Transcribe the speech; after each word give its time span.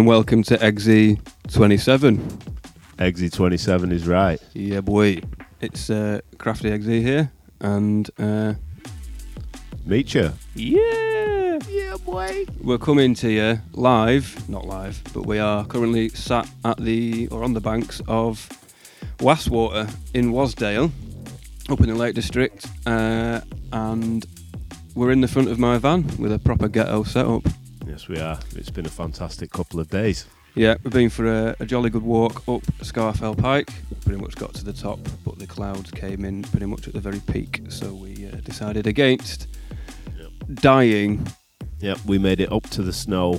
And 0.00 0.06
welcome 0.08 0.42
to 0.44 0.58
EXE 0.64 1.18
27. 1.48 2.38
EXE 3.00 3.30
27 3.30 3.92
is 3.92 4.08
right. 4.08 4.40
Yeah, 4.54 4.80
boy. 4.80 5.20
It's 5.60 5.90
uh, 5.90 6.20
Krafty 6.38 6.72
EXE 6.72 6.86
here 7.04 7.30
and 7.60 8.08
uh, 8.18 8.54
Meecha. 9.86 10.32
yeah, 10.54 11.58
Yeah, 11.68 11.96
boy. 12.02 12.46
we're 12.62 12.78
coming 12.78 13.14
to 13.16 13.30
you 13.30 13.60
live, 13.74 14.48
not 14.48 14.64
live, 14.66 15.02
but 15.12 15.26
we 15.26 15.38
are 15.38 15.66
currently 15.66 16.08
sat 16.08 16.48
at 16.64 16.78
the 16.78 17.28
or 17.28 17.44
on 17.44 17.52
the 17.52 17.60
banks 17.60 18.00
of 18.08 18.48
Wastwater 19.18 19.94
in 20.14 20.32
Wasdale, 20.32 20.90
up 21.68 21.80
in 21.80 21.88
the 21.90 21.94
Lake 21.94 22.14
District, 22.14 22.64
uh, 22.86 23.42
and 23.70 24.24
we're 24.94 25.10
in 25.10 25.20
the 25.20 25.28
front 25.28 25.50
of 25.50 25.58
my 25.58 25.76
van 25.76 26.06
with 26.16 26.32
a 26.32 26.38
proper 26.38 26.68
ghetto 26.68 27.02
setup. 27.02 27.46
Yes, 28.00 28.08
we 28.08 28.18
are. 28.18 28.38
It's 28.56 28.70
been 28.70 28.86
a 28.86 28.90
fantastic 28.90 29.50
couple 29.50 29.78
of 29.78 29.90
days. 29.90 30.24
Yeah, 30.54 30.76
we've 30.82 30.92
been 30.92 31.10
for 31.10 31.26
a, 31.26 31.56
a 31.60 31.66
jolly 31.66 31.90
good 31.90 32.02
walk 32.02 32.36
up 32.48 32.62
Scafell 32.80 33.36
Pike. 33.36 33.70
Pretty 34.06 34.18
much 34.18 34.36
got 34.36 34.54
to 34.54 34.64
the 34.64 34.72
top, 34.72 34.98
but 35.22 35.38
the 35.38 35.46
clouds 35.46 35.90
came 35.90 36.24
in 36.24 36.42
pretty 36.44 36.64
much 36.64 36.88
at 36.88 36.94
the 36.94 37.00
very 37.00 37.20
peak, 37.30 37.60
so 37.68 37.92
we 37.92 38.26
uh, 38.26 38.36
decided 38.36 38.86
against 38.86 39.48
dying. 40.54 41.26
Yep, 41.80 41.98
we 42.06 42.16
made 42.16 42.40
it 42.40 42.50
up 42.50 42.70
to 42.70 42.82
the 42.82 42.92
snow 42.92 43.38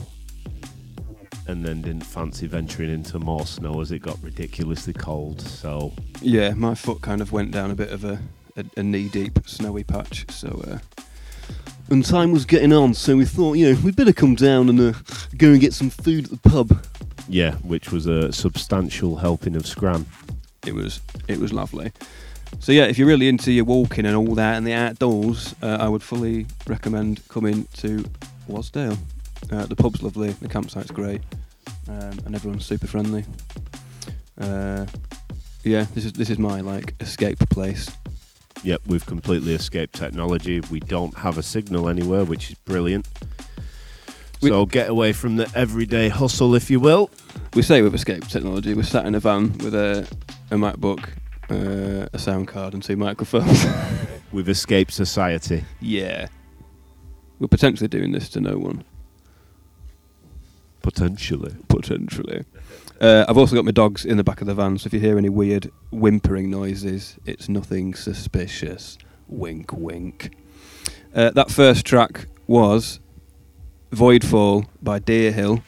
and 1.48 1.66
then 1.66 1.82
didn't 1.82 2.06
fancy 2.06 2.46
venturing 2.46 2.92
into 2.92 3.18
more 3.18 3.48
snow 3.48 3.82
as 3.82 3.92
it 3.92 4.00
got 4.00 4.22
ridiculously 4.22 4.94
cold. 4.94 5.42
So, 5.42 5.92
Yeah, 6.22 6.52
my 6.52 6.76
foot 6.76 7.02
kind 7.02 7.22
of 7.22 7.32
went 7.32 7.50
down 7.50 7.72
a 7.72 7.76
bit 7.76 7.90
of 7.90 8.06
a, 8.06 8.20
a, 8.56 8.66
a 8.78 8.84
knee-deep 8.84 9.40
snowy 9.48 9.84
patch. 9.84 10.30
So, 10.30 10.64
uh, 10.68 11.02
and 11.92 12.06
time 12.06 12.32
was 12.32 12.46
getting 12.46 12.74
on, 12.74 12.94
so 12.94 13.18
we 13.18 13.26
thought, 13.26 13.54
you 13.54 13.74
know, 13.74 13.82
we'd 13.82 13.96
better 13.96 14.14
come 14.14 14.36
down 14.36 14.70
and 14.70 14.80
uh, 14.80 14.94
go 15.38 15.50
and 15.52 15.60
get 15.62 15.74
some 15.74 15.90
food 15.90 16.26
at 16.26 16.32
the 16.32 16.50
pub. 16.50 16.86
yeah, 17.28 17.56
which 17.58 17.92
was 17.92 18.08
a 18.08 18.32
substantial 18.32 19.18
helping 19.18 19.56
of 19.56 19.68
scran. 19.68 20.06
It 20.66 20.74
was 20.74 21.02
it 21.28 21.40
was 21.40 21.52
lovely. 21.54 21.92
So 22.60 22.72
yeah, 22.72 22.86
if 22.86 22.98
you're 22.98 23.08
really 23.08 23.28
into 23.30 23.52
your 23.52 23.66
walking 23.66 24.06
and 24.06 24.16
all 24.16 24.36
that 24.36 24.58
and 24.58 24.68
the 24.68 24.74
outdoors, 24.74 25.56
uh, 25.62 25.78
I 25.80 25.88
would 25.88 26.04
fully 26.04 26.46
recommend 26.68 27.28
coming 27.30 27.68
to 27.78 28.04
Wasdale. 28.48 28.98
Uh, 29.52 29.66
the 29.66 29.76
pub's 29.76 30.04
lovely, 30.04 30.30
the 30.34 30.48
campsite's 30.48 30.92
great, 30.92 31.22
um, 31.88 32.20
and 32.26 32.36
everyone's 32.36 32.66
super 32.66 32.88
friendly. 32.88 33.26
Uh, 34.40 34.86
yeah, 35.64 35.86
this 35.94 36.06
is 36.06 36.14
this 36.14 36.30
is 36.30 36.38
my 36.38 36.62
like 36.62 36.94
escape 37.00 37.40
place. 37.50 37.90
Yep, 38.64 38.82
we've 38.86 39.06
completely 39.06 39.54
escaped 39.56 39.96
technology. 39.96 40.60
We 40.72 40.80
don't 40.82 41.18
have 41.18 41.38
a 41.38 41.44
signal 41.44 41.90
anywhere, 41.90 42.24
which 42.24 42.52
is 42.52 42.56
brilliant. 42.60 43.08
We- 44.42 44.50
So 44.50 44.66
get 44.66 44.90
away 44.90 45.14
from 45.14 45.38
the 45.38 45.50
everyday 45.56 46.10
hustle, 46.10 46.54
if 46.56 46.70
you 46.70 46.80
will. 46.80 47.10
We 47.56 47.62
say 47.64 47.82
we've 47.82 47.94
escaped 47.96 48.30
technology. 48.32 48.74
We're 48.74 48.84
sat 48.84 49.06
in 49.06 49.16
a 49.16 49.20
van 49.20 49.54
with 49.60 49.74
a, 49.74 50.08
a 50.52 50.56
MacBook, 50.56 51.10
uh, 51.50 52.08
a 52.14 52.20
sound 52.20 52.48
card, 52.48 52.74
and 52.74 52.82
two 52.84 52.96
microphones. 52.98 53.66
We've 54.32 54.48
escaped 54.48 54.94
society. 54.94 55.66
yeah, 55.82 56.28
we're 57.40 57.50
potentially 57.50 57.90
doing 57.90 58.12
this 58.14 58.30
to 58.30 58.40
no 58.40 58.58
one. 58.58 58.84
Potentially. 60.82 61.54
potentially. 61.68 62.46
Uh, 63.02 63.26
I've 63.28 63.38
also 63.38 63.56
got 63.56 63.66
my 63.66 63.72
dogs 63.72 64.06
in 64.06 64.18
the 64.18 64.24
back 64.24 64.42
of 64.42 64.48
the 64.48 64.54
van, 64.54 64.78
so 64.78 64.86
if 64.86 64.94
you 64.94 65.00
hear 65.00 65.18
any 65.18 65.28
weird 65.28 65.72
whimpering 65.90 66.52
noises, 66.52 67.18
it's 67.26 67.50
nothing 67.50 67.96
suspicious. 67.96 69.00
Wink, 69.28 69.74
wink. 69.74 70.38
Uh, 71.16 71.32
that 71.32 71.50
first 71.50 71.84
track 71.84 72.28
was 72.46 73.00
Voidfall 73.92 74.68
by 74.84 75.00
Deerhill 75.00 75.64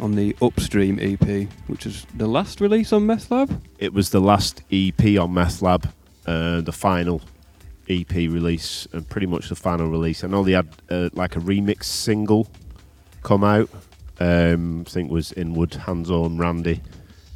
on 0.00 0.14
the 0.14 0.34
Upstream 0.40 0.98
EP, 0.98 1.46
which 1.66 1.84
is 1.84 2.06
the 2.16 2.26
last 2.26 2.58
release 2.58 2.90
on 2.94 3.06
Methlab. 3.06 3.60
It 3.78 3.92
was 3.92 4.08
the 4.08 4.20
last 4.20 4.62
EP 4.72 5.18
on 5.18 5.34
Methlab, 5.34 5.92
uh, 6.26 6.62
the 6.62 6.72
final 6.72 7.20
EP 7.90 8.12
release, 8.12 8.88
and 8.94 9.06
pretty 9.06 9.26
much 9.26 9.50
the 9.50 9.56
final 9.56 9.88
release. 9.90 10.24
I 10.24 10.28
know 10.28 10.42
they 10.42 10.52
had 10.52 10.68
uh, 10.88 11.10
like 11.12 11.36
a 11.36 11.40
remix 11.40 11.84
single 11.84 12.48
come 13.22 13.44
out. 13.44 13.68
Um, 14.20 14.84
I 14.86 14.90
think 14.90 15.10
was 15.10 15.32
Inward, 15.32 15.74
Hands 15.74 16.10
On, 16.10 16.36
Randy, 16.38 16.80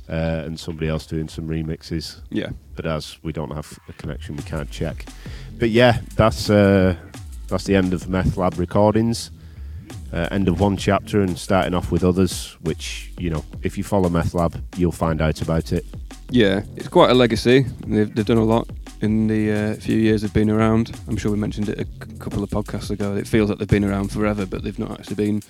uh, 0.09 0.43
and 0.45 0.59
somebody 0.59 0.89
else 0.89 1.07
doing 1.07 1.29
some 1.29 1.47
remixes. 1.49 2.21
Yeah, 2.31 2.51
But 2.75 2.87
as 2.87 3.19
we 3.23 3.33
don't 3.33 3.53
have 3.53 3.79
a 3.89 3.93
connection, 3.93 4.37
we 4.37 4.43
can't 4.43 4.71
check. 4.71 5.07
But 5.59 5.71
yeah, 5.71 6.01
that's 6.17 6.51
uh, 6.51 6.97
that's 7.49 7.65
the 7.65 7.77
end 7.77 7.93
of 7.95 8.05
Methlab 8.07 8.59
recordings. 8.59 9.31
Uh, 10.13 10.29
end 10.31 10.49
of 10.49 10.61
one 10.61 10.77
chapter 10.77 11.23
and 11.23 11.39
starting 11.39 11.73
off 11.75 11.91
with 11.91 12.05
others, 12.05 12.57
which 12.63 13.13
you 13.19 13.31
know, 13.31 13.45
if 13.63 13.79
you 13.79 13.85
follow 13.85 14.09
Methlab, 14.09 14.61
you'll 14.77 14.93
find 14.93 15.23
out 15.23 15.41
about 15.41 15.73
it. 15.73 15.85
yeah, 16.31 16.63
it's 16.77 16.89
quite 16.89 17.11
a 17.11 17.15
legacy. 17.15 17.65
They've, 17.87 18.13
they've 18.15 18.27
done 18.27 18.39
a 18.39 18.45
lot 18.45 18.69
in 19.01 19.27
the 19.29 19.51
uh, 19.53 19.75
few 19.77 19.97
years 19.97 20.23
they've 20.23 20.33
been 20.35 20.51
around. 20.51 20.99
I'm 21.09 21.17
sure 21.17 21.31
we 21.33 21.39
mentioned 21.39 21.69
it 21.71 21.79
a 21.81 21.85
c- 21.85 22.17
couple 22.19 22.43
of 22.43 22.51
podcasts 22.51 22.91
ago. 22.91 23.15
It 23.17 23.27
feels 23.27 23.49
like 23.51 23.59
they've 23.59 23.67
been 23.69 23.85
around 23.85 24.13
forever, 24.13 24.45
but 24.47 24.63
they've 24.63 24.79
not 24.79 24.93
actually 24.93 25.17
been 25.17 25.43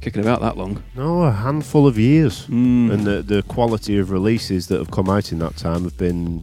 kicking 0.00 0.22
about 0.22 0.40
that 0.40 0.56
long. 0.56 0.82
No, 0.94 1.22
a 1.22 1.32
handful 1.32 1.86
of 1.86 1.98
years. 1.98 2.46
Mm. 2.46 2.92
And 2.92 3.06
the, 3.06 3.22
the 3.22 3.42
quality 3.44 3.98
of 3.98 4.10
releases 4.10 4.66
that 4.68 4.78
have 4.78 4.90
come 4.90 5.08
out 5.08 5.32
in 5.32 5.38
that 5.40 5.56
time 5.56 5.84
have 5.84 5.96
been, 5.96 6.42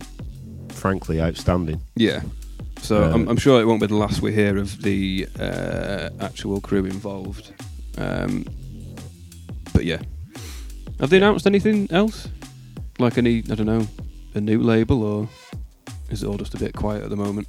frankly, 0.69 1.21
outstanding. 1.21 1.81
Yeah. 1.95 2.21
So 2.81 3.03
Uh, 3.03 3.13
I'm, 3.13 3.27
I'm 3.27 3.37
sure 3.37 3.59
it 3.61 3.65
won't 3.65 3.81
be 3.81 3.87
the 3.87 3.95
last 3.95 4.21
we 4.21 4.33
hear 4.33 4.57
of 4.57 4.81
the 4.83 5.27
uh, 5.39 6.09
actual 6.19 6.61
crew 6.61 6.85
involved. 6.85 7.51
Um, 7.97 8.45
but 9.73 9.83
yeah, 9.85 9.99
have 10.99 11.09
they 11.09 11.17
announced 11.17 11.47
anything 11.47 11.87
else? 11.91 12.27
Like 12.99 13.17
any, 13.17 13.39
I 13.51 13.55
don't 13.55 13.65
know, 13.65 13.87
a 14.35 14.41
new 14.41 14.61
label, 14.61 15.03
or 15.03 15.29
is 16.09 16.23
it 16.23 16.27
all 16.27 16.37
just 16.37 16.53
a 16.53 16.57
bit 16.57 16.73
quiet 16.73 17.03
at 17.03 17.09
the 17.09 17.15
moment? 17.15 17.47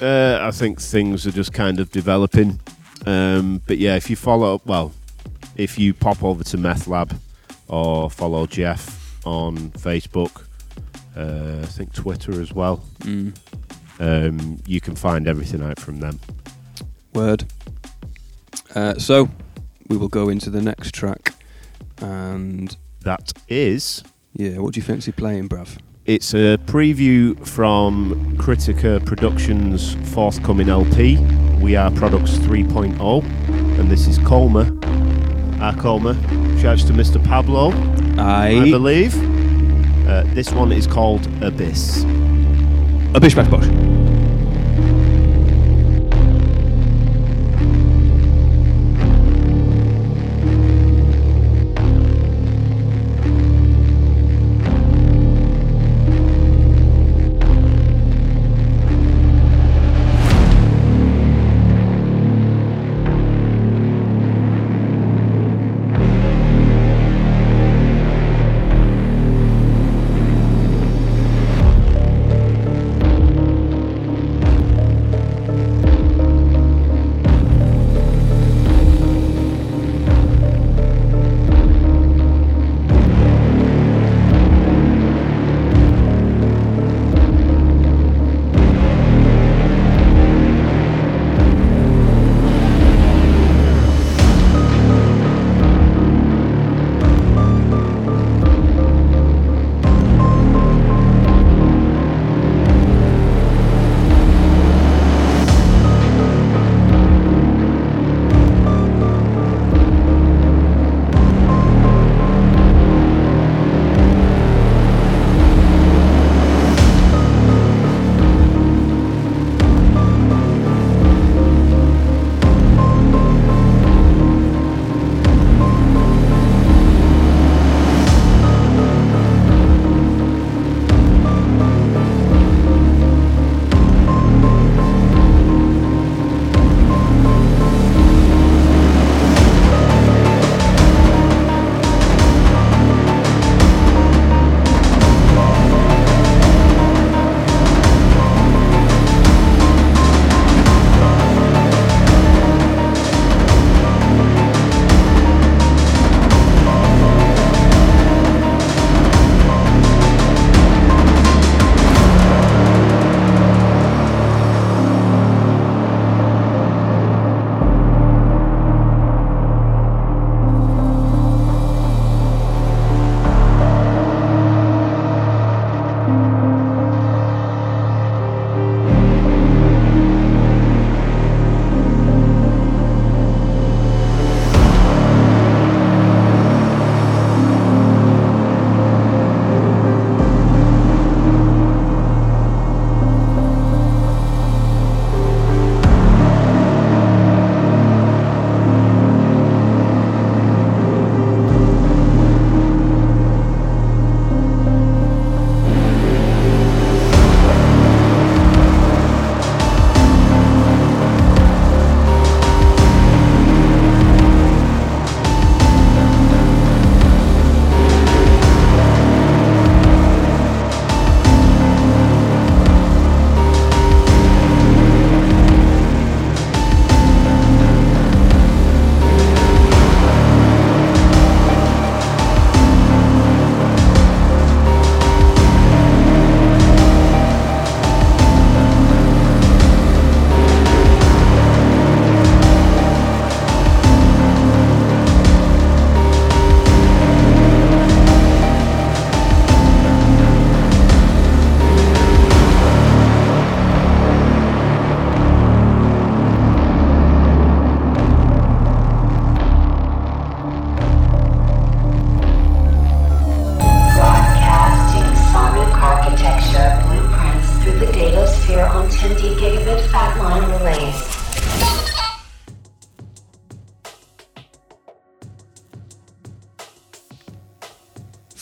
Uh, 0.00 0.38
I 0.40 0.50
think 0.50 0.80
things 0.80 1.26
are 1.26 1.32
just 1.32 1.52
kind 1.52 1.80
of 1.80 1.90
developing. 1.90 2.60
Um, 3.06 3.62
but 3.66 3.78
yeah, 3.78 3.96
if 3.96 4.10
you 4.10 4.16
follow, 4.16 4.56
up, 4.56 4.66
well, 4.66 4.92
if 5.56 5.78
you 5.78 5.94
pop 5.94 6.22
over 6.22 6.42
to 6.44 6.56
Methlab 6.56 7.16
or 7.68 8.10
follow 8.10 8.46
Jeff 8.46 9.00
on 9.26 9.70
Facebook, 9.72 10.44
uh, 11.16 11.60
I 11.62 11.66
think 11.66 11.92
Twitter 11.92 12.40
as 12.40 12.52
well, 12.52 12.82
Mm. 13.00 13.32
um, 14.00 14.58
you 14.66 14.80
can 14.80 14.94
find 14.96 15.26
everything 15.28 15.62
out 15.62 15.78
from 15.78 16.00
them. 16.00 16.18
Word. 17.14 17.44
Uh, 18.74 18.94
so 18.98 19.28
we 19.88 19.96
will 19.96 20.08
go 20.08 20.28
into 20.28 20.50
the 20.50 20.60
next 20.60 20.92
track, 20.94 21.34
and 22.00 22.76
That 23.02 23.32
is, 23.48 24.02
yeah, 24.34 24.58
what 24.58 24.74
do 24.74 24.80
you 24.80 24.84
fancy 24.84 25.12
playing, 25.12 25.46
Brav? 25.48 25.78
it's 26.06 26.34
a 26.34 26.58
preview 26.66 27.34
from 27.46 28.36
KRYTIKA 28.36 29.06
Productions' 29.06 29.94
forthcoming 30.12 30.68
LP. 30.68 31.16
We 31.62 31.76
are 31.76 31.90
Products 31.92 32.32
3.0, 32.38 33.22
and 33.78 33.90
this 33.90 34.06
is 34.06 34.18
C0ma. 34.18 34.73
Our 35.60 35.72
C0ma. 35.74 36.60
Shouts 36.60 36.84
to 36.84 36.92
Mr. 36.92 37.24
Pablo. 37.24 37.70
I 38.18 38.48
I 38.60 38.70
believe. 38.70 39.14
Uh, 40.08 40.22
this 40.34 40.52
one 40.52 40.72
is 40.72 40.86
called 40.86 41.26
Abyss. 41.42 42.04
Abyss 43.14 43.34
bash 43.34 43.48
bosh. 43.48 43.83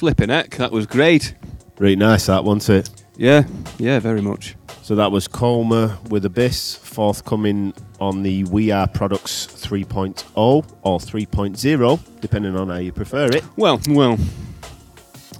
Flipping 0.02 0.30
heck, 0.30 0.56
that 0.56 0.72
was 0.72 0.84
great. 0.84 1.32
Really 1.78 1.94
nice 1.94 2.26
that, 2.26 2.42
wasn't 2.42 2.88
it? 2.88 3.04
Yeah, 3.16 3.44
yeah, 3.78 4.00
very 4.00 4.20
much. 4.20 4.56
So 4.82 4.96
that 4.96 5.12
was 5.12 5.28
C0ma 5.28 6.08
with 6.08 6.24
Abyss, 6.24 6.74
forthcoming 6.74 7.72
on 8.00 8.24
the 8.24 8.42
We 8.42 8.72
Are 8.72 8.88
Products 8.88 9.46
3.0 9.46 10.24
or 10.34 10.98
3.0, 10.98 12.00
depending 12.20 12.56
on 12.56 12.70
how 12.70 12.78
you 12.78 12.90
prefer 12.90 13.28
it, 13.28 13.44
Well, 13.56 13.80
well, 13.90 14.18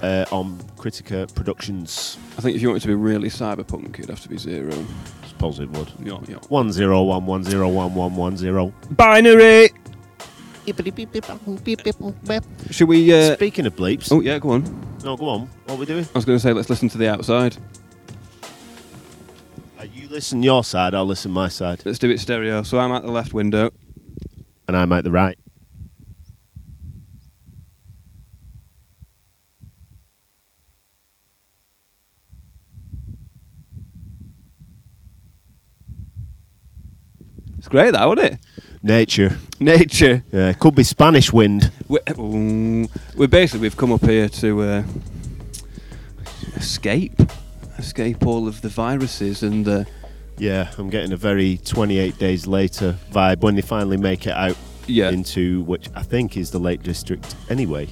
uh, 0.00 0.26
on 0.30 0.58
KRYTIKA 0.76 1.34
Productions. 1.34 2.16
I 2.38 2.40
think 2.40 2.54
if 2.54 2.62
you 2.62 2.68
want 2.68 2.76
it 2.76 2.82
to 2.82 2.86
be 2.86 2.94
really 2.94 3.30
cyberpunk, 3.30 3.98
it'd 3.98 4.10
have 4.10 4.20
to 4.20 4.28
be 4.28 4.38
zero. 4.38 4.70
suppose 5.26 5.58
it 5.58 5.70
would. 5.70 5.90
Yeah, 6.04 6.18
yeah. 6.28 6.36
One 6.50 6.70
zero 6.70 7.02
one 7.02 7.26
one 7.26 7.42
zero 7.42 7.68
one 7.68 7.96
one 7.96 8.14
one 8.14 8.36
zero. 8.36 8.72
Binary. 8.92 9.70
Should 12.70 12.88
we? 12.88 13.12
Uh, 13.12 13.34
Speaking 13.34 13.66
of 13.66 13.74
bleeps, 13.76 14.12
oh 14.12 14.20
yeah, 14.20 14.38
go 14.38 14.50
on. 14.50 14.62
no, 15.04 15.16
go 15.16 15.28
on. 15.28 15.40
What 15.66 15.74
are 15.74 15.76
we 15.76 15.86
doing? 15.86 16.04
I 16.04 16.18
was 16.18 16.24
going 16.24 16.36
to 16.38 16.42
say 16.42 16.52
let's 16.52 16.70
listen 16.70 16.88
to 16.90 16.98
the 16.98 17.08
outside. 17.08 17.56
Uh, 19.78 19.84
you 19.92 20.08
listen 20.08 20.42
your 20.42 20.62
side, 20.62 20.94
I'll 20.94 21.04
listen 21.06 21.32
my 21.32 21.48
side, 21.48 21.82
Let's 21.84 21.98
do 21.98 22.10
it 22.10 22.20
stereo. 22.20 22.62
So 22.62 22.78
I'm 22.78 22.92
at 22.92 23.02
the 23.02 23.10
left 23.10 23.34
window. 23.34 23.70
and 24.68 24.76
I'm 24.76 24.92
at 24.92 25.02
the 25.04 25.10
right. 25.10 25.36
It's 37.58 37.68
great, 37.68 37.92
that, 37.92 38.06
wasn't 38.08 38.34
it? 38.34 38.40
Nature. 38.82 39.38
Nature. 39.60 40.24
Yeah, 40.32 40.50
it 40.50 40.58
could 40.58 40.74
be 40.74 40.82
Spanish 40.82 41.32
wind. 41.32 41.70
We, 41.86 41.98
ooh, 42.18 42.88
we 43.16 43.26
basically 43.28 43.60
we've 43.60 43.76
come 43.76 43.92
up 43.92 44.04
here 44.04 44.28
to 44.28 44.62
uh, 44.62 44.82
escape, 46.56 47.20
escape 47.78 48.26
all 48.26 48.48
of 48.48 48.60
the 48.60 48.68
viruses 48.68 49.44
and 49.44 49.68
uh, 49.68 49.84
Yeah, 50.36 50.72
I'm 50.78 50.90
getting 50.90 51.12
a 51.12 51.16
very 51.16 51.58
28 51.58 52.18
days 52.18 52.48
later 52.48 52.96
vibe 53.12 53.42
when 53.42 53.54
they 53.54 53.62
finally 53.62 53.96
make 53.96 54.26
it 54.26 54.32
out 54.32 54.56
yeah. 54.88 55.10
into 55.10 55.62
which 55.62 55.88
I 55.94 56.02
think 56.02 56.36
is 56.36 56.50
the 56.50 56.58
Lake 56.58 56.82
District 56.82 57.36
anyway. 57.48 57.88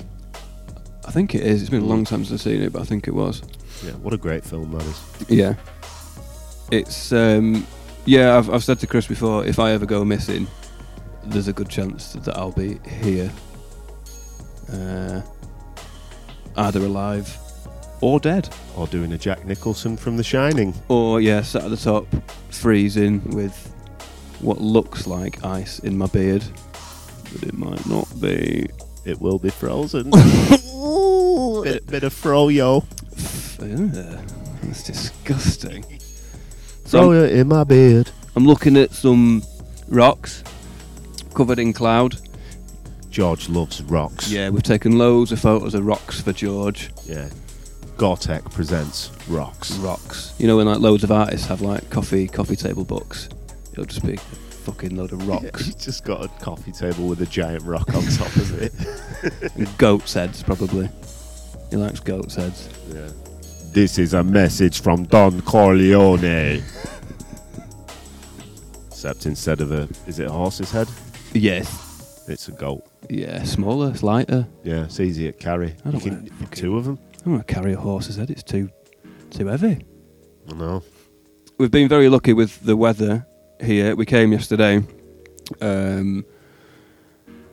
I 1.06 1.12
think 1.12 1.36
it 1.36 1.42
is. 1.42 1.60
It's 1.60 1.70
been 1.70 1.82
a 1.82 1.86
long 1.86 2.04
time 2.04 2.24
since 2.24 2.40
I've 2.40 2.52
seen 2.52 2.62
it, 2.62 2.72
but 2.72 2.82
I 2.82 2.84
think 2.84 3.06
it 3.06 3.14
was. 3.14 3.42
Yeah, 3.84 3.92
what 3.92 4.12
a 4.12 4.18
great 4.18 4.44
film 4.44 4.72
that 4.72 4.82
is. 4.82 5.30
Yeah. 5.30 5.54
It's 6.72 7.12
um 7.12 7.64
yeah, 8.06 8.36
I've 8.36 8.50
I've 8.50 8.64
said 8.64 8.80
to 8.80 8.88
Chris 8.88 9.06
before, 9.06 9.44
if 9.44 9.60
I 9.60 9.70
ever 9.70 9.86
go 9.86 10.04
missing, 10.04 10.48
there's 11.24 11.48
a 11.48 11.52
good 11.52 11.68
chance 11.68 12.12
that 12.14 12.36
I'll 12.36 12.52
be 12.52 12.78
here. 12.88 13.30
Uh 14.72 15.20
either 16.56 16.80
alive 16.80 17.36
or 18.00 18.18
dead. 18.18 18.48
Or 18.76 18.86
doing 18.86 19.12
a 19.12 19.18
Jack 19.18 19.44
Nicholson 19.44 19.96
from 19.96 20.16
The 20.16 20.24
Shining. 20.24 20.74
Or 20.88 21.20
yeah, 21.20 21.42
sat 21.42 21.64
at 21.64 21.70
the 21.70 21.76
top, 21.76 22.06
freezing 22.50 23.22
with 23.30 23.54
what 24.40 24.60
looks 24.60 25.06
like 25.06 25.44
ice 25.44 25.80
in 25.80 25.98
my 25.98 26.06
beard. 26.06 26.42
But 27.32 27.42
it 27.44 27.54
might 27.56 27.86
not 27.86 28.08
be. 28.20 28.68
It 29.04 29.20
will 29.20 29.38
be 29.38 29.50
frozen. 29.50 30.10
bit, 30.10 31.86
bit 31.86 32.02
of 32.04 32.14
froyo. 32.14 32.84
That's 33.58 34.82
disgusting. 34.84 35.84
So 36.84 37.12
I'm- 37.12 37.28
in 37.30 37.48
my 37.48 37.64
beard. 37.64 38.10
I'm 38.36 38.46
looking 38.46 38.76
at 38.76 38.92
some 38.92 39.42
rocks 39.88 40.44
covered 41.34 41.58
in 41.58 41.72
cloud. 41.72 42.16
George 43.10 43.48
loves 43.48 43.82
rocks. 43.82 44.30
Yeah, 44.30 44.50
we've 44.50 44.62
taken 44.62 44.96
loads 44.98 45.32
of 45.32 45.40
photos 45.40 45.74
of 45.74 45.84
rocks 45.84 46.20
for 46.20 46.32
George. 46.32 46.90
Yeah. 47.04 47.28
Gore-Tex 47.96 48.54
presents 48.54 49.10
rocks. 49.28 49.72
Rocks. 49.72 50.32
You 50.38 50.46
know 50.46 50.56
when 50.56 50.66
like 50.66 50.78
loads 50.78 51.04
of 51.04 51.12
artists 51.12 51.46
have 51.48 51.60
like 51.60 51.90
coffee 51.90 52.26
coffee 52.28 52.56
table 52.56 52.84
books. 52.84 53.28
It'll 53.72 53.84
just 53.84 54.06
be 54.06 54.14
a 54.14 54.18
fucking 54.18 54.96
load 54.96 55.12
of 55.12 55.26
rocks. 55.28 55.66
He's 55.66 55.74
just 55.74 56.04
got 56.04 56.24
a 56.24 56.28
coffee 56.42 56.72
table 56.72 57.08
with 57.08 57.20
a 57.20 57.26
giant 57.26 57.62
rock 57.64 57.92
on 57.94 58.02
top 58.04 58.34
of 58.36 58.62
it. 58.62 58.72
and 59.56 59.76
goat's 59.76 60.14
heads 60.14 60.42
probably. 60.42 60.88
He 61.70 61.76
likes 61.76 62.00
goat's 62.00 62.36
heads. 62.36 62.68
Yeah. 62.92 63.10
This 63.72 63.98
is 63.98 64.14
a 64.14 64.24
message 64.24 64.80
from 64.80 65.04
Don 65.04 65.42
Corleone. 65.42 66.62
Except 68.88 69.26
instead 69.26 69.60
of 69.60 69.72
a, 69.72 69.88
is 70.06 70.18
it 70.18 70.26
a 70.26 70.32
horse's 70.32 70.70
head? 70.70 70.88
Yes. 71.32 72.24
It's 72.28 72.48
a 72.48 72.52
goat. 72.52 72.84
Yeah, 73.08 73.42
smaller, 73.44 73.90
it's 73.90 74.02
lighter. 74.02 74.46
Yeah, 74.62 74.84
it's 74.84 75.00
easier 75.00 75.32
to 75.32 75.38
carry. 75.38 75.74
I 75.84 75.90
don't 75.90 76.00
can, 76.00 76.14
wanna 76.16 76.30
fucking- 76.30 76.48
two 76.50 76.76
of 76.76 76.84
them. 76.84 76.98
I 77.12 77.24
don't 77.24 77.34
want 77.34 77.46
to 77.48 77.54
carry 77.54 77.72
a 77.72 77.76
horse's 77.78 78.16
head, 78.16 78.30
it's 78.30 78.42
too 78.42 78.70
too 79.30 79.46
heavy. 79.46 79.84
I 80.50 80.54
know. 80.54 80.82
we've 81.58 81.70
been 81.70 81.88
very 81.88 82.08
lucky 82.08 82.32
with 82.32 82.60
the 82.64 82.76
weather 82.76 83.26
here. 83.62 83.94
We 83.94 84.06
came 84.06 84.32
yesterday, 84.32 84.82
um, 85.60 86.24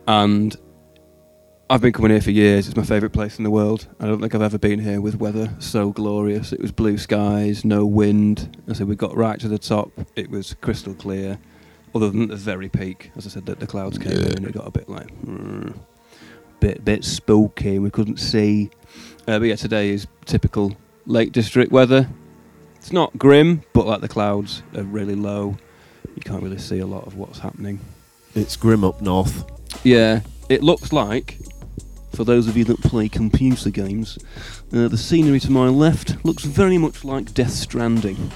and 0.06 0.56
I've 1.70 1.80
been 1.82 1.92
coming 1.92 2.10
here 2.12 2.20
for 2.20 2.30
years. 2.30 2.66
It's 2.66 2.76
my 2.76 2.82
favourite 2.82 3.12
place 3.12 3.38
in 3.38 3.44
the 3.44 3.50
world. 3.50 3.86
I 4.00 4.06
don't 4.06 4.20
think 4.20 4.34
I've 4.34 4.42
ever 4.42 4.58
been 4.58 4.78
here 4.80 5.00
with 5.00 5.16
weather 5.16 5.50
so 5.58 5.90
glorious. 5.92 6.52
It 6.52 6.60
was 6.60 6.72
blue 6.72 6.98
skies, 6.98 7.64
no 7.64 7.84
wind. 7.84 8.56
I 8.68 8.72
said 8.72 8.88
we 8.88 8.96
got 8.96 9.14
right 9.16 9.38
to 9.40 9.48
the 9.48 9.58
top. 9.58 9.90
It 10.16 10.30
was 10.30 10.54
crystal 10.62 10.94
clear, 10.94 11.38
other 11.94 12.10
than 12.10 12.28
the 12.28 12.36
very 12.36 12.68
peak. 12.68 13.10
As 13.16 13.26
I 13.26 13.30
said, 13.30 13.46
that 13.46 13.60
the 13.60 13.66
clouds 13.66 13.98
came 13.98 14.12
in 14.12 14.36
and 14.36 14.46
it 14.46 14.52
got 14.52 14.66
a 14.66 14.70
bit 14.70 14.88
like, 14.88 15.08
mm, 15.24 15.74
bit 16.60 16.84
bit 16.84 17.04
spooky. 17.04 17.78
We 17.78 17.90
couldn't 17.90 18.18
see. 18.18 18.70
Uh, 19.26 19.38
but 19.38 19.48
yeah, 19.48 19.56
today 19.56 19.90
is 19.90 20.06
typical 20.24 20.76
Lake 21.06 21.32
District 21.32 21.70
weather. 21.70 22.08
It's 22.76 22.92
not 22.92 23.18
grim, 23.18 23.62
but 23.72 23.86
like 23.86 24.00
the 24.00 24.08
clouds 24.08 24.62
are 24.76 24.84
really 24.84 25.14
low. 25.14 25.56
You 26.14 26.22
can't 26.22 26.42
really 26.42 26.58
see 26.58 26.78
a 26.78 26.86
lot 26.86 27.06
of 27.06 27.16
what's 27.16 27.38
happening. 27.38 27.80
It's 28.34 28.56
grim 28.56 28.84
up 28.84 29.00
north. 29.02 29.44
Yeah, 29.84 30.20
it 30.48 30.62
looks 30.62 30.92
like, 30.92 31.38
for 32.12 32.24
those 32.24 32.48
of 32.48 32.56
you 32.56 32.64
that 32.64 32.80
play 32.80 33.08
computer 33.08 33.70
games, 33.70 34.18
uh, 34.72 34.88
the 34.88 34.96
scenery 34.98 35.40
to 35.40 35.50
my 35.50 35.68
left 35.68 36.24
looks 36.24 36.44
very 36.44 36.78
much 36.78 37.04
like 37.04 37.34
Death 37.34 37.52
Stranding, 37.52 38.30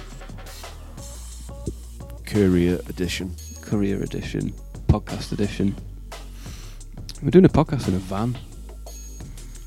Courier 2.27 2.81
edition. 2.89 3.35
Career 3.73 4.03
Edition, 4.03 4.53
Podcast 4.87 5.33
Edition. 5.33 5.75
We're 7.23 7.31
doing 7.31 7.47
a 7.47 7.49
podcast 7.49 7.89
in 7.89 7.95
a 7.95 7.99
van. 8.01 8.37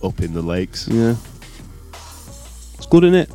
Up 0.04 0.20
in 0.20 0.32
the 0.32 0.44
lakes. 0.44 0.88
Yeah. 0.88 1.16
It's 2.76 2.86
good, 2.86 3.04
isn't 3.06 3.16
it? 3.16 3.32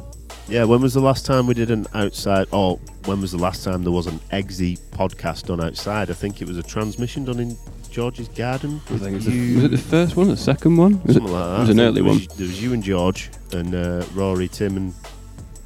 Yeah, 0.46 0.62
when 0.62 0.80
was 0.80 0.94
the 0.94 1.00
last 1.00 1.26
time 1.26 1.48
we 1.48 1.54
did 1.54 1.72
an 1.72 1.88
outside, 1.92 2.46
or 2.52 2.76
when 3.06 3.20
was 3.20 3.32
the 3.32 3.38
last 3.38 3.64
time 3.64 3.82
there 3.82 3.90
was 3.90 4.06
an 4.06 4.20
EXE 4.30 4.78
podcast 4.92 5.46
done 5.46 5.60
outside? 5.60 6.08
I 6.08 6.14
think 6.14 6.40
it 6.40 6.46
was 6.46 6.56
a 6.56 6.62
transmission 6.62 7.24
done 7.24 7.40
in 7.40 7.56
George's 7.90 8.28
garden. 8.28 8.80
I 8.90 8.98
think 8.98 9.10
it 9.10 9.14
was, 9.14 9.24
the, 9.26 9.54
was 9.56 9.64
it 9.64 9.70
the 9.72 9.78
first 9.78 10.14
one, 10.14 10.28
the 10.28 10.36
second 10.36 10.76
one? 10.76 11.02
Was 11.02 11.16
it, 11.16 11.22
like 11.24 11.32
that. 11.32 11.56
it 11.56 11.60
was 11.62 11.70
an 11.70 11.80
early 11.80 12.02
one. 12.02 12.18
There 12.36 12.46
was 12.46 12.62
you 12.62 12.74
and 12.74 12.82
George 12.84 13.28
and 13.52 13.74
uh, 13.74 14.04
Rory, 14.14 14.46
Tim, 14.46 14.76
and 14.76 14.94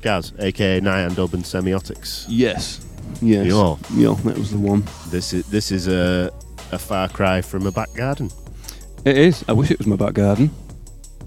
Gaz, 0.00 0.32
aka 0.38 0.80
Nyan 0.80 1.14
Dub 1.14 1.34
and 1.34 1.44
Semiotics. 1.44 2.24
Yes. 2.26 2.80
Yes. 3.20 3.46
Yeah. 3.46 3.76
Yeah, 3.94 4.14
that 4.24 4.36
was 4.38 4.50
the 4.50 4.58
one. 4.58 4.84
This 5.08 5.32
is 5.32 5.46
this 5.46 5.70
is 5.72 5.88
a 5.88 6.30
a 6.72 6.78
far 6.78 7.08
cry 7.08 7.40
from 7.42 7.66
a 7.66 7.72
back 7.72 7.92
garden. 7.94 8.30
It 9.04 9.16
is. 9.18 9.44
I 9.48 9.52
wish 9.52 9.70
it 9.70 9.78
was 9.78 9.86
my 9.86 9.96
back 9.96 10.14
garden. 10.14 10.50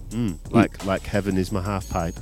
Mm, 0.10 0.38
like 0.52 0.86
like 0.86 1.04
heaven 1.04 1.38
is 1.38 1.52
my 1.52 1.62
half 1.62 1.90
pipe, 1.90 2.16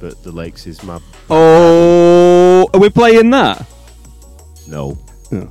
but 0.00 0.22
the 0.22 0.30
lakes 0.32 0.66
is 0.66 0.82
my 0.82 1.00
Oh, 1.30 2.68
are 2.74 2.80
we 2.80 2.90
playing 2.90 3.30
that? 3.30 3.66
no. 4.68 4.98
Oh. 5.32 5.50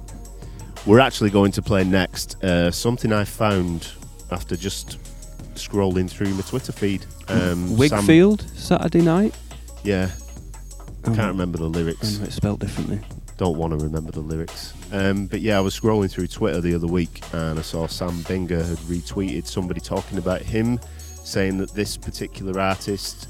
We're 0.86 1.00
actually 1.00 1.30
going 1.30 1.52
to 1.54 1.62
play 1.62 1.84
next 1.84 2.44
uh, 2.44 2.72
something 2.72 3.12
I 3.14 3.24
found 3.24 3.88
after 4.32 4.56
just 4.56 4.98
scrolling 5.56 6.10
through 6.10 6.34
my 6.34 6.42
Twitter 6.42 6.72
feed. 6.72 7.06
Um, 7.28 7.68
Sam- 7.68 7.78
Wigfield, 7.78 8.42
Saturday 8.58 9.02
night. 9.02 9.36
yeah, 9.84 10.10
Oh, 11.06 11.14
can't 11.16 11.28
remember 11.32 11.58
the 11.60 11.68
lyrics. 11.70 12.18
it's 12.20 12.36
spelled 12.36 12.60
differently. 12.62 13.00
Don't 13.42 13.58
want 13.58 13.72
to 13.72 13.84
remember 13.84 14.12
the 14.12 14.20
lyrics. 14.20 14.72
Um, 14.92 15.26
but 15.26 15.42
yeah, 15.42 15.58
I 15.58 15.62
was 15.62 15.76
scrolling 15.76 16.12
through 16.12 16.28
Twitter 16.28 16.62
the 16.62 16.76
other 16.76 16.86
week 16.86 17.24
and 17.34 17.58
I 17.58 17.64
saw 17.64 17.88
Sam 17.88 18.12
Binga 18.26 18.64
had 18.64 18.78
retweeted 18.86 19.48
somebody 19.48 19.82
talking 19.82 20.20
about 20.20 20.44
him, 20.44 20.80
saying 21.24 21.58
that 21.58 21.72
this 21.72 21.98
particular 21.98 22.62
artist 22.62 23.30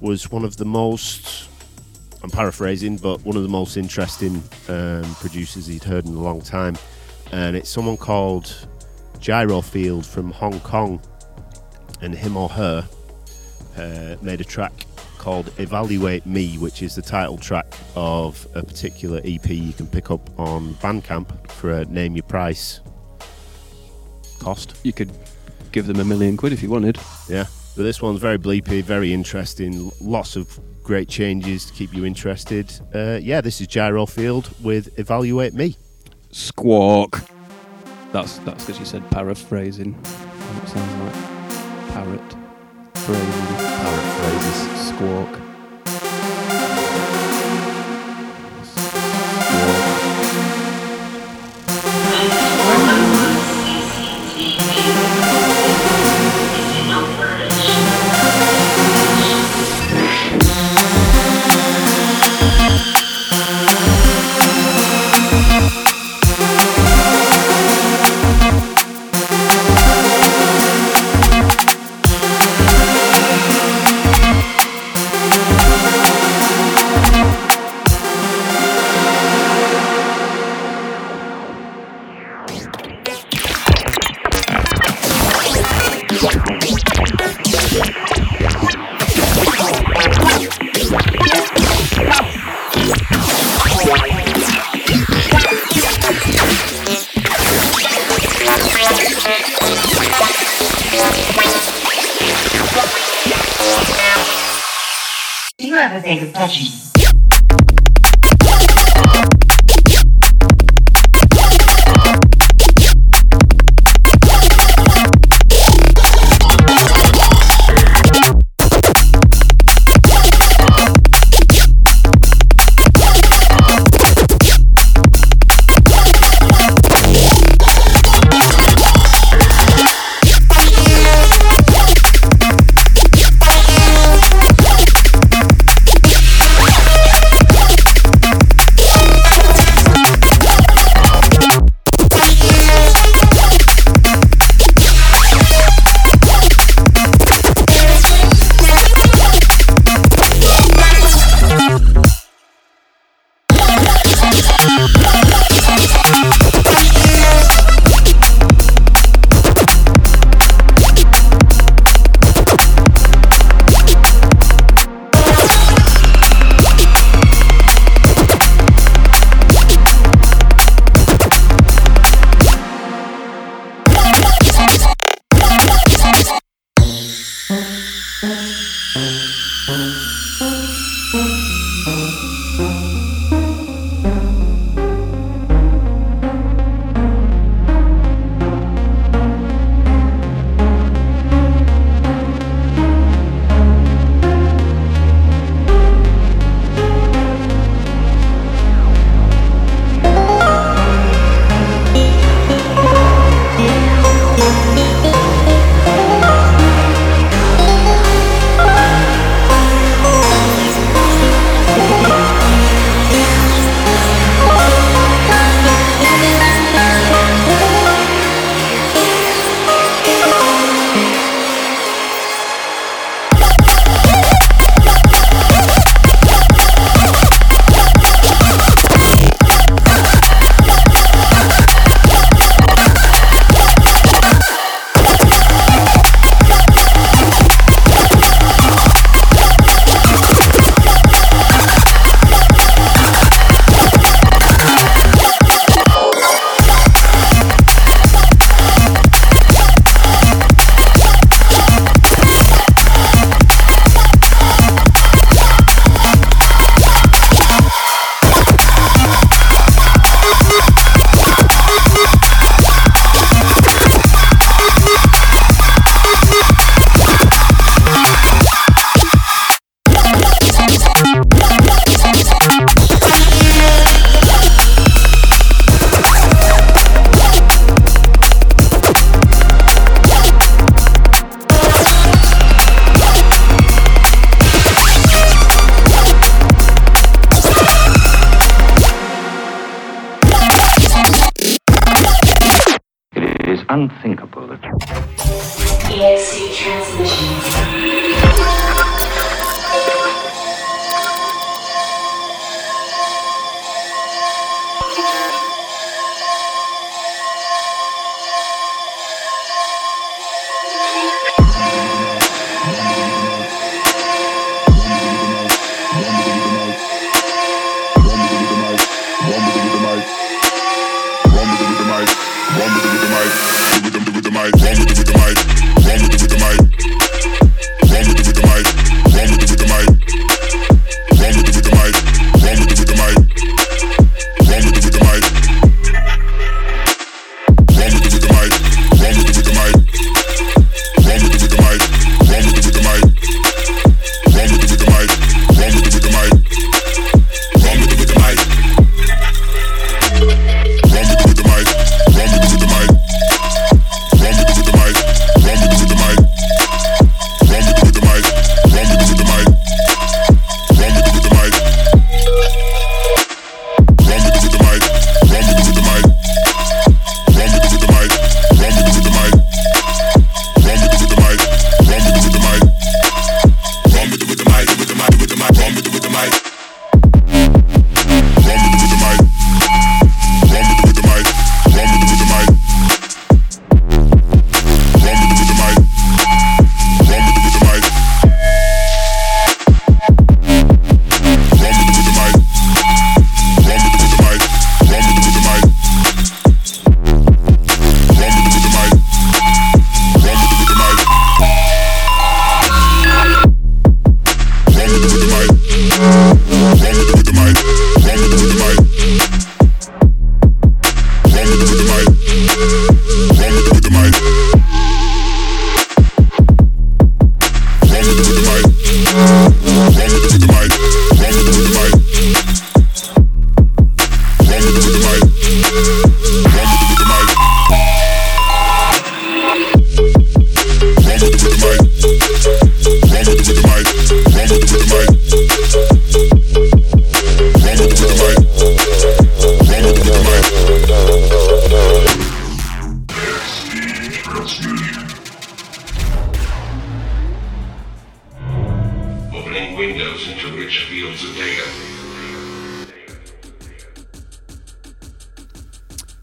was 0.00 0.32
one 0.32 0.44
of 0.44 0.56
the 0.56 0.64
most. 0.64 1.48
I'm 2.24 2.30
paraphrasing, 2.30 2.96
but 2.96 3.24
one 3.24 3.36
of 3.36 3.44
the 3.44 3.48
most 3.48 3.76
interesting 3.76 4.42
um, 4.68 5.04
producers 5.20 5.68
he'd 5.68 5.84
heard 5.84 6.04
in 6.04 6.16
a 6.16 6.20
long 6.20 6.40
time, 6.40 6.76
and 7.30 7.54
it's 7.54 7.70
someone 7.70 7.98
called 7.98 8.66
Gyrofield 9.20 10.04
from 10.04 10.32
Hong 10.32 10.58
Kong, 10.58 11.00
and 12.00 12.12
him 12.12 12.36
or 12.36 12.48
her 12.48 12.88
uh, 13.76 14.16
made 14.20 14.40
a 14.40 14.44
track 14.44 14.84
called 15.22 15.52
Evaluate 15.58 16.26
Me, 16.26 16.58
which 16.58 16.82
is 16.82 16.96
the 16.96 17.00
title 17.00 17.38
track 17.38 17.66
of 17.94 18.44
a 18.56 18.62
particular 18.62 19.20
EP 19.24 19.48
you 19.48 19.72
can 19.72 19.86
pick 19.86 20.10
up 20.10 20.28
on 20.38 20.74
Bandcamp 20.74 21.48
for 21.52 21.70
a 21.70 21.84
name 21.84 22.16
your 22.16 22.24
price 22.24 22.80
cost. 24.40 24.74
You 24.82 24.92
could 24.92 25.12
give 25.70 25.86
them 25.86 26.00
a 26.00 26.04
million 26.04 26.36
quid 26.36 26.52
if 26.52 26.60
you 26.60 26.68
wanted. 26.68 26.98
Yeah. 27.28 27.46
But 27.76 27.84
this 27.84 28.02
one's 28.02 28.18
very 28.18 28.36
bleepy, 28.36 28.82
very 28.82 29.12
interesting. 29.12 29.92
Lots 30.00 30.34
of 30.34 30.58
great 30.82 31.08
changes 31.08 31.66
to 31.66 31.72
keep 31.72 31.94
you 31.94 32.04
interested. 32.04 32.72
Uh, 32.92 33.20
yeah, 33.22 33.40
this 33.40 33.60
is 33.60 33.68
Gyrofield 33.68 34.60
with 34.60 34.98
Evaluate 34.98 35.54
Me. 35.54 35.76
Squawk. 36.32 37.22
That's 38.10 38.38
that's 38.38 38.64
because 38.64 38.80
you 38.80 38.86
said 38.86 39.08
paraphrasing. 39.10 39.92
That 40.02 40.68
sounds 40.68 41.16
like 41.16 41.92
parrot 41.94 42.36
phrasing. 42.94 43.51
Phrases. 45.02 45.51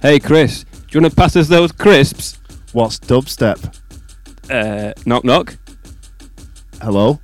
Hey, 0.02 0.18
Chris, 0.18 0.64
do 0.64 0.80
you 0.92 1.02
want 1.02 1.12
to 1.12 1.16
pass 1.16 1.36
us 1.36 1.50
those 1.50 1.74
crisps? 1.74 2.40
What's 2.72 3.00
dubstep? 3.00 3.78
Uh, 4.50 4.94
knock 5.06 5.26
knock. 5.26 5.58
Hello? 6.82 7.20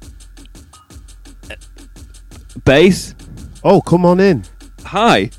Bass. 2.65 3.15
Oh, 3.63 3.79
come 3.79 4.05
on 4.05 4.19
in. 4.19 4.43
Hi. 4.83 5.29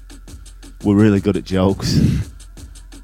We're 0.83 0.96
really 0.96 1.20
good 1.20 1.37
at 1.37 1.44
jokes. 1.44 2.01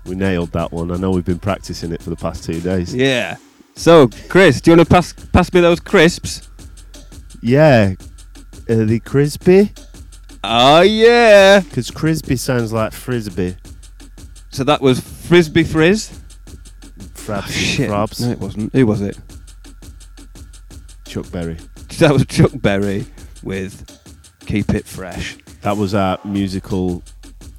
we 0.07 0.15
nailed 0.15 0.53
that 0.53 0.73
one. 0.73 0.91
I 0.91 0.97
know 0.97 1.11
we've 1.11 1.27
been 1.27 1.39
practicing 1.39 1.93
it 1.93 2.03
for 2.03 2.09
the 2.09 2.17
past 2.17 2.43
two 2.43 2.63
days. 2.63 2.95
Yeah. 2.95 3.37
So, 3.75 4.09
Chris, 4.31 4.63
do 4.63 4.71
you 4.71 4.79
want 4.79 4.89
to 4.89 4.95
pass 4.95 5.13
pass 5.13 5.53
me 5.53 5.61
those 5.61 5.81
crisps? 5.81 6.49
Yeah. 7.43 7.97
Are 8.71 8.85
they 8.87 8.99
crispy? 8.99 9.73
Oh 10.43 10.81
yeah. 10.81 11.61
Because 11.61 11.91
crispy 11.91 12.37
sounds 12.37 12.73
like 12.73 12.95
frisbee. 12.95 13.57
So 14.53 14.65
that 14.65 14.81
was 14.81 15.01
frisbee 15.01 15.65
frizz. 15.65 16.19
Frabs 17.15 17.45
and 17.47 17.53
Shit. 17.55 17.89
frabs. 17.91 18.21
No, 18.21 18.31
it 18.31 18.39
wasn't. 18.39 18.73
Who 18.75 18.87
was 18.87 19.01
it? 19.01 19.19
Chuck 21.07 21.31
Berry. 21.31 21.57
That 21.99 22.13
was 22.15 22.25
Chuck 22.27 22.51
Berry 22.55 23.05
with 23.43 23.85
"Keep 24.47 24.71
It 24.71 24.87
Fresh." 24.87 25.37
That 25.61 25.77
was 25.77 25.95
our 25.95 26.19
musical 26.25 27.03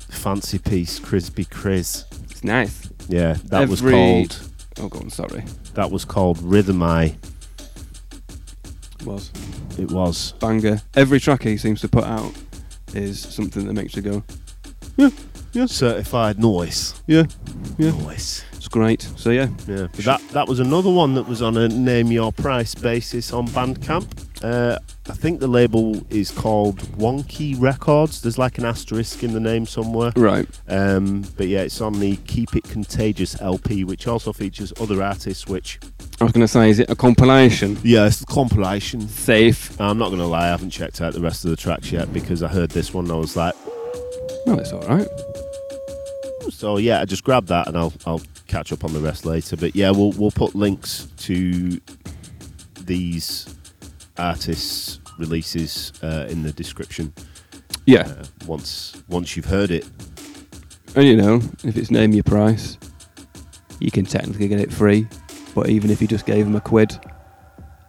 fancy 0.10 0.58
piece, 0.60 1.00
Chrizpy 1.00 1.50
Chriz. 1.50 2.06
It's 2.30 2.44
nice. 2.44 2.90
Yeah, 3.08 3.38
that 3.46 3.70
was 3.70 3.80
called 3.80 4.40
Oh, 4.80 4.90
go 4.90 5.00
on. 5.00 5.10
Sorry. 5.12 5.46
that 5.76 5.92
was 5.92 6.04
called 6.04 6.42
Rhythm 6.42 6.82
Eye. 6.82 7.16
It 9.00 9.06
was 9.06 9.32
It 9.78 9.92
was. 9.92 10.34
banger. 10.40 10.82
Every 10.96 11.20
track 11.20 11.44
he 11.44 11.56
seems 11.58 11.80
to 11.82 11.88
put 11.88 12.04
out 12.06 12.34
is 12.94 13.20
something 13.20 13.66
that 13.68 13.74
makes 13.74 13.96
you 13.96 14.02
go, 14.02 14.24
Certified 15.68 16.40
noise. 16.40 17.02
yeah, 17.08 17.24
yeah. 17.78 17.92
Noise. 17.92 18.44
It's 18.54 18.68
great. 18.70 19.02
So 19.18 19.30
yeah, 19.30 19.50
Yeah. 19.68 19.88
But 19.96 20.06
that 20.06 20.22
that 20.30 20.48
was 20.48 20.60
another 20.60 20.90
one 20.90 21.14
that 21.16 21.28
was 21.28 21.42
on 21.42 21.58
a 21.58 21.68
name 21.68 22.12
your 22.12 22.32
price 22.32 22.74
basis 22.76 23.34
on 23.34 23.48
Bandcamp. 23.50 24.08
Uh, 24.42 24.78
I 25.10 25.14
think 25.14 25.40
the 25.40 25.48
label 25.48 26.02
is 26.10 26.30
called 26.32 26.80
Wonkay 26.98 27.56
Records. 27.62 28.22
There's 28.22 28.38
like 28.38 28.58
an 28.58 28.66
asterisk 28.66 29.24
in 29.24 29.34
the 29.34 29.40
name 29.40 29.66
somewhere. 29.66 30.12
right. 30.18 30.48
Um, 30.68 31.24
but 31.38 31.48
yeah, 31.48 31.62
it's 31.62 31.80
on 31.82 32.00
the 32.00 32.16
Keep 32.18 32.56
It 32.56 32.64
Contagious 32.66 33.40
LP, 33.42 33.84
which 33.86 34.06
also 34.08 34.34
features 34.34 34.74
other 34.82 35.02
artists. 35.04 35.48
Which 35.48 35.80
I 36.20 36.24
was 36.26 36.34
going 36.34 36.46
to 36.46 36.48
say, 36.48 36.70
is 36.70 36.80
it 36.80 36.90
a 36.90 36.96
compilation? 36.96 37.78
yeah, 37.84 38.06
it's 38.08 38.22
a 38.22 38.26
compilation. 38.26 39.08
Safe. 39.08 39.80
I'm 39.80 39.98
not 39.98 40.10
gonna 40.10 40.28
lie, 40.28 40.46
I 40.46 40.48
haven't 40.48 40.72
checked 40.72 41.00
out 41.02 41.14
the 41.14 41.22
rest 41.22 41.44
of 41.46 41.52
the 41.52 41.58
tracks 41.58 41.92
yet 41.92 42.12
because 42.14 42.44
I 42.44 42.48
heard 42.50 42.72
this 42.72 42.94
one 42.94 43.06
and 43.06 43.14
I 43.14 43.18
was 43.18 43.36
like, 43.38 43.56
No, 44.46 44.56
it's 44.56 44.72
all 44.74 44.82
right. 44.88 45.08
So 46.50 46.78
yeah, 46.78 47.02
I 47.02 47.06
just 47.06 47.24
grabbed 47.24 47.48
that 47.50 47.68
and 47.68 47.78
I'll 47.78 47.94
I'll 48.06 48.22
catch 48.48 48.72
up 48.72 48.84
on 48.84 48.94
the 48.94 49.00
rest 49.00 49.26
later. 49.26 49.56
But 49.58 49.76
yeah, 49.76 49.92
we'll 49.92 50.12
we'll 50.14 50.32
put 50.32 50.56
links 50.56 51.08
to 51.18 51.80
these 52.82 53.54
artists' 54.18 55.00
releases 55.20 55.94
uh, 56.02 56.28
in 56.30 56.44
the 56.44 56.52
description 56.52 57.14
Yeah, 57.86 58.02
uh, 58.02 58.26
once 58.48 59.02
once 59.08 59.36
you've 59.36 59.46
heard 59.46 59.72
it. 59.72 59.88
and 60.96 61.06
you 61.06 61.16
know, 61.16 61.42
if 61.64 61.78
it's 61.78 61.92
name 61.92 62.12
your 62.14 62.24
price, 62.24 62.78
you 63.80 63.92
can 63.92 64.06
technically 64.06 64.48
get 64.48 64.60
it 64.60 64.72
free. 64.72 65.08
But 65.56 65.70
even 65.70 65.92
if 65.92 66.02
you 66.02 66.08
just 66.08 66.26
gave 66.26 66.46
them 66.46 66.56
a 66.56 66.62
quid, 66.62 66.98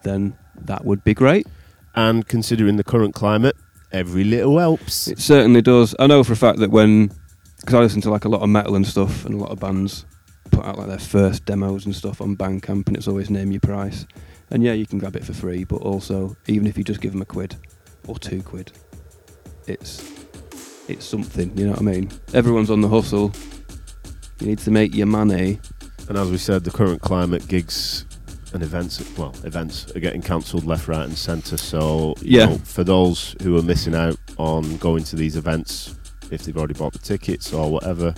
then 0.03 0.37
that 0.63 0.85
would 0.85 1.03
be 1.05 1.15
great. 1.15 1.47
And 1.95 2.27
considering 2.29 2.77
the 2.77 2.85
current 2.85 3.15
climate, 3.15 3.57
every 3.93 4.25
little 4.25 4.59
helps. 4.59 5.09
It 5.09 5.19
certainly 5.19 5.63
does. 5.63 5.95
I 5.99 6.07
know 6.07 6.23
for 6.25 6.33
a 6.35 6.37
fact 6.37 6.59
that 6.59 6.71
when, 6.71 7.11
because 7.65 7.75
I 7.75 7.81
listen 7.81 8.03
to 8.03 8.11
like 8.11 8.27
a 8.27 8.29
lot 8.29 8.43
of 8.43 8.49
metal 8.51 8.77
and 8.77 8.87
stuff, 8.87 9.25
and 9.25 9.35
a 9.35 9.39
lot 9.39 9.51
of 9.51 9.59
bands 9.59 10.05
put 10.51 10.67
out 10.67 10.77
like 10.77 10.89
their 10.89 10.99
first 10.99 11.47
demos 11.47 11.87
and 11.87 11.97
stuff 11.97 12.21
on 12.21 12.37
Bandcamp, 12.37 12.89
and 12.89 12.97
it's 12.97 13.09
always 13.09 13.31
name 13.31 13.51
your 13.53 13.61
price. 13.61 14.07
And 14.51 14.63
yeah, 14.63 14.75
you 14.75 14.87
can 14.87 14.99
grab 14.99 15.17
it 15.17 15.25
for 15.25 15.33
free, 15.33 15.65
but 15.65 15.77
also 15.77 16.37
even 16.47 16.67
if 16.67 16.77
you 16.77 16.85
just 16.85 17.01
give 17.01 17.13
them 17.13 17.23
a 17.23 17.25
quid 17.25 17.57
or 18.07 18.19
two 18.19 18.43
quid, 18.43 18.71
it's 19.67 20.13
it's 20.89 21.07
something. 21.07 21.57
You 21.57 21.65
know 21.67 21.71
what 21.73 21.81
I 21.81 21.85
mean? 21.85 22.11
Everyone's 22.35 22.71
on 22.71 22.83
the 22.83 22.89
hustle. 22.89 23.33
You 24.41 24.49
need 24.49 24.59
to 24.59 24.71
make 24.71 24.95
your 24.95 25.07
money. 25.07 25.59
And 26.09 26.19
as 26.19 26.31
we 26.31 26.37
said, 26.37 26.65
the 26.65 26.71
current 26.71 27.01
climate 27.01 27.49
gigs 27.49 28.05
and 28.53 28.63
events, 28.63 29.03
well, 29.17 29.35
events 29.45 29.91
are 29.97 30.01
getting 30.01 30.21
cancelled 30.21 30.65
left, 30.65 30.87
right, 30.87 31.05
and 31.09 31.17
centre. 31.17 31.57
So, 31.57 32.15
you 32.21 32.41
Yeah. 32.41 32.47
know, 32.47 32.59
for 32.59 32.85
those 32.85 33.35
who 33.43 33.57
are 33.57 33.63
missing 33.63 33.95
out 33.95 34.19
on 34.37 34.77
going 34.77 35.05
to 35.05 35.17
these 35.17 35.37
events, 35.37 35.95
if 36.35 36.45
they've 36.45 36.57
already 36.57 36.75
bought 36.75 36.93
the 36.93 36.99
tickets 36.99 37.53
or 37.53 37.71
whatever, 37.71 38.15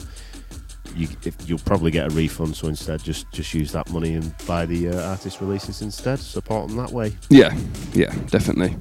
you, 0.95 1.09
if, 1.25 1.35
you'll 1.49 1.59
probably 1.59 1.91
get 1.91 2.11
a 2.11 2.15
refund. 2.15 2.57
So 2.57 2.69
instead, 2.69 3.03
just 3.03 3.31
just 3.33 3.53
use 3.55 3.73
that 3.73 3.91
money 3.91 4.15
and 4.15 4.35
buy 4.47 4.67
the 4.67 4.89
uh, 4.89 5.11
artist 5.11 5.41
releases 5.41 5.83
instead. 5.83 6.19
Support 6.19 6.69
them 6.69 6.77
that 6.79 6.91
way. 6.91 7.13
Yeah, 7.29 7.57
yeah, 7.93 8.15
definitely. 8.31 8.77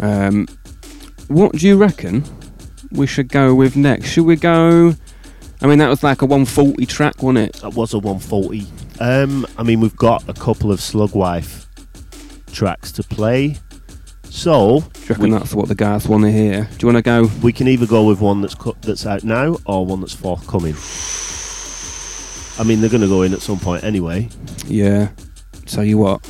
Um, 0.00 0.48
what 1.28 1.52
do 1.52 1.66
you 1.66 1.76
reckon 1.76 2.24
we 2.90 3.06
should 3.06 3.28
go 3.28 3.54
with 3.54 3.76
next? 3.76 4.08
Should 4.08 4.26
we 4.26 4.36
go? 4.36 4.94
I 5.60 5.66
mean, 5.66 5.78
that 5.78 5.88
was 5.88 6.02
like 6.02 6.22
a 6.22 6.26
140 6.26 6.84
track, 6.86 7.22
wasn't 7.22 7.48
it? 7.48 7.62
That 7.62 7.74
was 7.74 7.94
a 7.94 7.98
140. 7.98 8.66
Um, 8.98 9.46
I 9.56 9.62
mean, 9.62 9.80
we've 9.80 9.96
got 9.96 10.28
a 10.28 10.34
couple 10.34 10.72
of 10.72 10.80
Slug 10.80 11.14
Wife 11.14 11.68
tracks 12.52 12.90
to 12.92 13.02
play, 13.04 13.56
so 14.32 14.80
Do 14.80 15.00
you 15.00 15.06
reckon 15.10 15.24
we, 15.24 15.30
that's 15.30 15.54
what 15.54 15.68
the 15.68 15.74
guys 15.74 16.08
want 16.08 16.24
to 16.24 16.32
hear? 16.32 16.64
Do 16.78 16.86
you 16.86 16.92
want 16.92 16.96
to 16.96 17.02
go? 17.02 17.30
we 17.42 17.52
can 17.52 17.68
either 17.68 17.86
go 17.86 18.04
with 18.04 18.20
one 18.20 18.40
that's 18.40 18.54
co- 18.54 18.76
that's 18.80 19.04
out 19.06 19.24
now 19.24 19.58
or 19.66 19.84
one 19.84 20.00
that's 20.00 20.14
forthcoming. 20.14 20.74
I 22.58 22.64
mean, 22.66 22.80
they're 22.80 22.90
going 22.90 23.02
to 23.02 23.08
go 23.08 23.22
in 23.22 23.34
at 23.34 23.42
some 23.42 23.58
point 23.58 23.84
anyway. 23.84 24.28
Yeah. 24.66 25.10
Tell 25.66 25.84
you 25.84 25.98
what, 25.98 26.26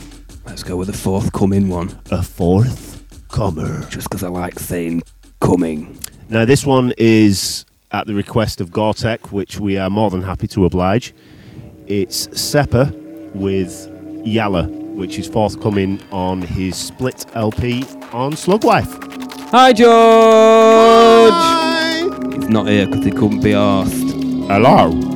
let's 0.47 0.65
go 0.65 0.77
with 0.77 0.89
a 0.89 0.93
forthcoming 0.93 1.69
one. 1.69 1.97
A 2.11 2.23
fourth 2.23 3.05
comer. 3.29 3.87
Just 3.89 4.11
because 4.11 4.25
I 4.25 4.29
like 4.29 4.59
saying 4.59 5.03
coming. 5.41 5.97
Now, 6.29 6.45
this 6.45 6.67
one 6.67 6.93
is 6.99 7.65
at 7.93 8.07
the 8.09 8.15
request 8.15 8.61
of 8.61 8.73
Gore-Tech, 8.73 9.31
which 9.33 9.61
we 9.61 9.79
are 9.79 9.91
more 9.91 10.11
than 10.11 10.23
happy 10.23 10.49
to 10.49 10.65
oblige. 10.65 11.15
It's 11.87 12.27
Seppa 12.29 12.91
with 13.35 13.89
Yella, 14.25 14.67
which 15.03 15.19
is 15.19 15.27
forthcoming 15.27 16.01
on 16.13 16.41
his 16.41 16.77
split 16.77 17.27
LP 17.35 17.85
on 18.13 18.37
Slug 18.37 18.63
Wife. 18.63 18.87
Hi, 19.51 19.73
George! 19.73 19.91
Hi. 21.33 22.37
He's 22.37 22.49
not 22.49 22.69
here 22.69 22.87
because 22.87 23.05
he 23.05 23.11
couldn't 23.11 23.41
be 23.41 23.53
asked. 23.53 24.13
Hello. 24.47 25.12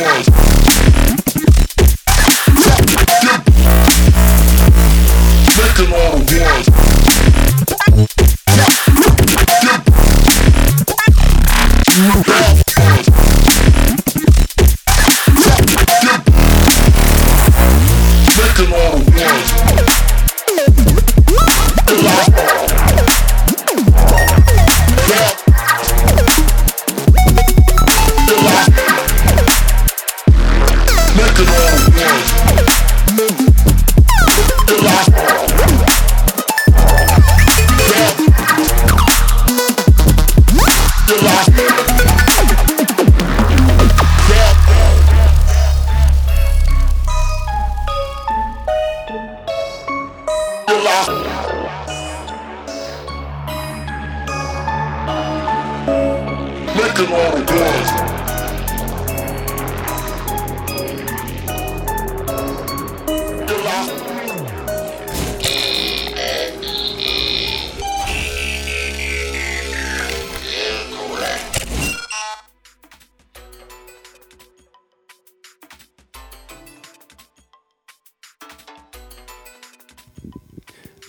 Ones. 0.00 0.47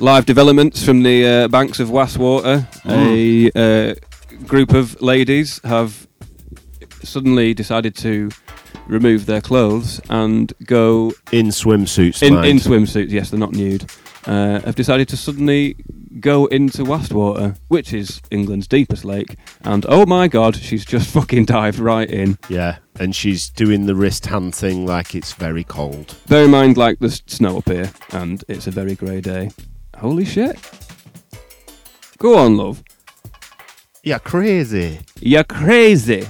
Live 0.09 0.25
developments 0.25 0.83
from 0.83 1.03
the 1.03 1.23
uh, 1.23 1.47
banks 1.49 1.79
of 1.79 1.89
Wastwater. 1.89 2.65
A 2.87 3.51
uh, 3.53 3.93
group 4.47 4.73
of 4.73 4.99
ladies 5.03 5.61
have 5.63 6.07
suddenly 7.03 7.53
decided 7.53 7.95
to 7.97 8.31
remove 8.87 9.27
their 9.27 9.39
clothes 9.39 10.01
and 10.09 10.51
go 10.65 11.13
In 11.31 11.49
swimsuits. 11.49 12.23
in, 12.23 12.43
in 12.43 12.57
swimsuits. 12.57 13.11
Yes, 13.11 13.29
they're 13.29 13.39
not 13.39 13.51
nude. 13.51 13.85
Uh, 14.25 14.59
have 14.61 14.73
decided 14.73 15.07
to 15.09 15.15
suddenly 15.15 15.75
go 16.19 16.47
into 16.47 16.83
Wastwater, 16.83 17.55
which 17.67 17.93
is 17.93 18.19
England's 18.31 18.67
deepest 18.67 19.05
lake. 19.05 19.35
And 19.61 19.85
oh 19.87 20.07
my 20.07 20.27
god, 20.27 20.55
she's 20.55 20.85
just 20.85 21.07
fucking 21.13 21.45
dived 21.45 21.77
right 21.77 22.09
in. 22.09 22.39
Yeah, 22.49 22.77
and 22.99 23.15
she's 23.15 23.47
doing 23.51 23.85
the 23.85 23.93
wrist 23.95 24.25
hand 24.25 24.55
thing 24.55 24.87
like 24.87 25.13
it's 25.13 25.33
very 25.33 25.63
cold. 25.63 26.15
Bear 26.27 26.45
in 26.45 26.51
mind, 26.51 26.77
like 26.77 26.97
there's 26.97 27.21
snow 27.27 27.59
up 27.59 27.69
here, 27.69 27.91
and 28.11 28.43
it's 28.47 28.65
a 28.65 28.71
very 28.71 28.95
grey 28.95 29.21
day. 29.21 29.51
Holy 29.99 30.25
shit! 30.25 30.57
Go 32.17 32.37
on, 32.37 32.57
love. 32.57 32.83
You're 34.03 34.19
crazy. 34.19 34.99
You're 35.19 35.43
crazy. 35.43 36.27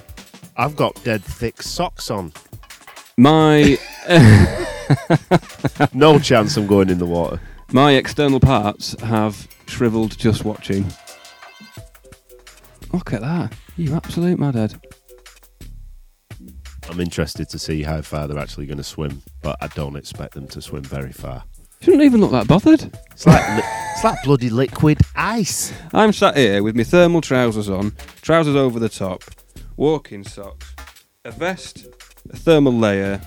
I've 0.58 0.76
got 0.76 1.02
dead 1.04 1.24
thick 1.24 1.62
socks 1.62 2.10
on. 2.12 2.34
My 3.18 3.78
No 5.94 6.20
chance 6.20 6.58
I'm 6.58 6.68
going 6.68 6.90
in 6.90 6.98
the 6.98 7.06
water. 7.06 7.40
my 7.72 7.94
external 7.94 8.40
parts 8.40 9.00
have 9.02 9.48
shriveled 9.68 10.18
just 10.18 10.46
watching. 10.46 10.86
Look 12.92 13.14
at 13.14 13.22
that! 13.22 13.54
You 13.78 13.94
absolute 13.96 14.40
madhead. 14.40 14.82
I'm 16.90 17.00
interested 17.00 17.50
to 17.50 17.60
see 17.60 17.84
how 17.84 18.02
far 18.02 18.28
they're 18.28 18.40
actually 18.40 18.66
going 18.66 18.78
to 18.80 18.84
swim, 18.84 19.22
but 19.44 19.58
I 19.62 19.68
don't 19.68 19.96
expect 19.96 20.34
them 20.34 20.48
to 20.48 20.62
swim 20.62 20.82
very 20.82 21.12
far. 21.12 21.44
Shouldn't 21.82 22.04
even 22.04 22.20
look 22.20 22.32
that 22.32 22.48
bothered. 22.48 22.92
It's 23.12 23.26
like 23.26 23.48
li- 23.56 23.64
it's 23.94 24.04
like 24.04 24.22
bloody 24.24 24.50
liquid 24.50 25.00
ice. 25.16 25.74
I'm 25.94 26.12
sat 26.12 26.36
here 26.36 26.62
with 26.62 26.76
my 26.76 26.84
thermal 26.84 27.22
trousers 27.22 27.70
on, 27.70 27.94
trousers 28.22 28.56
over 28.56 28.80
the 28.80 28.90
top, 28.90 29.24
walking 29.78 30.26
socks, 30.26 30.76
a 31.24 31.32
vest, 31.32 31.88
a 32.30 32.36
thermal 32.36 32.74
layer, 32.74 33.22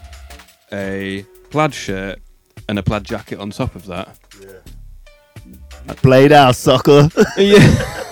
a 0.71 1.25
plaid 1.51 1.73
shirt, 1.73 2.21
and 2.69 2.79
a 2.79 2.83
plaid 2.83 3.05
jacket 3.05 3.38
on 3.38 3.51
top 3.51 3.75
of 3.75 3.87
that. 3.87 4.19
Yeah. 4.41 5.55
I 5.88 5.95
played 5.95 6.33
out, 6.33 6.55
sucker. 6.55 7.09
yeah. 7.38 8.03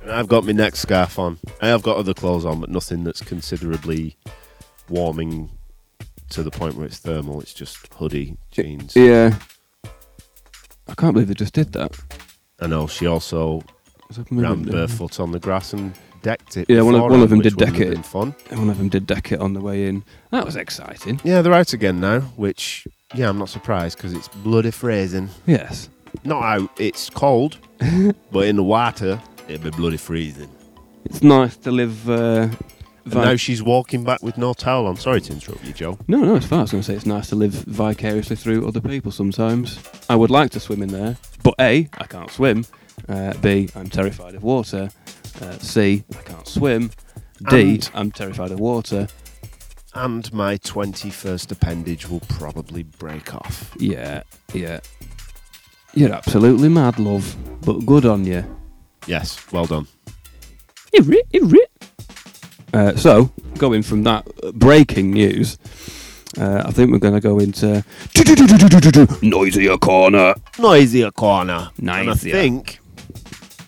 And 0.00 0.06
I've 0.10 0.28
got 0.28 0.44
my 0.44 0.52
neck 0.52 0.74
scarf 0.74 1.18
on. 1.18 1.38
I 1.60 1.68
have 1.68 1.82
got 1.82 1.98
other 1.98 2.14
clothes 2.14 2.46
on, 2.46 2.60
but 2.60 2.70
nothing 2.70 3.04
that's 3.04 3.20
considerably 3.20 4.16
warming 4.88 5.50
to 6.30 6.42
the 6.42 6.50
point 6.50 6.74
where 6.76 6.86
it's 6.86 6.98
thermal. 6.98 7.40
It's 7.40 7.54
just 7.54 7.92
hoodie, 7.94 8.36
jeans. 8.50 8.94
Yeah. 8.96 9.34
I 10.88 10.94
can't 10.94 11.12
believe 11.14 11.28
they 11.28 11.34
just 11.34 11.54
did 11.54 11.72
that. 11.74 11.96
I 12.60 12.66
know 12.66 12.86
she 12.86 13.06
also 13.06 13.62
What's 14.06 14.18
up 14.18 14.30
with 14.30 14.40
ran 14.44 14.62
barefoot 14.62 15.20
on 15.20 15.30
the 15.32 15.38
grass 15.38 15.72
and 15.72 15.94
decked 16.22 16.56
it. 16.56 16.68
Yeah, 16.68 16.82
one 16.82 16.94
of- 16.94 17.02
one 17.02 17.20
of 17.22 17.30
them 17.30 17.40
did 17.40 17.56
deck 17.56 17.78
it. 17.78 18.04
Fun. 18.04 18.34
One 18.50 18.68
of 18.68 18.78
them 18.78 18.88
did 18.88 19.06
deck 19.06 19.32
it 19.32 19.40
on 19.40 19.52
the 19.54 19.60
way 19.60 19.86
in. 19.86 20.02
That 20.30 20.44
was 20.44 20.56
exciting. 20.56 21.20
Yeah, 21.24 21.42
they're 21.42 21.52
out 21.52 21.72
again 21.72 22.00
now, 22.00 22.20
which 22.36 22.86
yeah, 23.14 23.28
I'm 23.28 23.38
not 23.38 23.48
surprised 23.48 23.96
because 23.98 24.12
it's 24.12 24.28
bloody 24.28 24.70
freezing. 24.70 25.28
Yes. 25.46 25.88
Not 26.24 26.42
out, 26.42 26.70
it's 26.80 27.08
cold, 27.08 27.58
but 28.32 28.46
in 28.46 28.56
the 28.56 28.64
water 28.64 29.20
it'd 29.48 29.62
be 29.62 29.70
bloody 29.70 29.96
freezing. 29.96 30.50
It's 31.04 31.22
nice 31.22 31.56
to 31.58 31.70
live. 31.70 32.10
Uh, 32.10 32.48
vi- 33.04 33.24
now 33.24 33.36
she's 33.36 33.62
walking 33.62 34.04
back 34.04 34.22
with 34.22 34.36
no 34.38 34.52
towel 34.54 34.86
on. 34.86 34.96
Sorry 34.96 35.20
to 35.20 35.32
interrupt 35.32 35.64
you, 35.64 35.72
Joe. 35.72 35.98
no, 36.08 36.18
no, 36.18 36.34
it's 36.36 36.46
fine. 36.46 36.60
I 36.60 36.62
was 36.62 36.70
going 36.72 36.82
to 36.82 36.86
say 36.86 36.94
it's 36.94 37.06
nice 37.06 37.28
to 37.30 37.36
live 37.36 37.52
vicariously 37.52 38.36
through 38.36 38.66
other 38.66 38.80
people 38.80 39.10
sometimes. 39.12 39.78
I 40.08 40.16
would 40.16 40.30
like 40.30 40.50
to 40.52 40.60
swim 40.60 40.82
in 40.82 40.88
there, 40.90 41.16
but 41.42 41.54
A, 41.60 41.88
I 41.98 42.04
can't 42.06 42.30
swim. 42.30 42.64
Uh, 43.08 43.34
B, 43.34 43.68
I'm 43.74 43.88
terrified 43.88 44.34
of 44.34 44.42
water. 44.42 44.90
Uh, 45.40 45.52
C, 45.58 46.04
I 46.12 46.22
can't 46.22 46.46
swim. 46.46 46.90
D, 47.48 47.60
And- 47.74 47.90
am 47.94 48.10
terrified 48.10 48.50
of 48.50 48.60
water. 48.60 49.08
And 49.94 50.32
my 50.32 50.56
21st 50.58 51.50
appendage 51.50 52.08
will 52.08 52.20
probably 52.28 52.84
break 52.84 53.34
off. 53.34 53.74
Yeah, 53.78 54.22
yeah. 54.52 54.80
You're 55.94 56.12
absolutely 56.12 56.68
mad, 56.68 57.00
love, 57.00 57.34
but 57.62 57.84
good 57.86 58.06
on 58.06 58.24
you. 58.24 58.44
Yes, 59.08 59.50
well 59.52 59.66
done. 59.66 59.88
Uh, 62.72 62.94
so, 62.96 63.30
going 63.58 63.82
from 63.82 64.04
that 64.04 64.26
uh, 64.42 64.52
breaking 64.52 65.10
news, 65.12 65.58
uh, 66.38 66.62
I 66.64 66.70
think 66.70 66.92
we're 66.92 66.98
going 66.98 67.14
to 67.14 67.20
go 67.20 67.38
into 67.38 67.84
Noisia 69.22 69.78
corner. 69.80 70.34
Noisia 70.58 71.12
corner. 71.14 71.70
And 71.78 71.90
I 71.90 72.14
think 72.14 72.78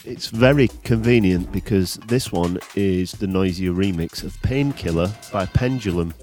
it's 0.05 0.29
very 0.29 0.69
convenient 0.85 1.51
because 1.53 1.95
this 2.07 2.31
one 2.33 2.59
is 2.75 3.13
the 3.13 3.27
Noisia 3.27 3.75
remix 3.75 4.23
of 4.23 4.41
Painkiller 4.43 5.13
by 5.33 5.47
Pendulum. 5.47 6.15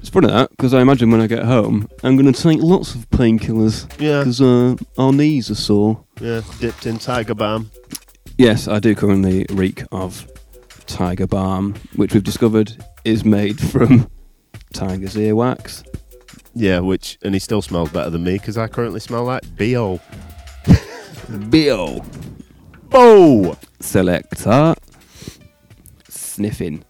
It's 0.00 0.10
funny 0.10 0.26
that 0.28 0.50
because 0.50 0.74
I 0.74 0.80
imagine 0.82 1.10
when 1.10 1.20
I 1.22 1.26
get 1.26 1.44
home, 1.44 1.88
I'm 2.02 2.16
going 2.16 2.30
to 2.30 2.42
take 2.42 2.60
lots 2.60 2.94
of 2.94 3.08
painkillers 3.10 3.86
Yeah, 3.98 4.18
because 4.20 4.40
uh, 4.42 4.76
our 4.98 5.12
knees 5.12 5.50
are 5.50 5.54
sore. 5.54 6.04
yeah, 6.20 6.42
dipped 6.60 6.84
in 6.86 6.98
Tiger 6.98 7.34
Balm. 7.34 7.70
Yes, 8.36 8.68
I 8.68 8.80
do 8.80 8.94
currently 8.94 9.46
reek 9.50 9.84
of 9.92 10.26
tiger 10.86 11.26
balm, 11.26 11.74
which 11.96 12.14
we've 12.14 12.24
discovered 12.24 12.76
is 13.04 13.24
made 13.24 13.60
from 13.60 14.08
tiger's 14.72 15.14
earwax. 15.14 15.84
Yeah, 16.54 16.80
which 16.80 17.18
and 17.22 17.34
he 17.34 17.40
still 17.40 17.62
smells 17.62 17.90
better 17.90 18.10
than 18.10 18.24
me 18.24 18.34
because 18.34 18.56
I 18.56 18.68
currently 18.68 19.00
smell 19.00 19.24
like 19.24 19.42
bo. 19.56 20.00
Bill 21.48 22.04
Bo. 22.90 23.56
selector 23.80 24.74
sniffing. 26.08 26.84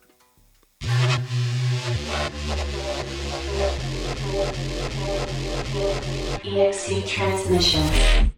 EXE 6.44 7.08
transmission. 7.08 8.33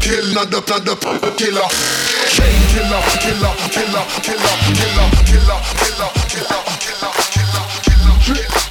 Kill 0.00 0.32
another, 0.32 0.58
another 0.58 1.30
killer. 1.36 1.68
Chain 2.28 2.60
killer, 2.68 3.00
killer, 3.20 3.52
killer, 3.70 4.04
killer, 4.20 4.56
killer, 4.66 5.06
killer, 5.24 5.58
killer, 5.60 5.60
killer, 5.78 6.10
killer, 6.28 6.60
killer, 6.60 6.72
killer. 6.80 7.12
Drip, 7.32 7.60
drip, 7.84 8.36
drip, 8.36 8.69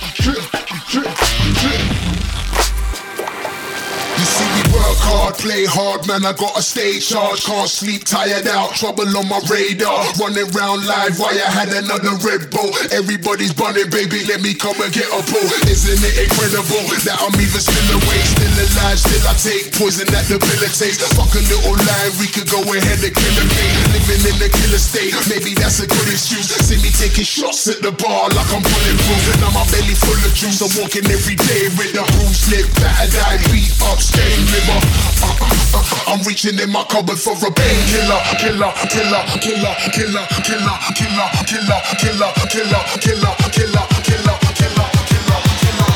hard, 5.09 5.33
play 5.41 5.65
hard, 5.65 6.05
man. 6.05 6.25
I 6.25 6.33
gotta 6.33 6.61
stay 6.61 7.01
charge, 7.01 7.45
can't 7.45 7.69
sleep, 7.69 8.05
tired 8.05 8.45
out, 8.47 8.77
trouble 8.77 9.09
on 9.17 9.25
my 9.25 9.41
radar. 9.49 10.05
Running 10.21 10.49
round 10.53 10.85
live, 10.85 11.17
why 11.17 11.33
I 11.33 11.49
had 11.49 11.69
another 11.73 12.13
Red 12.21 12.49
Bull. 12.53 12.69
Everybody's 12.93 13.53
bunning, 13.53 13.89
baby, 13.89 14.25
let 14.29 14.41
me 14.45 14.53
come 14.53 14.77
and 14.81 14.93
get 14.93 15.09
a 15.09 15.21
pull. 15.25 15.49
Isn't 15.65 16.01
it 16.05 16.15
incredible 16.29 16.85
that 17.05 17.17
I'm 17.21 17.33
even 17.41 17.61
still 17.61 17.89
awake, 17.97 18.27
still 18.29 18.55
alive, 18.69 18.99
still 19.01 19.25
I 19.25 19.33
take 19.37 19.73
poison 19.77 20.07
that 20.13 20.29
debilitates. 20.29 21.01
Fuck 21.17 21.33
a 21.33 21.41
little 21.49 21.77
line, 21.77 22.13
we 22.21 22.29
could 22.29 22.49
go 22.49 22.61
ahead 22.61 23.01
and 23.01 23.13
kill 23.13 23.35
a 23.41 23.45
thing. 23.49 23.73
Living 23.95 24.23
in 24.29 24.37
the 24.37 24.49
killer 24.51 24.81
state, 24.81 25.15
maybe 25.25 25.57
that's 25.57 25.81
a 25.81 25.87
good 25.89 26.07
excuse. 26.09 26.53
See 26.65 26.77
me 26.83 26.93
taking 26.93 27.25
shots 27.25 27.65
at 27.65 27.81
the 27.81 27.91
bar 27.95 28.29
like 28.35 28.49
I'm 28.53 28.61
pulling 28.61 28.99
bulletproof. 29.07 29.41
Now 29.41 29.51
my 29.57 29.65
belly 29.73 29.95
full 29.97 30.19
of 30.21 30.33
juice, 30.35 30.61
I'm 30.61 30.71
walking 30.77 31.07
every 31.09 31.37
day 31.39 31.71
with 31.79 31.97
a 31.97 32.05
bruise 32.13 32.45
lip, 32.51 32.67
battered 32.77 33.41
beat 33.49 33.73
up, 33.89 33.97
stained 33.97 34.45
liver. 34.53 34.98
Uh, 34.99 35.25
uh, 35.25 35.47
uh, 35.47 35.79
uh, 35.79 36.11
I'm 36.11 36.21
reaching 36.27 36.59
in 36.59 36.69
my 36.71 36.83
cupboard 36.85 37.19
for 37.19 37.33
a 37.33 37.51
painkiller, 37.51 38.19
killer, 38.41 38.71
killer, 38.91 39.21
killer, 39.39 39.73
killer, 39.93 40.25
killer, 40.25 40.25
killer, 40.43 40.75
killer, 40.95 41.27
killer, 41.47 41.79
killer, 41.99 42.31
killer, 42.49 42.81
killer, 42.99 43.33
killer, 43.53 43.85
killer, 44.03 44.37
killer, 44.59 45.19
killer. 45.29 45.89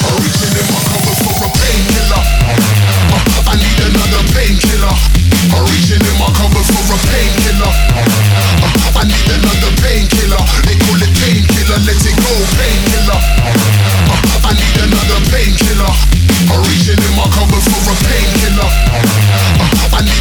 I'm 0.00 0.16
reaching 0.22 0.54
in 0.54 0.66
my 0.70 0.80
cupboard 0.88 1.18
for 1.20 1.36
a 1.44 1.48
painkiller. 1.58 2.22
Uh, 3.10 3.50
I 3.50 3.54
need 3.58 3.80
another 3.90 4.22
painkiller. 4.32 4.94
I'm 5.52 5.64
reaching 5.68 6.00
in 6.00 6.16
my 6.16 6.30
cupboard 6.38 6.66
for 6.70 6.84
a 6.86 6.98
painkiller. 7.10 7.72
Uh, 7.98 9.00
I 9.00 9.02
need 9.04 9.28
another 9.28 9.72
painkiller. 9.82 10.42
They 10.64 10.76
call 10.80 11.00
it 11.02 11.12
painkiller. 11.18 11.78
Let 11.84 11.98
it 11.98 12.16
go, 12.16 12.32
painkiller. 12.56 13.18
Uh, 13.18 14.48
I 14.48 14.50
need 14.54 14.76
another 14.86 15.20
painkiller. 15.34 16.19
Reaching 16.58 16.98
in 16.98 17.14
my 17.16 17.26
cupboard 17.30 17.62
for 17.62 17.80
a 17.90 17.96
painkiller. 18.04 18.66
Uh, 18.66 19.96
I 19.96 20.00
need 20.02 20.19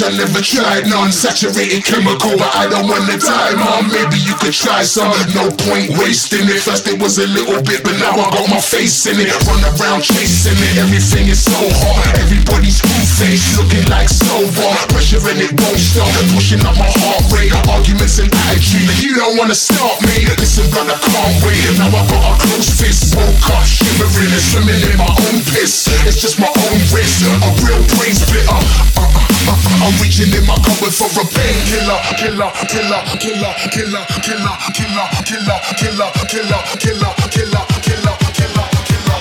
I 0.00 0.08
never 0.16 0.40
tried 0.40 0.88
none. 0.88 1.12
Saturated 1.12 1.84
chemical, 1.84 2.32
but 2.40 2.48
I 2.56 2.64
don't 2.64 2.88
wanna 2.88 3.18
die, 3.20 3.52
mom. 3.60 3.92
Maybe 3.92 4.16
you 4.24 4.32
could 4.40 4.56
try 4.56 4.80
some. 4.80 5.12
No 5.36 5.52
point 5.52 5.92
wasting 6.00 6.48
it. 6.48 6.64
First 6.64 6.88
it 6.88 6.96
was 6.96 7.20
a 7.20 7.28
little 7.28 7.60
bit, 7.60 7.84
but 7.84 8.00
now 8.00 8.16
I 8.16 8.30
got 8.32 8.48
my 8.48 8.62
face 8.62 9.04
in 9.04 9.20
it. 9.20 9.28
Run 9.44 9.60
around 9.60 10.00
chasing 10.00 10.56
it. 10.56 10.80
Everything 10.80 11.28
is 11.28 11.44
so 11.44 11.58
hot. 11.84 12.08
Everybody's 12.24 12.80
cool 12.80 13.04
face, 13.20 13.44
looking 13.60 13.84
like 13.92 14.08
silver. 14.08 14.72
Pressure 14.96 15.20
and 15.28 15.44
it 15.44 15.52
won't 15.60 15.76
stop. 15.76 16.08
Pushing 16.32 16.64
up 16.64 16.78
my 16.80 16.88
heart 16.88 17.28
rate. 17.28 17.52
Arguments 17.68 18.16
and 18.16 18.32
attitude. 18.48 18.88
You 18.96 19.12
don't 19.20 19.36
wanna 19.36 19.58
stop 19.58 20.00
me. 20.08 20.24
Listen, 20.40 20.72
brother, 20.72 20.96
can't 21.04 21.36
wait. 21.44 21.60
Now 21.76 21.92
I 21.92 22.00
got 22.08 22.22
a 22.22 22.32
close 22.40 22.70
fist. 22.80 23.12
Woke 23.12 23.50
up, 23.52 23.66
shivering 23.68 24.32
and 24.32 24.46
swimming 24.46 24.80
in 24.88 24.96
my 24.96 25.10
own 25.10 25.44
piss. 25.52 25.84
It's 26.08 26.16
just 26.16 26.40
my 26.40 26.48
own 26.48 26.78
risk. 26.96 27.28
A 27.28 27.48
real 27.60 27.82
brain 27.98 28.16
splitter. 28.16 28.48
Uh, 28.48 28.62
uh, 28.96 29.04
uh, 29.04 29.20
uh, 29.20 29.31
I'm 29.48 29.90
reaching 29.98 30.30
in 30.30 30.46
my 30.46 30.54
cupboard 30.62 30.94
for 30.94 31.10
a 31.10 31.24
painkiller. 31.26 31.98
Killer, 32.14 32.50
killer, 32.70 33.02
killer, 33.18 33.50
killer, 33.66 34.04
killer, 34.22 34.22
killer, 34.22 34.54
killer, 34.70 35.06
killer, 35.26 35.58
killer, 35.74 36.10
killer, 36.30 36.62
killer, 36.78 37.10
killer, 37.26 37.64
killer, 37.82 38.14
killer, 38.38 38.66
killer. 38.86 39.18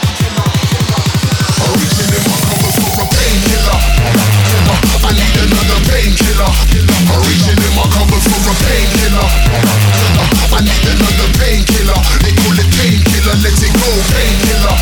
I'm 1.58 1.74
reaching 1.82 2.14
in 2.14 2.22
my 2.22 2.38
cupboard 2.38 2.76
for 2.78 3.02
a 3.02 3.06
painkiller. 3.10 3.80
Killer, 4.46 4.78
killer, 4.78 5.02
I 5.02 5.12
need 5.18 5.38
another 5.42 5.80
painkiller. 5.90 6.52
I'm 7.10 7.22
reaching 7.26 7.58
in 7.58 7.74
my 7.74 7.86
cupboard 7.90 8.22
for 8.22 8.42
a 8.46 8.54
painkiller. 8.62 9.26
Killer, 9.26 9.78
killer, 9.98 10.30
I 10.54 10.60
need 10.62 10.86
another 10.86 11.30
painkiller. 11.42 11.98
They 12.22 12.34
call 12.38 12.58
it 12.62 12.70
painkiller. 12.78 13.36
Let 13.42 13.58
it 13.58 13.74
go, 13.74 13.90
painkiller. 14.14 14.78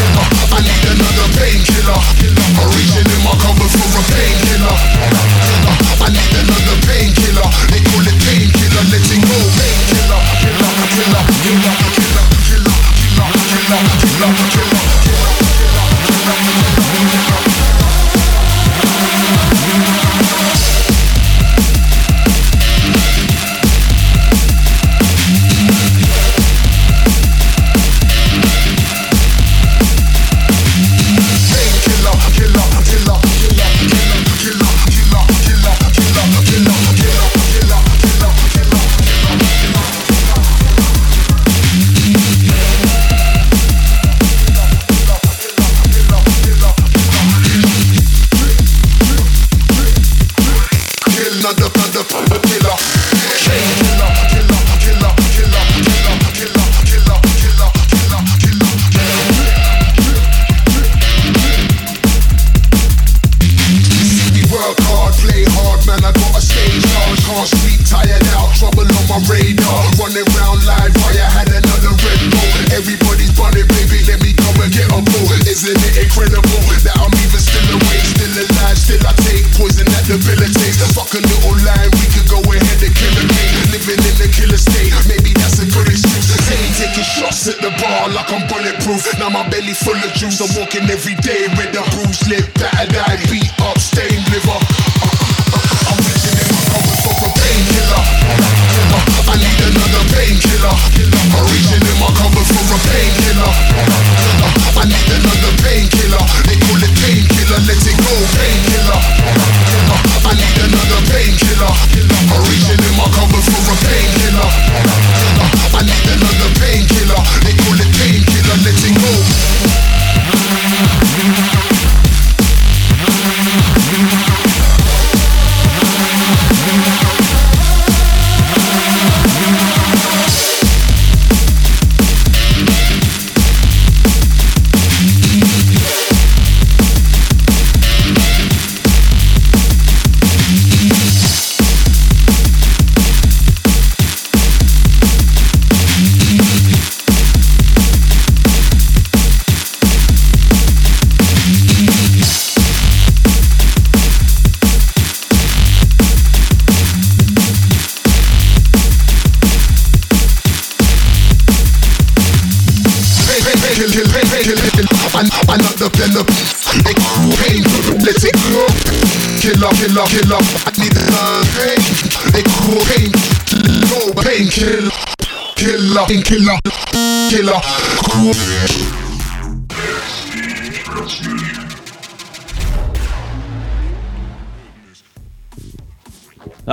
Killer, 0.00 0.26
I 0.48 0.58
need 0.64 0.84
another 0.96 1.28
painkiller. 1.36 2.00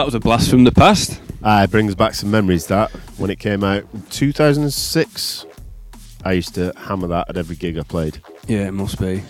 Was 0.10 0.16
a 0.16 0.20
blast 0.20 0.49
from 0.49 0.64
the 0.64 0.72
past. 0.72 1.22
Ah, 1.43 1.62
it 1.62 1.70
brings 1.70 1.93
back 1.93 2.16
some 2.16 2.32
memories. 2.32 2.66
That 2.66 2.89
when 3.20 3.30
it 3.30 3.38
came 3.38 3.64
out, 3.64 3.86
in 3.93 4.01
2006. 4.10 5.45
I 6.26 6.32
used 6.32 6.55
to 6.55 6.74
hammer 6.76 7.07
that 7.10 7.30
at 7.30 7.38
every 7.38 7.55
gig 7.55 7.78
I 7.78 7.84
played. 7.84 8.20
Yeah, 8.47 8.68
it 8.68 8.72
must 8.72 8.99
be. 8.99 9.22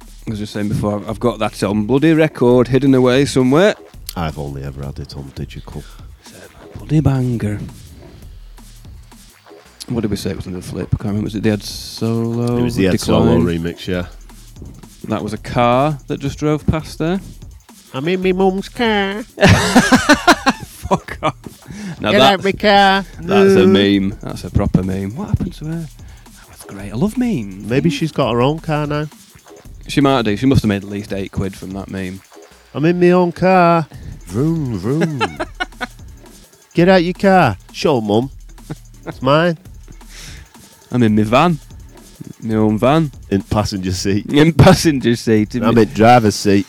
As 0.00 0.06
I 0.26 0.30
was 0.30 0.38
just 0.40 0.52
saying 0.52 0.68
before, 0.68 1.02
I've 1.08 1.18
got 1.18 1.38
that 1.38 1.62
on 1.62 1.86
bloody 1.86 2.12
record 2.12 2.68
hidden 2.68 2.94
away 2.94 3.24
somewhere. 3.24 3.76
I've 4.14 4.38
only 4.38 4.62
ever 4.62 4.84
had 4.84 4.98
it 4.98 5.16
on 5.16 5.30
digital. 5.30 5.82
Bloody 6.74 7.00
banger. 7.00 7.58
What 9.88 10.02
did 10.02 10.10
we 10.10 10.18
say 10.18 10.32
it 10.32 10.36
was 10.36 10.44
the 10.44 10.60
flip? 10.60 10.88
I 10.88 10.96
can't 10.98 11.04
remember. 11.04 11.24
Was 11.24 11.34
it 11.34 11.44
the 11.44 11.50
Ed 11.50 11.62
Solo? 11.62 12.58
it 12.58 12.62
was 12.62 12.76
the 12.76 12.88
Ed 12.88 12.92
Decline? 12.92 13.22
Solo 13.22 13.40
remix, 13.40 13.86
yeah. 13.86 14.08
That 15.04 15.22
was 15.22 15.32
a 15.32 15.38
car 15.38 15.98
that 16.08 16.20
just 16.20 16.38
drove 16.38 16.66
past 16.66 16.98
there. 16.98 17.20
I'm 17.94 18.06
in 18.08 18.22
my 18.22 18.32
mum's 18.32 18.68
car. 18.68 19.22
Fuck 20.88 21.18
off. 21.22 22.00
Now 22.00 22.12
that, 22.12 22.44
my 22.44 22.52
car. 22.52 23.02
that's 23.20 23.54
a 23.54 23.64
mm. 23.64 24.10
meme. 24.10 24.18
That's 24.20 24.44
a 24.44 24.50
proper 24.50 24.82
meme. 24.82 25.16
What 25.16 25.28
happened 25.28 25.54
to 25.54 25.64
her? 25.66 25.86
That 25.86 26.48
was 26.48 26.64
great. 26.64 26.92
I 26.92 26.96
love 26.96 27.16
memes. 27.16 27.68
Maybe 27.68 27.90
she's 27.90 28.12
got 28.12 28.32
her 28.32 28.40
own 28.40 28.58
car 28.60 28.86
now. 28.86 29.06
She 29.88 30.00
might 30.00 30.22
do. 30.22 30.36
She 30.36 30.46
must 30.46 30.62
have 30.62 30.68
made 30.68 30.84
at 30.84 30.90
least 30.90 31.12
eight 31.12 31.32
quid 31.32 31.56
from 31.56 31.70
that 31.70 31.90
meme. 31.90 32.20
I'm 32.74 32.84
in 32.84 33.00
my 33.00 33.10
own 33.10 33.32
car. 33.32 33.88
Vroom, 34.26 34.76
vroom. 34.78 35.20
Get 36.74 36.88
out 36.88 37.02
your 37.02 37.14
car. 37.14 37.56
Show 37.72 38.00
mum. 38.00 38.30
It's 39.06 39.22
mine. 39.22 39.56
I'm 40.90 41.02
in 41.02 41.16
my 41.16 41.22
van. 41.22 41.58
My 42.40 42.54
own 42.56 42.78
van. 42.78 43.10
In 43.30 43.42
passenger 43.42 43.92
seat. 43.92 44.30
In 44.30 44.52
passenger 44.52 45.16
seat. 45.16 45.54
I'm 45.54 45.76
in 45.78 45.88
driver's 45.88 46.34
seat. 46.34 46.66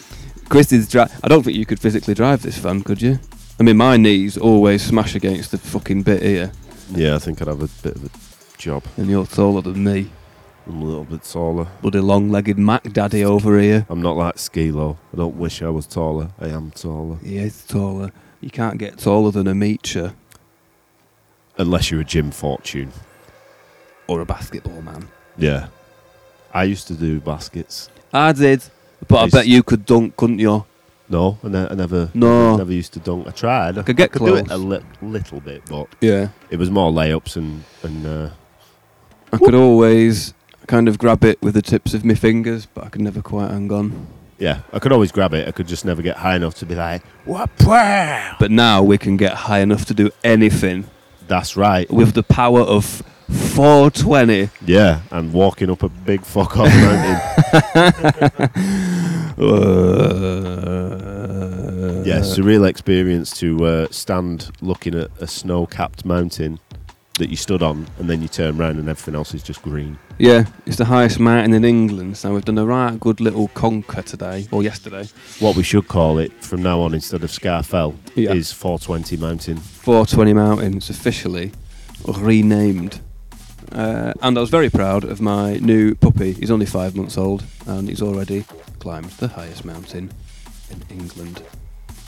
Chris 0.49 0.71
is 0.71 0.87
dri- 0.89 1.05
I 1.23 1.27
don't 1.27 1.43
think 1.43 1.55
you 1.57 1.65
could 1.65 1.79
physically 1.79 2.13
drive 2.13 2.41
this 2.41 2.57
van, 2.57 2.81
could 2.81 3.01
you? 3.01 3.19
I 3.59 3.63
mean, 3.63 3.77
my 3.77 3.97
knees 3.97 4.37
always 4.37 4.83
smash 4.83 5.15
against 5.15 5.51
the 5.51 5.57
fucking 5.57 6.03
bit 6.03 6.21
here, 6.23 6.51
Yeah, 6.91 7.15
I 7.15 7.19
think 7.19 7.41
I'd 7.41 7.47
have 7.47 7.61
a 7.61 7.67
bit 7.83 7.95
of 7.95 8.05
a 8.05 8.09
job. 8.57 8.83
and 8.97 9.07
you're 9.09 9.25
taller 9.25 9.61
than 9.61 9.83
me. 9.83 10.09
I'm 10.67 10.81
a 10.81 10.85
little 10.85 11.03
bit 11.03 11.23
taller. 11.23 11.67
Bloody 11.81 11.99
long-legged 11.99 12.57
Mac 12.57 12.83
Daddy 12.93 13.23
over 13.25 13.59
here. 13.59 13.85
I'm 13.89 14.01
not 14.01 14.17
like 14.17 14.35
Skilo. 14.35 14.97
I 15.13 15.17
don't 15.17 15.35
wish 15.35 15.61
I 15.61 15.69
was 15.69 15.87
taller. 15.87 16.29
I 16.39 16.47
am 16.49 16.71
taller. 16.71 17.17
He 17.23 17.37
is 17.37 17.63
taller. 17.65 18.11
You 18.41 18.49
can't 18.49 18.77
get 18.77 18.97
taller 18.99 19.31
than 19.31 19.47
a 19.47 19.53
Meecha 19.53 20.13
Unless 21.57 21.91
you're 21.91 22.01
a 22.01 22.05
Jim 22.05 22.31
Fortune. 22.31 22.91
or 24.07 24.21
a 24.21 24.25
basketball 24.25 24.81
man. 24.81 25.07
Yeah. 25.37 25.67
I 26.53 26.63
used 26.63 26.87
to 26.87 26.93
do 26.93 27.19
baskets. 27.19 27.89
I 28.13 28.31
did, 28.31 28.63
but 29.07 29.17
I 29.17 29.29
bet 29.29 29.47
you 29.47 29.63
could 29.63 29.85
dunk, 29.85 30.15
couldn't 30.17 30.39
you? 30.39 30.65
No, 31.11 31.39
I, 31.43 31.47
ne- 31.47 31.67
I 31.69 31.73
never 31.73 32.11
No. 32.13 32.55
never 32.57 32.71
used 32.71 32.93
to 32.93 32.99
dunk. 32.99 33.27
I 33.27 33.31
tried. 33.31 33.77
I 33.79 33.81
Could 33.83 33.97
get 33.97 34.11
do 34.13 34.35
it 34.35 34.51
a 34.51 34.57
li- 34.57 34.81
little 35.01 35.39
bit, 35.39 35.63
but 35.67 35.87
Yeah. 36.01 36.29
it 36.51 36.57
was 36.59 36.69
more 36.69 36.91
layups 36.91 37.35
and 37.35 37.63
and 37.83 38.05
uh, 38.05 38.29
I 39.33 39.37
could 39.37 39.55
always 39.55 40.33
kind 40.67 40.87
of 40.87 40.99
grab 40.99 41.23
it 41.23 41.41
with 41.41 41.55
the 41.55 41.61
tips 41.63 41.93
of 41.95 42.05
my 42.05 42.13
fingers, 42.13 42.67
but 42.67 42.83
I 42.83 42.89
could 42.89 43.01
never 43.01 43.21
quite 43.23 43.49
hang 43.49 43.71
on. 43.71 44.05
yeah, 44.37 44.59
I 44.71 44.77
could 44.79 44.91
always 44.91 45.11
grab 45.11 45.33
it. 45.33 45.47
I 45.47 45.51
could 45.51 45.67
just 45.67 45.83
never 45.83 46.01
get 46.03 46.17
high 46.17 46.35
enough 46.35 46.53
to 46.55 46.65
be 46.67 46.75
like, 46.75 47.03
what? 47.25 47.49
But 48.39 48.51
now 48.51 48.83
we 48.83 48.97
can 48.99 49.17
get 49.17 49.33
high 49.33 49.59
enough 49.59 49.85
to 49.85 49.93
do 49.95 50.11
anything 50.23 50.85
That's 51.27 51.57
right. 51.57 51.89
with 51.91 52.13
the 52.13 52.23
power 52.23 52.61
of 52.61 53.01
420. 53.29 54.49
Yeah, 54.65 55.01
and 55.11 55.31
walking 55.33 55.69
up 55.69 55.83
a 55.83 55.89
big 55.89 56.21
fuck 56.21 56.57
off 56.57 56.67
mountain. 56.67 58.49
Uh, 61.09 62.03
yeah, 62.05 62.19
surreal 62.19 62.67
experience 62.67 63.37
to 63.39 63.65
uh, 63.65 63.87
stand 63.91 64.49
looking 64.61 64.95
at 64.95 65.09
a 65.21 65.27
snow-capped 65.27 66.05
mountain 66.05 66.59
that 67.19 67.29
you 67.29 67.35
stood 67.35 67.61
on, 67.61 67.85
and 67.99 68.09
then 68.09 68.21
you 68.21 68.27
turn 68.27 68.59
around 68.59 68.77
and 68.79 68.87
everything 68.89 69.13
else 69.15 69.33
is 69.33 69.43
just 69.43 69.61
green. 69.61 69.97
Yeah, 70.17 70.45
it's 70.65 70.77
the 70.77 70.85
highest 70.85 71.19
mountain 71.19 71.53
in 71.53 71.63
England, 71.65 72.17
so 72.17 72.33
we've 72.33 72.45
done 72.45 72.57
a 72.57 72.65
right 72.65 72.97
good 72.99 73.19
little 73.21 73.49
conquer 73.49 74.01
today, 74.01 74.47
or 74.51 74.63
yesterday. 74.63 75.07
What 75.39 75.55
we 75.55 75.63
should 75.63 75.87
call 75.87 76.17
it 76.17 76.31
from 76.43 76.63
now 76.63 76.81
on 76.81 76.93
instead 76.93 77.23
of 77.23 77.29
Scafell 77.29 77.95
Yeah. 78.15 78.33
is 78.33 78.51
420 78.51 79.17
Mountain. 79.17 79.57
420 79.57 80.33
Mountains 80.33 80.89
officially 80.89 81.51
renamed. 82.07 83.01
Uh, 83.71 84.13
and 84.21 84.37
I 84.37 84.41
was 84.41 84.49
very 84.49 84.69
proud 84.69 85.03
of 85.03 85.21
my 85.21 85.57
new 85.57 85.95
puppy. 85.95 86.33
He's 86.33 86.51
only 86.51 86.65
five 86.65 86.95
months 86.95 87.17
old, 87.17 87.43
and 87.67 87.87
he's 87.87 88.01
already 88.01 88.45
climbed 88.79 89.11
the 89.11 89.27
highest 89.27 89.65
mountain 89.65 90.11
in 90.69 90.83
England. 90.89 91.43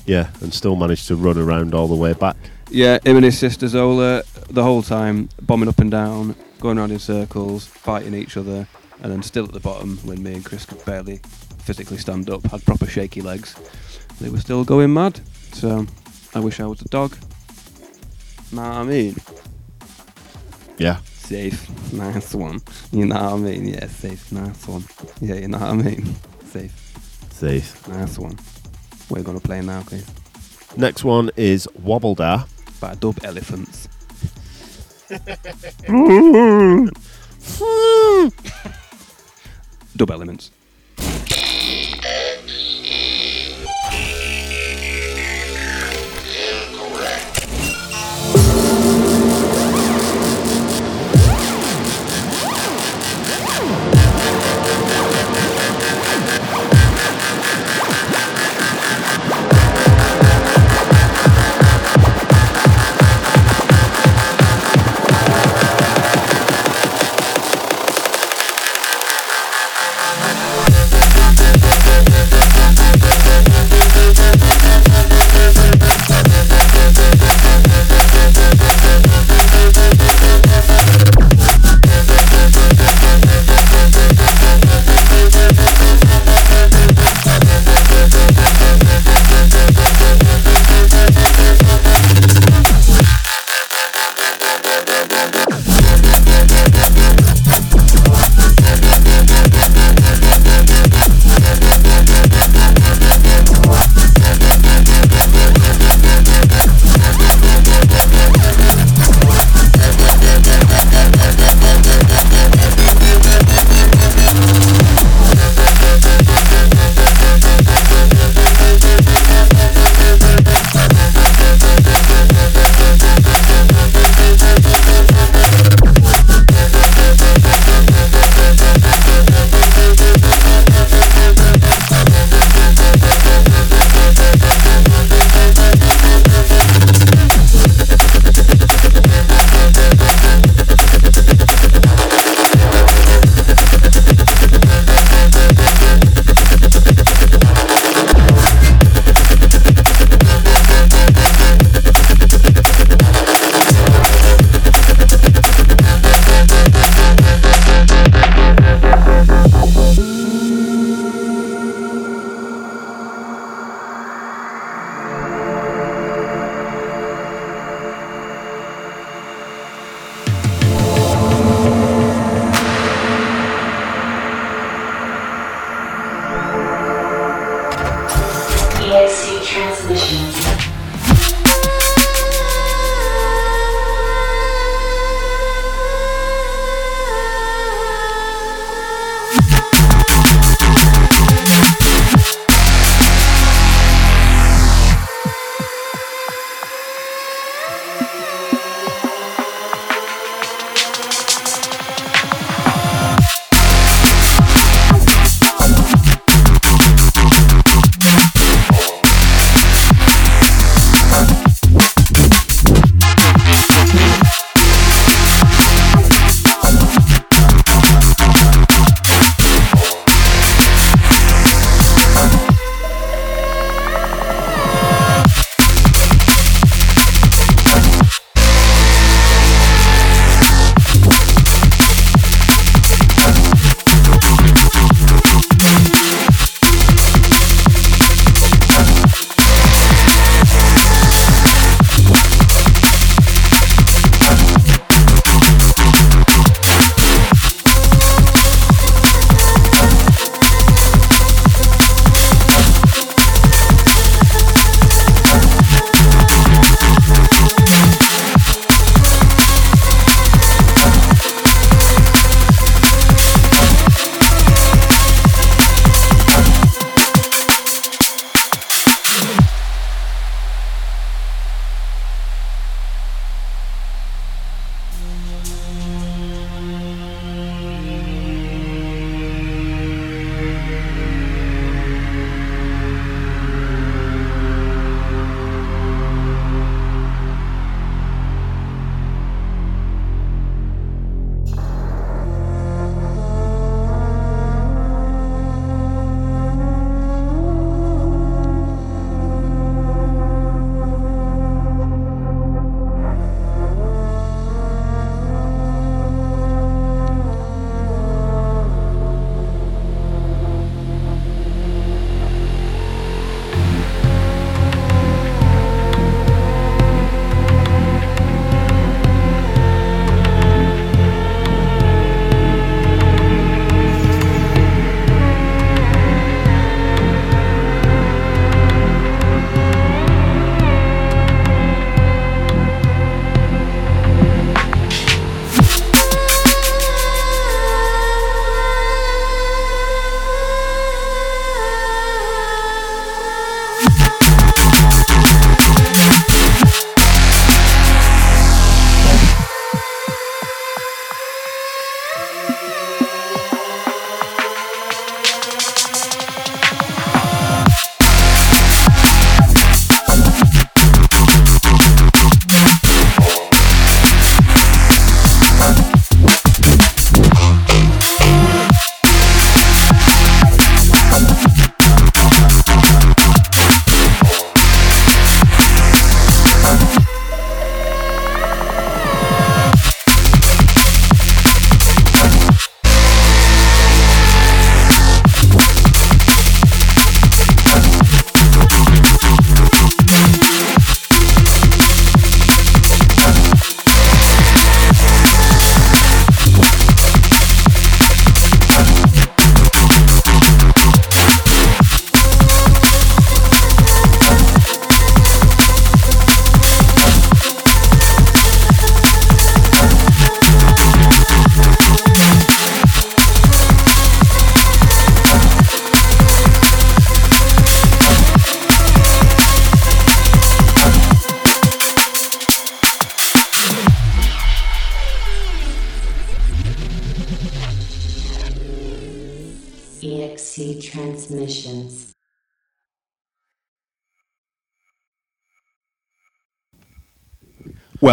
Yeah, 0.06 0.30
and 0.42 0.54
still 0.54 0.76
managed 0.76 1.08
to 1.08 1.16
run 1.16 1.38
around 1.38 1.74
all 1.74 1.88
the 1.88 1.96
way 1.96 2.14
back. 2.14 2.36
Yeah, 2.70 3.00
him 3.04 3.18
and 3.18 3.26
his 3.26 3.38
sister 3.38 3.68
Zola, 3.68 4.24
the 4.50 4.64
whole 4.64 4.82
time, 4.82 5.30
bombing 5.42 5.70
up 5.70 5.80
and 5.80 5.92
down, 5.92 6.36
going 6.60 6.78
around 6.78 6.92
in 6.92 7.00
circles, 7.00 7.66
fighting 7.68 8.14
each 8.14 8.38
other, 8.38 8.68
and 9.02 9.12
then 9.12 9.22
still 9.22 9.46
at 9.46 9.52
the 9.52 9.60
bottom 9.60 9.98
when 10.04 10.24
me 10.24 10.34
and 10.34 10.46
Chris 10.46 10.66
could 10.66 10.84
barely 10.86 11.20
physically 11.60 11.98
stand 11.98 12.30
up, 12.30 12.44
had 12.46 12.66
proper 12.66 12.86
shaky 12.86 13.22
legs. 13.22 13.56
They 14.20 14.30
were 14.30 14.40
still 14.40 14.64
going 14.64 14.94
mad. 14.94 15.20
So 15.54 15.86
I 16.34 16.40
wish 16.40 16.60
I 16.60 16.66
was 16.66 16.82
a 16.82 16.86
dog. 16.86 17.16
What 18.52 18.64
I 18.64 18.84
mean? 18.84 19.16
Yeah. 20.78 20.98
Safe, 21.24 21.94
nice 21.94 22.36
one. 22.36 22.62
You 22.92 23.06
know 23.06 23.16
what 23.16 23.34
I 23.34 23.38
mean? 23.38 23.68
Yeah, 23.70 23.88
safe, 23.88 24.32
nice 24.32 24.68
one. 24.68 24.84
Yeah, 25.22 25.36
you 25.36 25.48
know 25.48 25.60
what 25.60 25.70
I 25.70 25.74
mean? 25.74 26.16
Safe, 26.46 26.74
Safe. 27.32 27.88
nice 27.88 28.20
one. 28.20 28.38
We're 29.10 29.24
gonna 29.24 29.40
play 29.40 29.62
now, 29.62 29.82
Chris. 29.84 30.06
Next 30.76 31.04
one 31.04 31.32
is 31.38 31.68
Wobbledah. 31.82 32.48
By 32.82 32.96
Dub 32.96 33.20
Elephants. 33.24 33.88
Dub 39.96 40.12
Elements. 40.12 40.52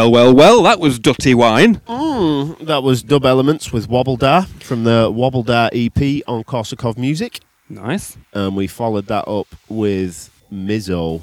Well, 0.08 0.32
well, 0.32 0.34
well, 0.34 0.62
that 0.62 0.80
was 0.80 0.98
Dutty 0.98 1.34
Wine. 1.34 1.76
Mm, 1.86 2.64
that 2.66 2.82
was 2.82 3.02
Dub 3.02 3.26
Elements 3.26 3.74
with 3.74 3.90
Wobbledah 3.90 4.46
from 4.62 4.84
the 4.84 5.12
Wobbledah 5.12 5.68
EP 5.74 6.22
on 6.26 6.44
Korsakov 6.44 6.96
Music. 6.96 7.40
Nice. 7.68 8.16
And 8.32 8.56
we 8.56 8.68
followed 8.68 9.06
that 9.08 9.28
up 9.28 9.48
with 9.68 10.30
Mizzo 10.50 11.20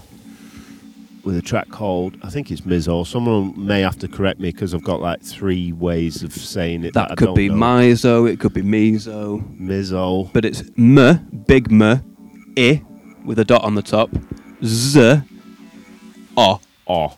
with 1.24 1.36
a 1.36 1.42
track 1.42 1.70
called, 1.70 2.16
I 2.22 2.30
think 2.30 2.52
it's 2.52 2.62
Mizzo. 2.62 3.08
Someone 3.08 3.54
may 3.58 3.82
have 3.82 3.98
to 4.00 4.08
correct 4.08 4.40
me 4.40 4.52
because 4.52 4.76
I've 4.76 4.84
got 4.84 5.02
like 5.02 5.24
three 5.24 5.72
ways 5.74 6.22
of 6.22 6.32
saying 6.32 6.84
it. 6.84 6.94
That, 6.94 7.10
That 7.10 7.18
could 7.18 7.26
don't 7.26 7.36
be 7.36 7.50
know. 7.50 7.56
Mizo, 7.56 8.32
it 8.32 8.40
could 8.40 8.54
be 8.54 8.62
Mizo, 8.62 9.42
Mizzo. 9.60 10.32
but 10.32 10.46
it's 10.46 10.62
M, 10.78 11.44
big 11.48 11.72
M, 11.72 11.82
I, 12.56 12.84
with 13.26 13.40
a 13.40 13.46
dot 13.46 13.64
on 13.64 13.74
the 13.74 13.82
top, 13.82 14.12
Z, 14.64 15.22
O. 16.38 16.60
Oh. 16.88 17.18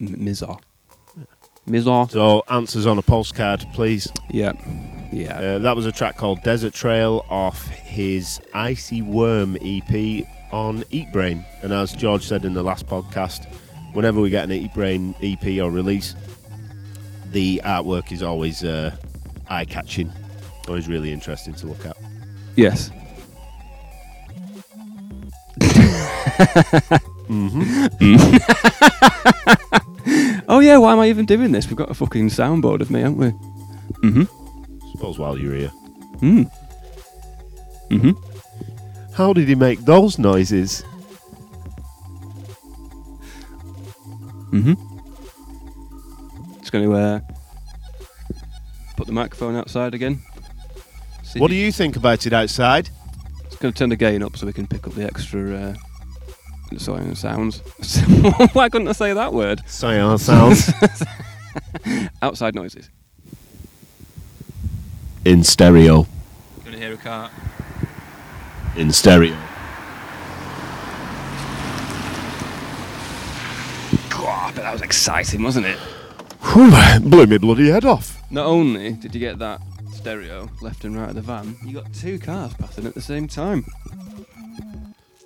That's 0.00 0.12
M- 0.12 0.18
Mizo. 0.18 0.60
Mizo. 1.68 2.10
So 2.10 2.42
answers 2.50 2.86
on 2.86 2.98
a 2.98 3.02
postcard, 3.02 3.64
please. 3.74 4.10
Yeah. 4.30 4.52
Yeah. 5.12 5.38
Uh, 5.38 5.58
that 5.60 5.76
was 5.76 5.86
a 5.86 5.92
track 5.92 6.16
called 6.16 6.42
Desert 6.42 6.72
Trail 6.74 7.24
off 7.28 7.68
his 7.68 8.40
Icy 8.54 9.02
Worm 9.02 9.56
EP 9.56 10.24
on 10.52 10.82
Eatbrain. 10.84 11.44
And 11.62 11.72
as 11.72 11.92
George 11.92 12.24
said 12.24 12.44
in 12.44 12.54
the 12.54 12.62
last 12.62 12.86
podcast, 12.86 13.46
whenever 13.92 14.20
we 14.20 14.30
get 14.30 14.44
an 14.44 14.50
Eatbrain 14.50 15.14
EP 15.22 15.62
or 15.62 15.70
release, 15.70 16.14
the 17.32 17.60
artwork 17.64 18.12
is 18.12 18.22
always 18.22 18.64
uh, 18.64 18.96
eye 19.48 19.64
catching, 19.64 20.10
always 20.66 20.88
really 20.88 21.12
interesting 21.12 21.54
to 21.54 21.66
look 21.66 21.84
at. 21.84 21.96
Yes. 22.56 22.90
mm-hmm. 27.28 27.84
oh 30.48 30.60
yeah, 30.60 30.78
why 30.78 30.92
am 30.92 31.00
I 31.00 31.08
even 31.08 31.26
doing 31.26 31.52
this? 31.52 31.68
We've 31.68 31.76
got 31.76 31.90
a 31.90 31.94
fucking 31.94 32.28
soundboard 32.28 32.80
of 32.80 32.90
me, 32.90 33.00
haven't 33.00 33.18
we? 33.18 33.30
Mm-hmm. 34.02 34.90
suppose 34.92 35.18
while 35.18 35.38
you're 35.38 35.54
here. 35.54 35.72
Mm. 36.16 36.50
Mm-hmm. 37.90 39.14
How 39.14 39.32
did 39.32 39.48
he 39.48 39.54
make 39.54 39.80
those 39.80 40.18
noises? 40.18 40.82
Mm-hmm. 44.52 44.74
Just 46.58 46.72
going 46.72 46.84
to 46.84 46.94
uh, 46.94 47.20
put 48.96 49.06
the 49.06 49.12
microphone 49.12 49.56
outside 49.56 49.94
again. 49.94 50.20
See 51.22 51.40
What 51.40 51.48
do 51.48 51.56
you 51.56 51.70
think 51.72 51.96
about 51.96 52.26
it 52.26 52.32
outside? 52.32 52.90
Just 53.44 53.60
going 53.60 53.72
to 53.72 53.78
turn 53.78 53.90
the 53.90 53.96
gain 53.96 54.22
up 54.22 54.36
so 54.36 54.46
we 54.46 54.52
can 54.52 54.66
pick 54.66 54.86
up 54.86 54.94
the 54.94 55.04
extra 55.04 55.54
uh, 55.54 55.74
sorry, 56.76 57.14
sounds. 57.16 57.60
why 58.52 58.68
couldn't 58.68 58.88
I 58.88 58.92
say 58.92 59.12
that 59.14 59.32
word? 59.32 59.62
Cyan 59.66 60.18
sounds 60.18 60.70
Outside 62.22 62.54
noises. 62.54 62.90
in 65.24 65.42
stereo. 65.42 66.06
Going 66.64 66.72
to 66.72 66.78
hear 66.78 66.94
a 66.94 66.96
car. 66.96 67.30
In 68.76 68.92
stereo. 68.92 69.36
God, 74.10 74.54
but 74.54 74.62
that 74.62 74.72
was 74.72 74.82
exciting, 74.82 75.42
wasn't 75.42 75.66
it? 75.66 75.78
Whew, 76.52 76.70
blew 77.00 77.26
me 77.26 77.38
bloody 77.38 77.68
head 77.70 77.84
off. 77.84 78.22
Not 78.30 78.46
only 78.46 78.92
did 78.92 79.14
you 79.14 79.20
get 79.20 79.38
that 79.38 79.60
stereo 79.92 80.50
left 80.60 80.84
and 80.84 80.96
right 80.96 81.08
of 81.08 81.14
the 81.14 81.22
van, 81.22 81.56
you 81.64 81.74
got 81.74 81.92
two 81.92 82.18
cars 82.18 82.52
passing 82.54 82.86
at 82.86 82.94
the 82.94 83.00
same 83.00 83.26
time. 83.26 83.64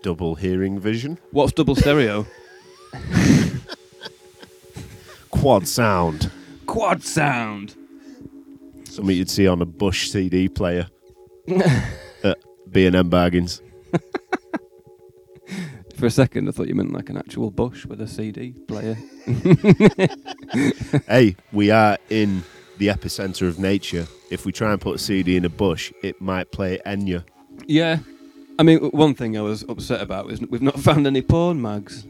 Double 0.03 0.35
hearing 0.35 0.79
vision. 0.81 1.19
What's 1.31 1.53
double 1.53 1.77
stereo? 1.77 2.27
Quad 5.31 5.67
sound. 5.69 6.31
Quad 6.67 7.03
sound. 7.03 7.77
Something 8.85 9.17
you'd 9.17 9.31
see 9.31 9.47
on 9.47 9.63
a 9.63 9.65
Bush 9.65 10.11
CD 10.11 10.49
player 10.49 10.89
at 12.25 12.39
B&M 12.71 13.09
Bargains. 13.09 13.63
For 15.97 16.07
a 16.07 16.11
second, 16.11 16.49
I 16.49 16.51
thought 16.51 16.67
you 16.67 16.75
meant 16.75 16.93
like 16.93 17.11
an 17.11 17.17
actual 17.17 17.53
bush 17.53 17.87
with 17.87 18.01
a 18.01 18.09
CD 18.09 18.55
player. 18.67 18.97
hey, 21.07 21.37
we 21.53 21.71
are 21.71 21.97
in 22.11 22.43
the 22.79 22.89
epicenter 22.89 23.47
of 23.47 23.61
nature. 23.61 24.09
If 24.31 24.45
we 24.45 24.51
try 24.51 24.73
and 24.73 24.81
put 24.81 24.97
a 24.97 24.99
CD 24.99 25.37
in 25.37 25.45
a 25.45 25.49
bush, 25.49 25.93
it 26.03 26.21
might 26.21 26.51
play 26.51 26.81
Enya. 26.85 27.25
Yeah. 27.67 27.99
I 28.63 28.65
mean, 28.65 28.79
one 28.91 29.13
thing 29.17 29.37
I 29.37 29.41
was 29.41 29.65
upset 29.69 30.01
about 30.01 30.31
is 30.31 30.41
we've 30.41 30.63
not 30.63 30.79
found 30.89 31.05
any 31.05 31.21
porn 31.21 31.61
mags. 31.61 32.07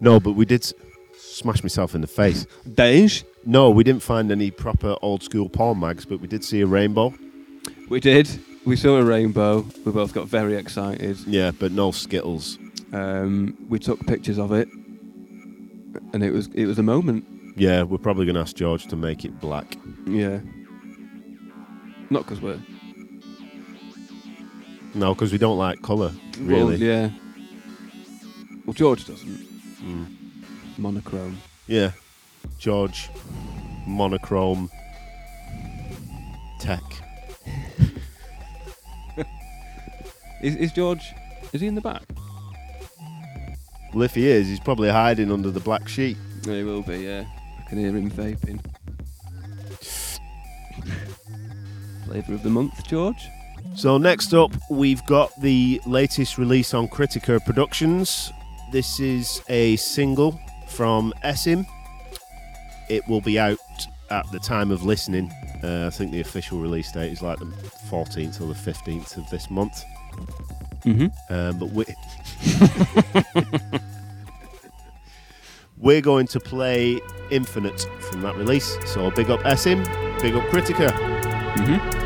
No, 0.00 0.20
but 0.20 0.34
we 0.34 0.44
did 0.44 0.60
s- 0.62 0.72
smash 1.18 1.64
myself 1.64 1.96
in 1.96 2.00
the 2.00 2.06
face. 2.06 2.46
Beige? 2.76 3.24
No, 3.44 3.68
we 3.70 3.82
didn't 3.82 4.04
find 4.04 4.30
any 4.30 4.52
proper 4.52 4.94
old 5.02 5.24
school 5.24 5.48
porn 5.48 5.80
mags, 5.80 6.04
but 6.04 6.20
we 6.20 6.28
did 6.28 6.44
see 6.44 6.60
a 6.60 6.66
rainbow. 6.66 7.12
We 7.88 7.98
did. 7.98 8.28
We 8.64 8.76
saw 8.76 8.98
a 8.98 9.02
rainbow. 9.04 9.66
We 9.84 9.90
both 9.90 10.14
got 10.14 10.28
very 10.28 10.54
excited. 10.54 11.18
Yeah, 11.26 11.50
but 11.50 11.72
no 11.72 11.90
Skittles. 11.90 12.56
Um, 12.92 13.56
we 13.68 13.80
took 13.80 13.98
pictures 14.06 14.38
of 14.38 14.52
it, 14.52 14.68
and 16.12 16.22
it 16.22 16.30
was 16.30 16.46
it 16.54 16.66
was 16.66 16.78
a 16.78 16.84
moment. 16.84 17.24
Yeah, 17.56 17.82
we're 17.82 17.98
probably 17.98 18.26
going 18.26 18.36
to 18.36 18.42
ask 18.42 18.54
George 18.54 18.86
to 18.86 18.96
make 18.96 19.24
it 19.24 19.40
black. 19.40 19.76
Yeah. 20.06 20.38
Not 22.10 22.22
because 22.22 22.40
we're 22.40 22.60
No, 24.96 25.14
because 25.14 25.30
we 25.30 25.38
don't 25.38 25.58
like 25.58 25.82
colour, 25.82 26.10
well, 26.40 26.68
really. 26.68 26.76
yeah. 26.76 27.10
Well, 28.64 28.72
George 28.72 29.06
doesn't. 29.06 29.46
Mm. 29.82 30.16
Monochrome. 30.78 31.36
Yeah. 31.66 31.92
George, 32.58 33.10
monochrome, 33.86 34.70
tech. 36.60 36.82
Is, 40.42 40.54
is 40.56 40.72
George? 40.72 41.12
Is 41.52 41.60
he 41.60 41.66
in 41.66 41.74
the 41.74 41.80
back? 41.80 42.02
Well, 43.92 44.02
if 44.02 44.14
he 44.14 44.28
is, 44.28 44.48
he's 44.48 44.60
probably 44.60 44.90
hiding 44.90 45.32
under 45.32 45.50
the 45.50 45.60
black 45.60 45.88
sheet. 45.88 46.16
Yeah, 46.44 46.54
he 46.56 46.62
will 46.62 46.82
be. 46.82 46.98
Yeah, 46.98 47.24
I 47.58 47.62
can 47.68 47.78
hear 47.78 47.96
him 47.96 48.10
vaping. 48.10 48.60
Flavour 52.06 52.34
of 52.34 52.42
the 52.42 52.50
month, 52.50 52.86
George. 52.86 53.28
So 53.76 53.98
next 53.98 54.32
up, 54.32 54.52
we've 54.70 55.04
got 55.04 55.38
the 55.38 55.82
latest 55.84 56.38
release 56.38 56.72
on 56.72 56.88
KRYTIKA 56.88 57.44
Productions. 57.44 58.32
This 58.72 59.00
is 59.00 59.42
a 59.50 59.76
single 59.76 60.40
from 60.66 61.12
ESYM. 61.22 61.66
It 62.88 63.06
will 63.06 63.20
be 63.20 63.38
out 63.38 63.58
at 64.08 64.24
the 64.32 64.38
time 64.38 64.70
of 64.70 64.82
listening. 64.82 65.30
Uh, 65.62 65.88
I 65.88 65.90
think 65.90 66.10
the 66.10 66.22
official 66.22 66.58
release 66.58 66.90
date 66.90 67.12
is 67.12 67.20
like 67.20 67.38
the 67.38 67.44
14th 67.44 68.40
or 68.40 68.46
the 68.46 68.54
15th 68.54 69.18
of 69.18 69.28
this 69.28 69.50
month. 69.50 69.84
Mm-hmm. 70.86 71.34
Um, 71.34 71.58
but 71.58 71.68
we 71.70 71.84
we're 75.76 76.00
going 76.00 76.26
to 76.28 76.40
play 76.40 76.98
Infinite 77.30 77.86
from 78.00 78.22
that 78.22 78.36
release. 78.36 78.78
So 78.86 79.10
big 79.10 79.28
up 79.28 79.40
ESYM, 79.40 79.84
big 80.22 80.34
up 80.34 80.44
KRYTIKA. 80.44 80.92
Mm-hmm. 81.56 82.05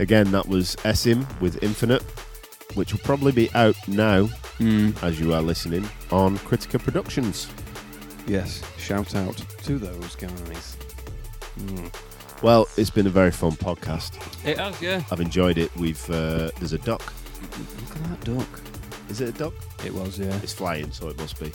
Again, 0.00 0.30
that 0.32 0.48
was 0.48 0.76
ESYM 0.76 1.26
with 1.42 1.62
Infinite, 1.62 2.02
which 2.74 2.92
will 2.92 3.00
probably 3.00 3.32
be 3.32 3.50
out 3.54 3.76
now 3.86 4.28
Mm. 4.58 4.94
as 5.02 5.18
you 5.20 5.32
are 5.34 5.40
listening 5.42 5.88
on 6.10 6.38
KRYTIKA 6.38 6.82
Productions. 6.82 7.48
Yes, 8.26 8.62
shout 8.78 9.14
out 9.14 9.36
to 9.64 9.78
those 9.78 10.16
guys. 10.16 10.76
Mm. 11.58 11.90
Well, 12.42 12.66
it's 12.78 12.90
been 12.90 13.06
a 13.06 13.10
very 13.10 13.30
fun 13.30 13.52
podcast. 13.52 14.16
It 14.46 14.58
has, 14.58 14.80
yeah. 14.80 15.02
I've 15.10 15.20
enjoyed 15.20 15.58
it. 15.58 15.74
We've 15.76 16.02
uh, 16.10 16.50
there's 16.58 16.72
a 16.72 16.78
duck. 16.78 17.12
Look 17.86 17.96
at 17.96 18.04
that 18.04 18.24
duck. 18.24 18.60
Is 19.10 19.20
it 19.20 19.30
a 19.30 19.32
duck? 19.38 19.54
It 19.84 19.92
was, 19.94 20.18
yeah. 20.18 20.34
It's 20.42 20.52
flying, 20.54 20.90
so 20.92 21.08
it 21.08 21.18
must 21.18 21.38
be. 21.40 21.52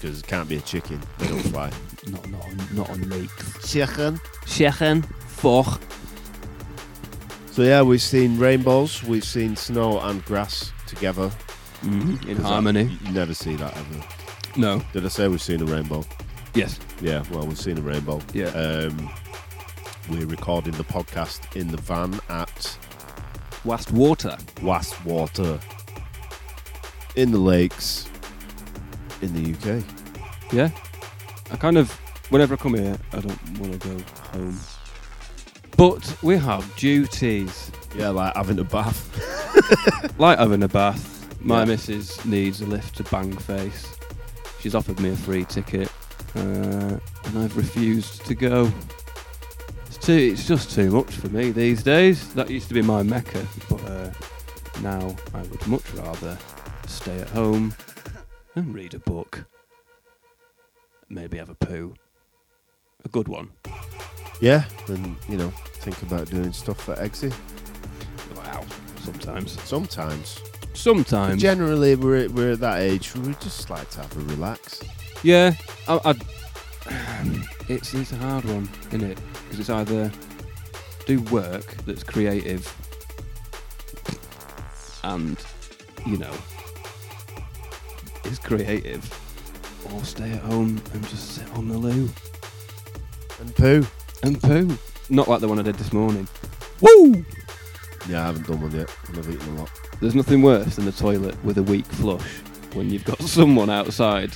Because 0.00 0.20
it 0.20 0.26
can't 0.26 0.48
be 0.48 0.56
a 0.56 0.60
chicken. 0.60 1.00
They 1.18 1.28
don't 1.28 1.40
fly. 1.42 1.70
Not 2.08 2.28
not 2.30 2.44
on, 2.44 2.56
not 2.74 2.90
on 2.90 3.08
lakes. 3.10 3.70
Chicken. 3.72 4.20
Chicken. 4.46 5.02
Fuck. 5.26 5.80
So 7.52 7.60
yeah, 7.62 7.82
we've 7.82 8.00
seen 8.00 8.38
rainbows. 8.38 9.02
We've 9.04 9.24
seen 9.24 9.56
snow 9.56 10.00
and 10.00 10.24
grass 10.24 10.72
together. 10.86 11.30
Mm, 11.82 12.26
in 12.26 12.36
harmony. 12.38 12.84
that- 12.84 13.06
you 13.06 13.12
never 13.12 13.34
see 13.34 13.56
that 13.56 13.76
ever. 13.76 14.04
No. 14.56 14.82
Did 14.94 15.04
I 15.04 15.08
say 15.08 15.28
we've 15.28 15.42
seen 15.42 15.60
a 15.60 15.66
rainbow? 15.66 16.02
Yes. 16.54 16.78
Yeah, 17.02 17.24
well, 17.30 17.46
we've 17.46 17.58
seen 17.58 17.76
a 17.76 17.82
rainbow. 17.82 18.20
Yeah. 18.32 18.46
Um, 18.48 19.10
we're 20.08 20.26
recording 20.26 20.72
the 20.74 20.84
podcast 20.84 21.54
in 21.54 21.68
the 21.68 21.76
van 21.76 22.18
at 22.30 22.78
West 23.64 23.92
Water. 23.92 24.36
Wastwater 24.56 25.60
in 27.16 27.32
the 27.32 27.38
lakes 27.38 28.08
in 29.20 29.32
the 29.34 29.52
UK. 29.52 29.84
Yeah. 30.52 30.70
I 31.50 31.56
kind 31.56 31.76
of, 31.76 31.90
whenever 32.30 32.54
I 32.54 32.56
come 32.56 32.74
here, 32.74 32.96
I 33.12 33.20
don't 33.20 33.58
want 33.58 33.78
to 33.78 33.88
go 33.88 33.98
home. 34.32 34.58
But 35.76 36.16
we 36.22 36.36
have 36.36 36.74
duties. 36.76 37.70
Yeah, 37.96 38.10
like 38.10 38.34
having 38.36 38.58
a 38.58 38.64
bath. 38.64 39.08
Like 40.18 40.38
having 40.38 40.62
a 40.62 40.68
bath. 40.68 41.08
My 41.40 41.60
Yeah. 41.60 41.64
missus 41.66 42.24
needs 42.24 42.60
a 42.60 42.66
lift 42.66 42.96
to 42.96 43.04
Bangface. 43.04 43.96
She's 44.60 44.74
offered 44.74 45.00
me 45.00 45.10
a 45.10 45.16
free 45.16 45.44
ticket, 45.44 45.90
uh, 46.36 46.40
and 47.24 47.38
I've 47.38 47.56
refused 47.56 48.24
to 48.26 48.34
go. 48.34 48.70
It's 49.86 49.98
too. 49.98 50.12
It's 50.32 50.46
just 50.46 50.70
too 50.70 50.90
much 50.90 51.10
for 51.10 51.28
me 51.28 51.50
these 51.50 51.82
days. 51.82 52.32
That 52.34 52.48
used 52.48 52.68
to 52.68 52.74
be 52.74 52.82
my 52.82 53.02
mecca, 53.02 53.44
but 53.68 53.84
uh, 53.84 54.10
now 54.82 55.16
I 55.34 55.42
would 55.42 55.66
much 55.66 55.92
rather 55.94 56.38
stay 56.86 57.18
at 57.20 57.28
home 57.30 57.74
and 58.54 58.72
read 58.72 58.94
a 58.94 59.00
book. 59.00 59.44
Maybe 61.08 61.38
have 61.38 61.50
a 61.50 61.54
poo. 61.56 61.94
A 63.04 63.08
good 63.08 63.28
one. 63.28 63.50
Yeah, 64.40 64.64
and 64.88 65.16
you 65.28 65.36
know, 65.36 65.50
think 65.80 66.00
about 66.02 66.28
doing 66.28 66.52
stuff 66.52 66.80
for 66.80 66.94
Eggsy. 66.96 67.32
Wow. 68.36 68.64
Sometimes. 69.00 69.60
Sometimes. 69.62 70.40
Sometimes. 70.74 71.40
Generally, 71.40 71.96
we're 71.96 72.28
we're 72.30 72.52
at 72.52 72.60
that 72.60 72.80
age. 72.80 73.14
We 73.14 73.34
just 73.34 73.70
like 73.70 73.88
to 73.90 74.00
have 74.00 74.16
a 74.16 74.20
relax. 74.20 74.82
Yeah, 75.22 75.54
I, 75.86 76.00
I, 76.04 76.14
it's 77.68 77.94
it's 77.94 78.12
a 78.12 78.16
hard 78.16 78.44
one, 78.44 78.68
isn't 78.88 79.02
it? 79.02 79.18
Because 79.44 79.60
it's 79.60 79.70
either 79.70 80.10
do 81.06 81.20
work 81.22 81.76
that's 81.84 82.04
creative 82.04 82.72
and 85.04 85.36
you 86.06 86.16
know 86.16 86.32
is 88.24 88.38
creative, 88.38 89.04
or 89.92 90.04
stay 90.04 90.30
at 90.30 90.42
home 90.42 90.80
and 90.94 91.08
just 91.08 91.32
sit 91.36 91.50
on 91.54 91.68
the 91.68 91.76
loo 91.76 92.08
And 93.42 93.56
poo. 93.56 93.86
and 94.22 94.40
poo. 94.40 94.78
Not 95.10 95.26
like 95.26 95.40
the 95.40 95.48
one 95.48 95.58
I 95.58 95.62
did 95.62 95.74
this 95.74 95.92
morning. 95.92 96.28
Woo! 96.80 97.24
Yeah, 98.08 98.22
I 98.22 98.26
haven't 98.26 98.46
done 98.46 98.60
one 98.60 98.70
yet. 98.70 98.88
and 99.08 99.18
I've 99.18 99.28
eaten 99.28 99.56
a 99.56 99.60
lot. 99.60 99.70
There's 100.00 100.14
nothing 100.14 100.42
worse 100.42 100.76
than 100.76 100.84
the 100.84 100.92
toilet 100.92 101.36
with 101.44 101.58
a 101.58 101.62
weak 101.62 101.84
flush 101.86 102.38
when 102.74 102.88
you've 102.90 103.04
got 103.04 103.20
someone 103.22 103.68
outside 103.68 104.32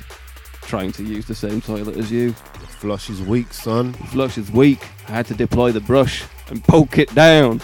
trying 0.62 0.90
to 0.92 1.04
use 1.04 1.24
the 1.26 1.34
same 1.36 1.61
toilet 1.61 1.96
as 1.96 2.11
you. 2.11 2.30
The 2.30 2.66
flush 2.66 3.09
is 3.09 3.22
weak, 3.22 3.52
son. 3.52 3.92
Flush 3.92 4.38
is 4.38 4.50
weak. 4.50 4.80
I 5.09 5.12
had 5.12 5.26
to 5.26 5.34
deploy 5.34 5.70
the 5.70 5.80
brush 5.80 6.24
and 6.48 6.62
poke 6.64 6.98
it 6.98 7.14
down. 7.14 7.61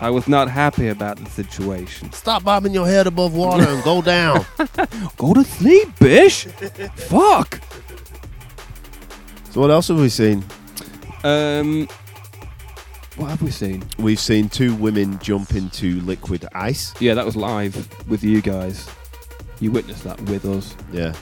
I 0.00 0.10
was 0.10 0.28
not 0.28 0.48
happy 0.50 0.88
about 0.88 1.18
the 1.18 1.28
situation. 1.30 2.12
Stop 2.12 2.44
bobbing 2.44 2.72
your 2.74 2.86
head 2.86 3.06
above 3.06 3.34
water 3.34 3.66
and 3.66 3.82
go 3.84 4.02
down. 4.02 4.44
Go 5.16 5.34
to 5.34 5.44
sleep, 5.44 5.88
bish. 5.98 6.44
Fuck. 6.96 7.60
So 9.50 9.60
what 9.60 9.70
else 9.70 9.88
have 9.88 9.98
we 9.98 10.08
seen? 10.08 10.44
Um, 11.24 11.88
what 13.16 13.28
have 13.28 13.42
we 13.42 13.50
seen? 13.50 13.82
We've 13.98 14.18
seen 14.18 14.48
two 14.48 14.74
women 14.76 15.18
jump 15.18 15.54
into 15.54 16.00
liquid 16.00 16.46
ice. 16.54 16.94
Yeah, 17.00 17.14
that 17.14 17.26
was 17.26 17.36
live 17.36 17.76
with 18.08 18.24
you 18.24 18.40
guys. 18.40 18.88
You 19.60 19.70
witnessed 19.70 20.04
that 20.04 20.20
with 20.22 20.44
us. 20.46 20.74
Yeah. 20.92 21.14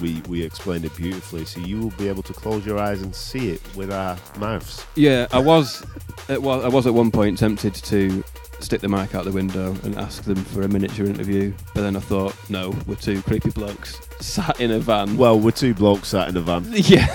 We 0.00 0.22
we 0.28 0.42
explained 0.42 0.84
it 0.84 0.94
beautifully, 0.94 1.46
so 1.46 1.60
you 1.60 1.80
will 1.80 1.90
be 1.92 2.06
able 2.08 2.22
to 2.24 2.34
close 2.34 2.66
your 2.66 2.78
eyes 2.78 3.00
and 3.00 3.14
see 3.14 3.50
it 3.50 3.62
with 3.74 3.90
our 3.90 4.16
mouths. 4.38 4.84
Yeah, 4.94 5.26
I 5.32 5.38
was. 5.38 5.84
It 6.28 6.42
was. 6.42 6.64
I 6.64 6.68
was 6.68 6.86
at 6.86 6.92
one 6.92 7.10
point 7.10 7.38
tempted 7.38 7.74
to 7.74 8.22
stick 8.60 8.80
the 8.80 8.88
mic 8.88 9.14
out 9.14 9.24
the 9.24 9.32
window 9.32 9.74
and 9.84 9.96
ask 9.96 10.24
them 10.24 10.36
for 10.36 10.62
a 10.62 10.68
miniature 10.68 11.06
interview, 11.06 11.52
but 11.74 11.82
then 11.82 11.96
I 11.96 12.00
thought, 12.00 12.34
no, 12.50 12.74
we're 12.86 12.94
two 12.96 13.22
creepy 13.22 13.50
blokes 13.50 14.00
sat 14.20 14.60
in 14.60 14.70
a 14.70 14.78
van. 14.78 15.16
Well, 15.16 15.38
we're 15.38 15.50
two 15.50 15.74
blokes 15.74 16.08
sat 16.08 16.28
in 16.28 16.36
a 16.36 16.40
van. 16.40 16.66
yeah. 16.72 17.06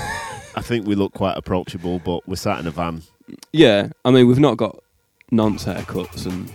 I 0.56 0.62
think 0.62 0.86
we 0.86 0.96
look 0.96 1.14
quite 1.14 1.38
approachable, 1.38 2.00
but 2.00 2.28
we're 2.28 2.36
sat 2.36 2.60
in 2.60 2.68
a 2.68 2.72
van. 2.72 3.02
Yeah, 3.54 3.90
I 4.04 4.12
mean 4.12 4.28
we've 4.28 4.40
not 4.40 4.58
got 4.58 4.80
nonce 5.32 5.64
haircuts, 5.66 6.26
and 6.26 6.52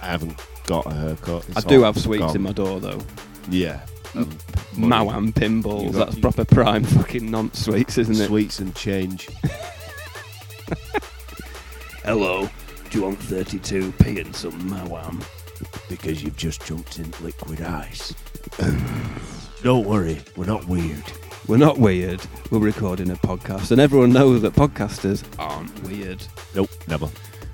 I 0.00 0.06
haven't 0.06 0.38
got 0.66 0.86
a 0.86 0.94
haircut. 0.94 1.46
I 1.56 1.60
do 1.60 1.82
have 1.82 1.98
sweets 1.98 2.24
gone. 2.24 2.36
in 2.36 2.42
my 2.42 2.52
door 2.52 2.80
though. 2.80 3.00
Yeah. 3.50 3.80
Um, 4.14 4.28
Maoam 4.74 5.26
You 5.26 5.32
pinballs, 5.32 5.92
got- 5.92 6.06
that's 6.06 6.18
proper 6.18 6.44
prime 6.44 6.84
fucking 6.84 7.30
nonce 7.30 7.64
sweets, 7.64 7.98
isn't 7.98 8.14
it? 8.20 8.26
Sweets 8.28 8.58
and 8.58 8.74
change. 8.74 9.28
Hello, 12.04 12.48
do 12.90 12.98
you 12.98 13.04
want 13.04 13.18
32p 13.20 14.20
and 14.20 14.34
some 14.34 14.52
Maoam? 14.68 15.24
because 15.88 16.22
you've 16.22 16.36
just 16.36 16.64
jumped 16.64 16.98
in 16.98 17.12
liquid 17.20 17.60
ice. 17.60 18.14
Don't 19.62 19.86
worry, 19.86 20.20
we're 20.36 20.46
not 20.46 20.66
weird. 20.66 21.02
We're 21.46 21.58
not 21.58 21.78
weird. 21.78 22.20
We're 22.50 22.60
recording 22.60 23.10
a 23.10 23.16
podcast, 23.16 23.70
and 23.72 23.80
everyone 23.80 24.12
knows 24.12 24.42
that 24.42 24.54
podcasters 24.54 25.24
aren't 25.38 25.82
weird. 25.82 26.22
Nope, 26.54 26.70
never. 26.88 27.08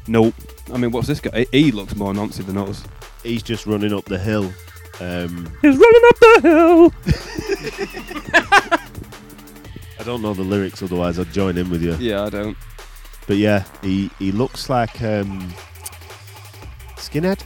Nope. 0.06 0.34
I 0.72 0.76
mean, 0.76 0.90
what's 0.90 1.08
this 1.08 1.20
guy? 1.20 1.46
He 1.50 1.72
looks 1.72 1.96
more 1.96 2.12
noncy 2.12 2.44
than 2.44 2.58
us. 2.58 2.84
He's 3.22 3.42
just 3.42 3.66
running 3.66 3.92
up 3.92 4.04
the 4.04 4.18
hill. 4.18 4.52
Um, 5.00 5.50
He's 5.62 5.76
running 5.76 6.02
up 6.08 6.18
the 6.20 6.40
hill. 6.42 6.92
I 9.98 10.02
don't 10.04 10.22
know 10.22 10.34
the 10.34 10.42
lyrics, 10.42 10.82
otherwise 10.82 11.18
I'd 11.18 11.32
join 11.32 11.58
in 11.58 11.70
with 11.70 11.82
you. 11.82 11.96
Yeah, 11.96 12.24
I 12.24 12.30
don't. 12.30 12.56
But 13.26 13.36
yeah, 13.38 13.64
he, 13.82 14.10
he 14.18 14.30
looks 14.32 14.68
like 14.70 15.02
um, 15.02 15.52
Skinhead 16.96 17.42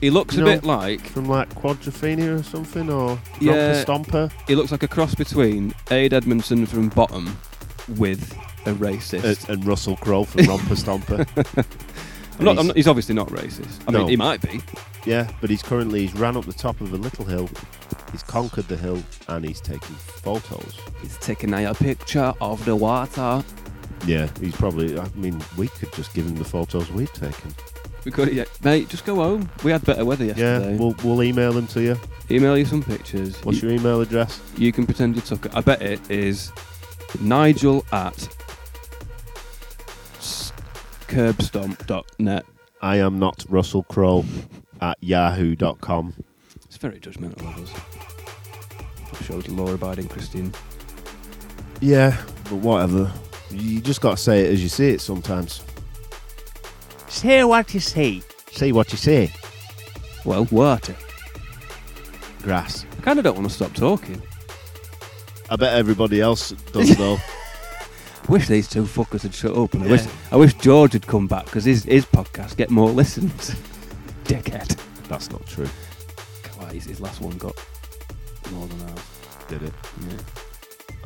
He 0.00 0.10
looks 0.10 0.36
You 0.36 0.42
a 0.42 0.44
know- 0.46 0.54
bit 0.56 0.64
like 0.64 1.00
from 1.00 1.26
like 1.26 1.52
Quadrophenia 1.54 2.38
or 2.38 2.42
something, 2.42 2.90
or 2.90 3.18
Yeah. 3.40 3.82
Stomper. 3.84 4.30
he 4.46 4.54
looks 4.54 4.70
like 4.70 4.82
a 4.82 4.88
cross 4.88 5.14
between 5.14 5.74
Ade 5.90 6.12
Edmondson 6.14 6.66
from 6.66 6.88
Bottom 6.90 7.36
with 7.96 8.32
a 8.66 8.72
racist. 8.74 9.24
And, 9.48 9.58
and 9.58 9.66
Russell 9.66 9.96
Crowe 9.96 10.24
from 10.24 10.44
Romper 10.46 10.74
Stomper. 10.74 11.26
I'm 12.38 12.44
not, 12.44 12.50
I'm 12.52 12.56
he's- 12.56 12.66
not, 12.66 12.76
he's 12.76 12.88
obviously 12.88 13.14
not 13.16 13.28
racist. 13.28 13.80
I 13.88 13.92
No. 13.92 13.98
mean, 14.00 14.08
he 14.08 14.16
might 14.16 14.40
be. 14.40 14.60
Yeah, 15.04 15.28
but 15.40 15.48
he's 15.50 15.62
currently 15.62 16.06
he's 16.06 16.14
ran 16.14 16.36
up 16.36 16.44
the 16.44 16.52
top 16.52 16.80
of 16.80 16.92
a 16.92 16.96
little 16.96 17.24
hill. 17.24 17.48
He's 18.12 18.22
conquered 18.22 18.68
the 18.68 18.76
hill 18.76 19.02
and 19.28 19.44
he's 19.44 19.60
taking 19.60 19.94
photos. 19.96 20.78
He's 21.02 21.16
taking 21.18 21.52
a 21.54 21.74
picture 21.74 22.32
of 22.40 22.64
the 22.64 22.76
water. 22.76 23.42
Yeah, 24.06 24.28
he's 24.40 24.54
probably. 24.54 24.98
I 24.98 25.08
mean, 25.14 25.40
we 25.56 25.68
could 25.68 25.92
just 25.92 26.14
give 26.14 26.26
him 26.26 26.36
the 26.36 26.44
photos 26.44 26.90
we've 26.90 27.12
taken. 27.12 27.54
We 28.04 28.12
could, 28.12 28.32
yeah, 28.32 28.44
mate. 28.62 28.88
Just 28.88 29.04
go 29.04 29.16
home. 29.16 29.50
We 29.64 29.70
had 29.70 29.84
better 29.84 30.04
weather 30.04 30.24
yesterday. 30.24 30.72
Yeah, 30.72 30.78
we'll 30.78 30.94
we'll 31.04 31.22
email 31.22 31.52
them 31.52 31.66
to 31.68 31.82
you. 31.82 32.00
Email 32.30 32.56
you 32.56 32.64
some 32.64 32.82
pictures. 32.82 33.42
What's 33.44 33.62
you, 33.62 33.68
your 33.68 33.78
email 33.78 34.00
address? 34.00 34.40
you 34.56 34.72
can 34.72 34.86
pretend 34.86 35.16
you 35.16 35.22
took 35.22 35.46
it. 35.46 35.52
I 35.54 35.60
bet 35.60 35.82
it 35.82 36.10
is 36.10 36.52
Nigel 37.20 37.84
at 37.92 38.16
curbstomp.net. 41.08 42.46
I 42.80 42.96
am 42.96 43.18
not 43.18 43.44
Russell 43.48 43.82
Crowe 43.84 44.24
at 44.80 44.96
yahoo.com. 45.00 46.14
It's 46.66 46.76
very 46.76 47.00
judgmental 47.00 47.40
of 47.40 47.64
us. 47.64 47.72
I'm 49.12 49.24
sure 49.24 49.40
it's 49.40 49.48
law-abiding 49.48 50.08
Christine. 50.08 50.52
Yeah, 51.80 52.16
but 52.44 52.54
whatever. 52.56 53.12
You 53.50 53.80
just 53.80 54.00
got 54.00 54.16
to 54.16 54.22
say 54.22 54.44
it 54.44 54.52
as 54.52 54.62
you 54.62 54.68
see 54.68 54.90
it 54.90 55.00
sometimes. 55.00 55.62
Say 57.08 57.44
what 57.44 57.72
you 57.72 57.80
see. 57.80 58.20
say. 58.20 58.52
See 58.52 58.72
what 58.72 58.92
you 58.92 58.98
say. 58.98 59.32
Well, 60.24 60.46
water. 60.50 60.94
Grass. 62.42 62.84
I 62.98 63.00
kind 63.02 63.18
of 63.18 63.24
don't 63.24 63.36
want 63.36 63.48
to 63.48 63.54
stop 63.54 63.72
talking. 63.74 64.20
I 65.50 65.56
bet 65.56 65.74
everybody 65.74 66.20
else 66.20 66.50
does 66.72 66.96
though. 66.96 67.18
wish 68.28 68.46
these 68.46 68.68
two 68.68 68.82
fuckers 68.82 69.22
had 69.22 69.34
shut 69.34 69.56
up, 69.56 69.72
and 69.72 69.84
I 69.84 69.86
wish 69.86 70.06
I 70.30 70.36
wish 70.36 70.52
George 70.54 70.92
had 70.92 71.06
come 71.06 71.26
back 71.26 71.46
because 71.46 71.64
his 71.64 71.84
his 71.84 72.04
podcast 72.04 72.56
get 72.56 72.70
more 72.70 72.90
listens. 72.90 73.50
Dickhead. 74.24 74.78
That's 75.08 75.30
not 75.30 75.46
true. 75.46 75.68
His, 76.72 76.84
his 76.84 77.00
last 77.00 77.22
one 77.22 77.36
got 77.38 77.56
more 78.52 78.66
than 78.66 78.90
ours. 78.90 79.00
Did 79.48 79.62
it? 79.62 79.72
Yeah. 80.06 80.16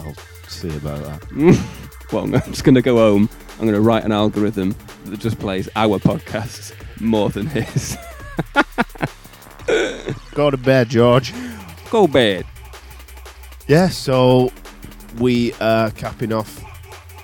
I'll 0.01 0.15
see 0.49 0.77
about 0.77 1.03
that. 1.05 1.99
well, 2.13 2.25
I'm 2.35 2.41
just 2.53 2.65
going 2.65 2.75
to 2.75 2.83
go 2.83 2.97
home. 2.97 3.29
I'm 3.53 3.67
going 3.67 3.75
to 3.75 3.81
write 3.81 4.05
an 4.05 4.13
algorithm 4.13 4.75
that 5.07 5.21
just 5.21 5.39
plays 5.39 5.69
our 5.77 5.99
podcasts 5.99 6.73
more 7.01 7.31
than 7.31 7.47
his. 7.47 7.97
Go 10.35 10.51
to 10.51 10.57
bed, 10.57 10.89
George. 10.89 11.33
Go 11.91 12.07
bed. 12.07 12.47
Yeah, 13.69 13.89
so 13.89 14.53
we 15.19 15.53
are 15.55 15.91
capping 15.91 16.33
off 16.33 16.63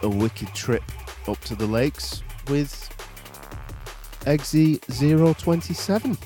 a 0.03 0.09
wicked 0.09 0.55
trip 0.55 0.85
up 1.27 1.41
to 1.41 1.55
the 1.55 1.67
lakes 1.67 2.23
with 2.49 2.89
EXE 4.27 4.79
027. 4.89 6.17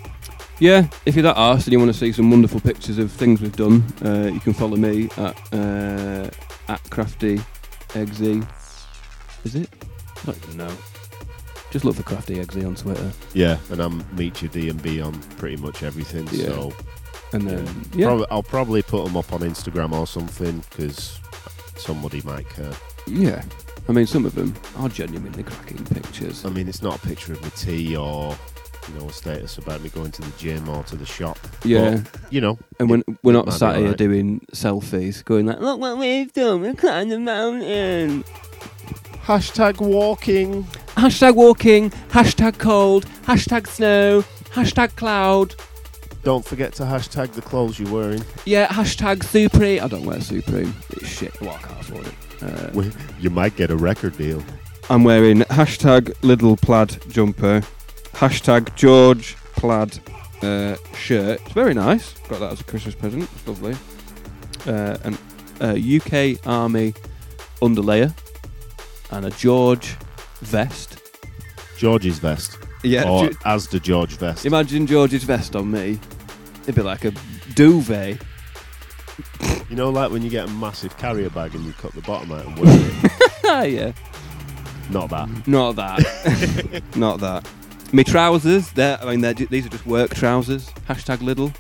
Yeah, 0.59 0.89
if 1.07 1.17
you're 1.17 1.23
that 1.23 1.37
arsed 1.37 1.65
and 1.65 1.73
you 1.73 1.79
want 1.79 1.93
to 1.93 1.99
see 1.99 2.13
some 2.13 2.31
wonderful 2.31 2.61
pictures 2.61 2.99
of 2.99 3.11
things 3.11 3.41
we've 3.41 3.57
done, 3.57 3.83
uh, 4.05 4.31
you 4.33 4.41
can 4.41 4.53
follow 4.53 4.77
me 4.77 5.09
at 5.17 5.37
uh, 5.53 6.31
at 6.69 6.83
Krafty 6.85 7.43
EXE. 7.95 8.45
Is 9.45 9.55
it? 9.55 9.69
I 10.23 10.33
don't 10.33 10.57
know. 10.57 10.73
Just 11.71 11.85
look 11.85 11.97
for 11.97 12.03
Krafty 12.03 12.39
EXE 12.41 12.65
on 12.65 12.75
Twitter, 12.75 13.11
Yeah, 13.33 13.57
and 13.71 13.81
I'm 13.81 14.03
Meecha 14.17 14.51
D&B 14.51 15.01
on 15.01 15.15
pretty 15.39 15.57
much 15.57 15.83
everything, 15.83 16.29
Yeah. 16.31 16.47
so 16.47 16.73
and 17.33 17.49
then 17.49 17.85
yeah. 17.95 18.07
Prob- 18.09 18.27
I'll 18.31 18.43
probably 18.43 18.83
put 18.83 19.05
them 19.07 19.17
up 19.17 19.33
on 19.33 19.41
Instagram 19.41 19.93
or 19.93 20.07
something 20.07 20.63
because 20.71 21.19
somebody 21.77 22.21
might 22.23 22.49
care. 22.51 22.73
yeah. 23.07 23.43
I 23.89 23.93
mean, 23.93 24.07
some 24.07 24.25
of 24.27 24.35
them 24.37 24.55
are 24.77 24.89
genuinely 24.89 25.43
cracking 25.43 25.83
pictures. 25.87 26.45
I 26.45 26.51
mean, 26.51 26.69
it's 26.69 26.83
not 26.83 27.03
a 27.03 27.07
picture 27.07 27.33
of 27.33 27.43
my 27.43 27.49
tea 27.49 27.97
or 27.97 28.37
you 28.93 29.01
know 29.01 29.09
a 29.09 29.13
status 29.13 29.59
about 29.59 29.81
me 29.83 29.89
going 29.91 30.11
to 30.13 30.23
the 30.23 30.33
gym 30.39 30.69
or 30.69 30.83
to 30.85 30.97
the 30.97 31.07
shop. 31.07 31.39
Yeah, 31.65 32.03
But, 32.13 32.21
you 32.33 32.41
know, 32.41 32.59
and 32.79 32.91
when 32.91 33.05
we're 33.23 33.33
not 33.33 33.53
sat 33.53 33.77
here 33.77 33.85
alright. 33.85 33.99
doing 33.99 34.41
selfies, 34.53 35.25
going 35.25 35.47
like, 35.47 35.61
"Look 35.61 35.81
what 35.81 35.99
we've 35.99 36.33
done! 36.33 36.61
we've 36.63 36.77
climbed 36.77 37.11
the 37.13 37.19
mountain." 37.21 38.25
hashtag 39.25 39.81
walking. 39.81 40.65
Hashtag 40.97 41.35
walking. 41.37 41.91
Hashtag 42.11 42.59
cold. 42.59 43.07
Hashtag 43.25 43.67
snow. 43.69 44.25
Hashtag 44.51 44.97
cloud. 44.97 45.55
Don't 46.25 46.45
forget 46.45 46.73
to 46.75 46.83
hashtag 46.85 47.33
the 47.33 47.43
clothes 47.43 47.79
you're 47.79 47.91
wearing. 47.93 48.25
Yeah, 48.45 48.67
hashtag 48.69 49.23
Supreme. 49.25 49.83
I 49.83 49.89
don't 49.89 50.05
wear 50.05 50.21
Supreme. 50.21 50.75
It's 50.91 51.09
shit. 51.09 51.41
Well, 51.41 51.51
I 51.51 51.59
can't 51.59 51.81
afford 51.81 52.07
it. 52.07 52.15
Uh, 52.43 52.71
Well, 52.75 52.91
You 53.21 53.31
might 53.31 53.57
get 53.57 53.71
a 53.71 53.77
record 53.77 54.17
deal. 54.19 54.43
I'm 54.91 55.05
wearing 55.05 55.39
hashtag 55.43 56.13
little 56.23 56.57
plaid 56.57 56.99
jumper. 57.09 57.63
Hashtag 58.15 58.75
George 58.77 59.37
plaid 59.57 59.99
uh, 60.43 60.77
shirt. 60.95 61.41
It's 61.41 61.53
very 61.53 61.75
nice. 61.75 62.13
Got 62.29 62.41
that 62.41 62.53
as 62.53 62.61
a 62.61 62.65
Christmas 62.65 62.95
present. 62.95 63.25
It's 63.25 63.47
lovely. 63.47 63.75
Uh, 64.67 64.97
and 65.05 65.19
uh, 65.61 65.75
UK 65.77 66.39
Army 66.47 66.95
underlayer. 67.61 68.15
And 69.11 69.27
a 69.27 69.31
George 69.31 69.97
vest. 70.41 70.99
George's 71.77 72.19
vest. 72.19 72.59
Yeah. 72.83 73.09
or 73.09 73.29
Ge- 73.31 73.37
as 73.45 73.69
the 73.69 73.79
George 73.81 74.17
vest. 74.17 74.47
imagine 74.47 74.87
George's 74.87 75.25
vest 75.25 75.55
on 75.57 75.71
me. 75.71 75.99
It'd 76.63 76.75
be 76.75 76.83
like 76.83 77.05
a 77.05 77.13
duvet. 77.55 78.21
You 79.69 79.77
know, 79.77 79.91
like 79.91 80.11
when 80.11 80.23
you 80.23 80.31
get 80.31 80.49
a 80.49 80.53
massive 80.53 80.97
carrier 80.97 81.31
bag 81.31 81.55
and 81.55 81.65
you 81.65 81.73
cut 81.75 81.93
the 81.95 82.01
bottom 82.03 82.33
out 82.33 82.45
and 82.47 82.59
wear 82.59 82.75
it. 82.79 83.13
Ah, 83.45 83.63
yeah. 83.63 83.93
Not 84.91 85.11
that. 85.11 85.47
Not 85.47 85.77
that. 85.77 86.83
Not 86.97 87.21
that. 87.21 87.47
Me 87.93 88.03
trousers, 88.05 88.71
they're, 88.73 88.99
I 89.03 89.11
mean, 89.11 89.21
they're, 89.21 89.35
these 89.35 89.67
are 89.67 89.69
just 89.69 89.85
work 89.87 90.15
trousers. 90.15 90.67
Hashtag 90.89 91.19
Lidl. 91.19 91.55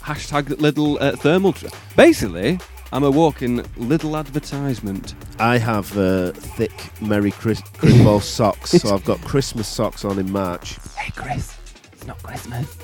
Hashtag 0.00 0.44
Lidl 0.56 1.00
uh, 1.00 1.14
thermal. 1.16 1.52
Tr- 1.52 1.68
Basically, 1.96 2.58
I'm 2.92 3.04
a 3.04 3.10
walking 3.10 3.60
Lidl 3.78 4.18
advertisement. 4.18 5.14
I 5.38 5.58
have 5.58 5.96
uh, 5.96 6.32
thick 6.32 6.72
Merry 7.00 7.30
Chris- 7.30 7.62
Christmas 7.78 8.28
socks, 8.28 8.70
so 8.72 8.92
I've 8.92 9.04
got 9.04 9.20
Christmas 9.20 9.68
socks 9.68 10.04
on 10.04 10.18
in 10.18 10.30
March. 10.32 10.78
Hey, 10.96 11.12
Chris. 11.14 11.56
It's 11.92 12.04
not 12.06 12.20
Christmas. 12.24 12.76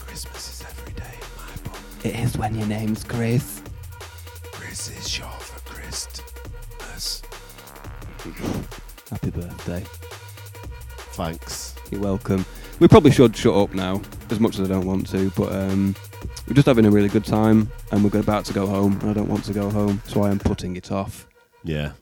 Christmas 0.00 0.48
is 0.62 0.66
every 0.66 0.94
day 0.94 1.02
in 1.12 1.36
my 1.36 1.70
book. 1.70 1.78
It 2.04 2.18
is 2.24 2.38
when 2.38 2.54
your 2.54 2.66
name's 2.66 3.04
Chris. 3.04 3.60
Chris 4.52 4.96
is 4.96 5.06
short 5.06 5.42
for 5.42 5.60
Christmas. 5.74 7.22
Happy 9.10 9.30
birthday. 9.30 9.84
Thanks. 11.18 11.74
You're 11.90 12.00
welcome. 12.00 12.46
We 12.78 12.86
probably 12.86 13.10
should 13.10 13.36
shut 13.36 13.52
up 13.56 13.74
now, 13.74 14.00
as 14.30 14.38
much 14.38 14.56
as 14.56 14.70
I 14.70 14.72
don't 14.72 14.86
want 14.86 15.08
to, 15.08 15.30
but 15.30 15.52
um, 15.52 15.96
we're 16.46 16.54
just 16.54 16.66
having 16.66 16.86
a 16.86 16.92
really 16.92 17.08
good 17.08 17.24
time, 17.24 17.68
and 17.90 18.04
we're 18.04 18.20
about 18.20 18.44
to 18.44 18.52
go 18.52 18.68
home, 18.68 18.96
and 19.00 19.10
I 19.10 19.14
don't 19.14 19.28
want 19.28 19.42
to 19.46 19.52
go 19.52 19.68
home, 19.68 20.00
so 20.06 20.22
I 20.22 20.30
am 20.30 20.38
putting 20.38 20.76
it 20.76 20.92
off 20.92 21.26
Yeah, 21.64 21.94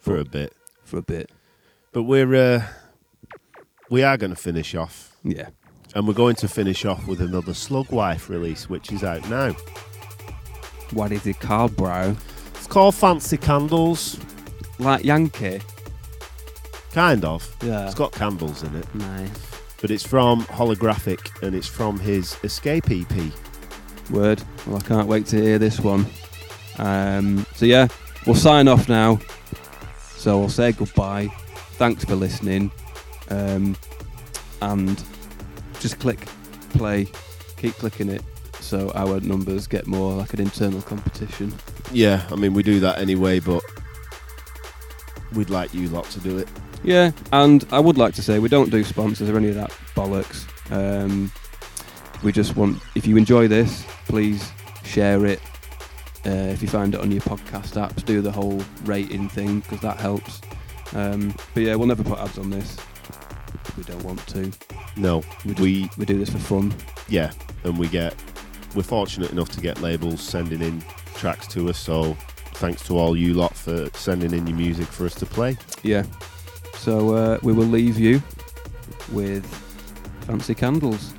for 0.00 0.16
a 0.18 0.24
bit. 0.24 0.52
for 0.82 0.98
a 0.98 1.02
bit. 1.02 1.30
But 1.92 2.02
we're 2.02 2.34
uh, 2.34 2.62
we 3.88 4.02
are 4.02 4.16
going 4.16 4.30
to 4.34 4.36
finish 4.36 4.74
off, 4.74 5.14
Yeah. 5.22 5.50
and 5.94 6.08
we're 6.08 6.14
going 6.14 6.34
to 6.36 6.48
finish 6.48 6.84
off 6.84 7.06
with 7.06 7.20
another 7.20 7.54
Slug 7.54 7.92
Wife 7.92 8.28
release, 8.28 8.68
which 8.68 8.90
is 8.90 9.04
out 9.04 9.30
now. 9.30 9.52
What 10.92 11.12
is 11.12 11.24
it 11.24 11.38
called, 11.38 11.76
bro? 11.76 12.16
It's 12.56 12.66
called 12.66 12.96
Fancy 12.96 13.36
Candles, 13.36 14.18
Like 14.80 15.04
Yankee. 15.04 15.60
Kind 16.92 17.24
of. 17.24 17.48
Yeah. 17.62 17.86
It's 17.86 17.94
got 17.94 18.12
candles 18.12 18.62
in 18.62 18.74
it, 18.76 18.94
Nice. 18.94 19.30
but 19.80 19.90
it's 19.90 20.06
from 20.06 20.42
Holographic, 20.44 21.42
and 21.42 21.54
it's 21.54 21.66
from 21.66 21.98
his 21.98 22.36
Escape 22.44 22.90
EP. 22.90 23.32
Word. 24.10 24.42
Well, 24.66 24.76
I 24.76 24.80
can't 24.80 25.06
wait 25.08 25.26
to 25.26 25.36
hear 25.40 25.58
this 25.58 25.78
one. 25.80 26.06
Um, 26.78 27.46
so 27.54 27.66
yeah, 27.66 27.86
we'll 28.26 28.34
sign 28.34 28.66
off 28.68 28.88
now. 28.88 29.20
So 30.16 30.38
we'll 30.38 30.48
say 30.48 30.72
goodbye. 30.72 31.28
Thanks 31.74 32.04
for 32.04 32.14
listening. 32.16 32.70
Um, 33.28 33.76
and 34.62 35.02
just 35.78 35.98
click 36.00 36.26
play. 36.70 37.06
Keep 37.56 37.74
clicking 37.74 38.08
it 38.08 38.22
so 38.60 38.90
our 38.94 39.20
numbers 39.20 39.66
get 39.66 39.86
more 39.86 40.12
like 40.14 40.32
an 40.34 40.40
internal 40.40 40.82
competition. 40.82 41.52
Yeah, 41.92 42.26
I 42.30 42.36
mean 42.36 42.54
we 42.54 42.62
do 42.62 42.80
that 42.80 42.98
anyway, 42.98 43.40
but 43.40 43.62
we'd 45.34 45.50
like 45.50 45.72
you 45.74 45.88
lot 45.88 46.04
to 46.10 46.20
do 46.20 46.38
it. 46.38 46.48
Yeah, 46.82 47.10
and 47.32 47.66
I 47.70 47.78
would 47.80 47.98
like 47.98 48.14
to 48.14 48.22
say 48.22 48.38
we 48.38 48.48
don't 48.48 48.70
do 48.70 48.82
sponsors 48.84 49.28
or 49.28 49.36
any 49.36 49.48
of 49.48 49.54
that 49.56 49.70
bollocks. 49.94 50.46
Um, 50.72 51.30
we 52.22 52.32
just 52.32 52.56
want, 52.56 52.82
if 52.94 53.06
you 53.06 53.16
enjoy 53.16 53.48
this, 53.48 53.84
please 54.06 54.50
share 54.84 55.26
it. 55.26 55.40
Uh, 56.26 56.30
if 56.52 56.60
you 56.62 56.68
find 56.68 56.94
it 56.94 57.00
on 57.00 57.10
your 57.10 57.22
podcast 57.22 57.72
apps, 57.80 58.04
do 58.04 58.20
the 58.20 58.30
whole 58.30 58.62
rating 58.84 59.28
thing 59.28 59.60
because 59.60 59.80
that 59.80 59.98
helps. 59.98 60.40
Um, 60.94 61.34
but 61.54 61.62
yeah, 61.62 61.74
we'll 61.74 61.88
never 61.88 62.02
put 62.04 62.18
ads 62.18 62.38
on 62.38 62.50
this. 62.50 62.76
We 63.76 63.84
don't 63.84 64.02
want 64.02 64.26
to. 64.28 64.50
No, 64.96 65.22
We 65.44 65.52
just, 65.52 65.60
we 65.60 65.90
we 65.98 66.04
do 66.04 66.18
this 66.18 66.30
for 66.30 66.38
fun. 66.38 66.74
yeah, 67.08 67.30
and 67.64 67.78
we 67.78 67.88
get 67.88 68.14
we're 68.74 68.82
fortunate 68.82 69.30
enough 69.30 69.48
to 69.50 69.60
get 69.60 69.80
labels 69.80 70.20
sending 70.20 70.60
in 70.62 70.82
tracks 71.14 71.46
to 71.48 71.68
us. 71.70 71.78
So 71.78 72.14
thanks 72.54 72.82
to 72.88 72.98
all 72.98 73.16
you 73.16 73.34
lot 73.34 73.54
for 73.56 73.88
sending 73.94 74.32
in 74.34 74.46
your 74.46 74.56
music 74.56 74.86
for 74.88 75.06
us 75.06 75.14
to 75.16 75.26
play. 75.26 75.56
Yeah. 75.82 76.04
So 76.80 77.14
uh, 77.14 77.38
we 77.42 77.52
will 77.52 77.66
leave 77.66 77.98
you 77.98 78.22
with 79.12 79.44
Fancy 80.22 80.54
Candles 80.54 81.12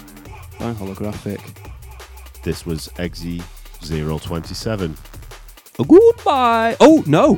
by 0.57 0.74
Holographic. 0.74 1.39
This 2.41 2.66
was 2.66 2.89
EXE 2.97 3.43
027. 3.80 4.97
Oh, 5.78 5.84
goodbye. 5.84 6.76
Oh 6.80 7.03
no, 7.05 7.38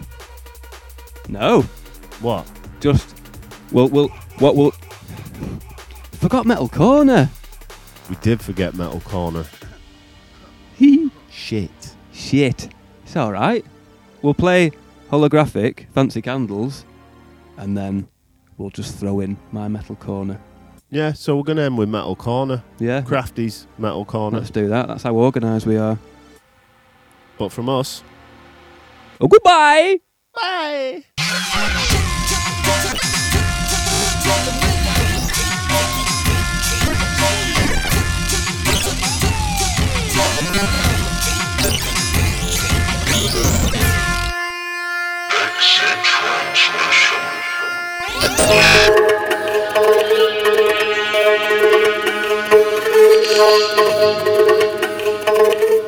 no. 1.28 1.64
What? 2.22 2.50
Just 2.80 3.14
well, 3.74 3.90
well, 3.90 4.08
what 4.40 4.56
will? 4.56 4.72
Forgot 6.14 6.46
Metal 6.46 6.70
Corner. 6.70 7.30
We 8.10 8.16
did 8.22 8.42
forget 8.42 8.74
Metal 8.74 9.02
Corner. 9.02 9.46
He 10.76 11.12
shit. 11.30 11.96
Shit. 12.14 12.70
It's 13.04 13.18
all 13.18 13.34
right. 13.34 13.66
We'll 14.22 14.34
play 14.34 14.72
holographic 15.12 15.92
fancy 15.94 16.22
candles, 16.22 16.86
and 17.58 17.78
then 17.78 18.08
we'll 18.58 18.70
just 18.70 18.98
throw 18.98 19.20
in 19.20 19.38
my 19.52 19.68
metal 19.68 19.96
corner. 19.96 20.40
Yeah, 20.94 21.14
so 21.14 21.36
we're 21.36 21.44
going 21.44 21.58
to 21.58 21.64
end 21.64 21.78
with 21.80 21.90
Metal 21.90 22.16
Corner. 22.16 22.64
Yeah. 22.78 23.02
Krafty's 23.02 23.66
Metal 23.80 24.06
Corner. 24.06 24.38
Let's 24.38 24.52
do 24.52 24.68
that. 24.68 24.88
That's 24.88 25.02
how 25.02 25.16
organised 25.16 25.66
we 25.66 25.76
are. 25.76 25.98
But 27.40 27.52
from 27.52 27.68
us. 27.68 28.04
Oh, 29.20 29.28
goodbye! 29.28 30.02
Bye! 30.36 31.04
Exit 45.32 46.04
transmission. 46.04 47.13
Thank 48.26 48.40
you. 55.68 55.83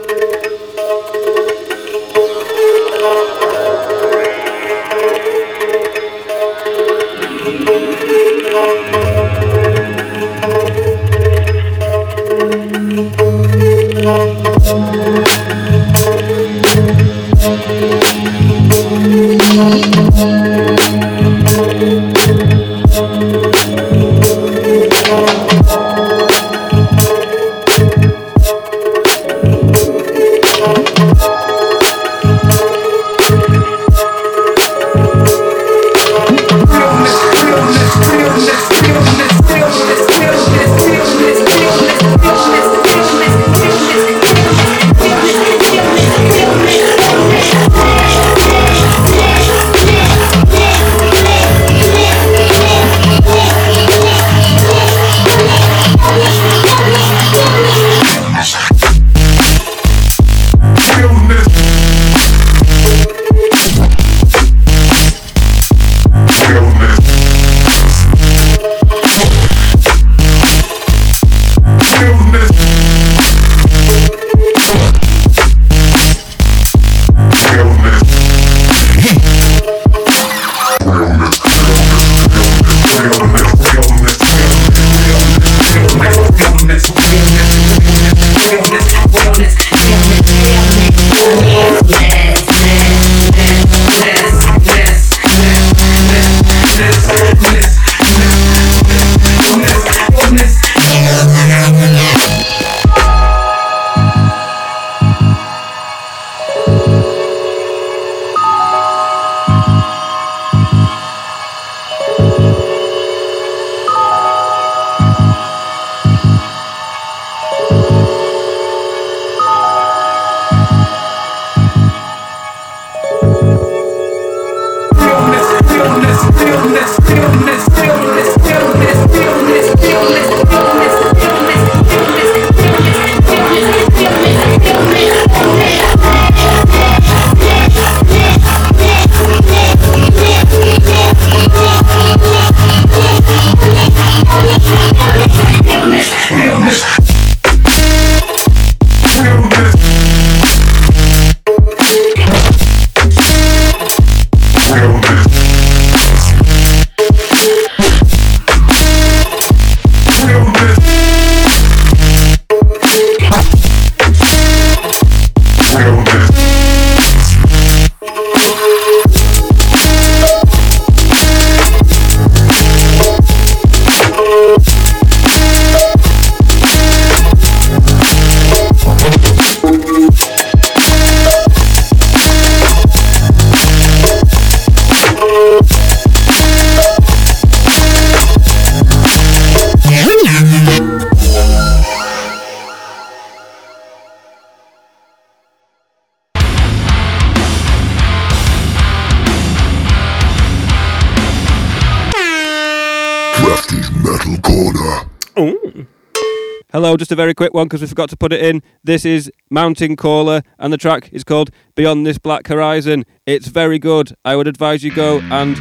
Hello, 206.76 206.98
just 206.98 207.14
a 207.14 207.16
very 207.16 207.34
quick 207.34 207.54
one 207.54 207.68
because 207.68 207.80
we 207.80 207.88
forgot 207.88 208.10
to 208.10 208.18
put 208.18 208.34
it 208.34 208.44
in. 208.44 208.62
This 208.84 209.06
is 209.06 209.32
Mountain 209.50 209.96
Caller, 209.96 210.42
and 210.60 210.74
the 210.74 210.78
track 210.78 211.08
is 211.14 211.24
called 211.24 211.50
Beyond 211.74 212.06
This 212.06 212.18
Black 212.18 212.48
Horizon. 212.48 213.06
It's 213.26 213.48
very 213.48 213.80
good. 213.80 214.14
I 214.26 214.36
would 214.36 214.46
advise 214.46 214.84
you 214.84 214.94
go 214.94 215.22
and 215.32 215.56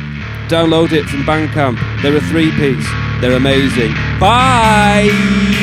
download 0.51 0.91
it 0.91 1.05
from 1.05 1.23
Bandcamp. 1.23 2.03
They're 2.03 2.17
a 2.17 2.21
three 2.21 2.51
piece, 2.51 2.91
they're 3.21 3.37
amazing. 3.37 3.93
Bye! 4.19 5.54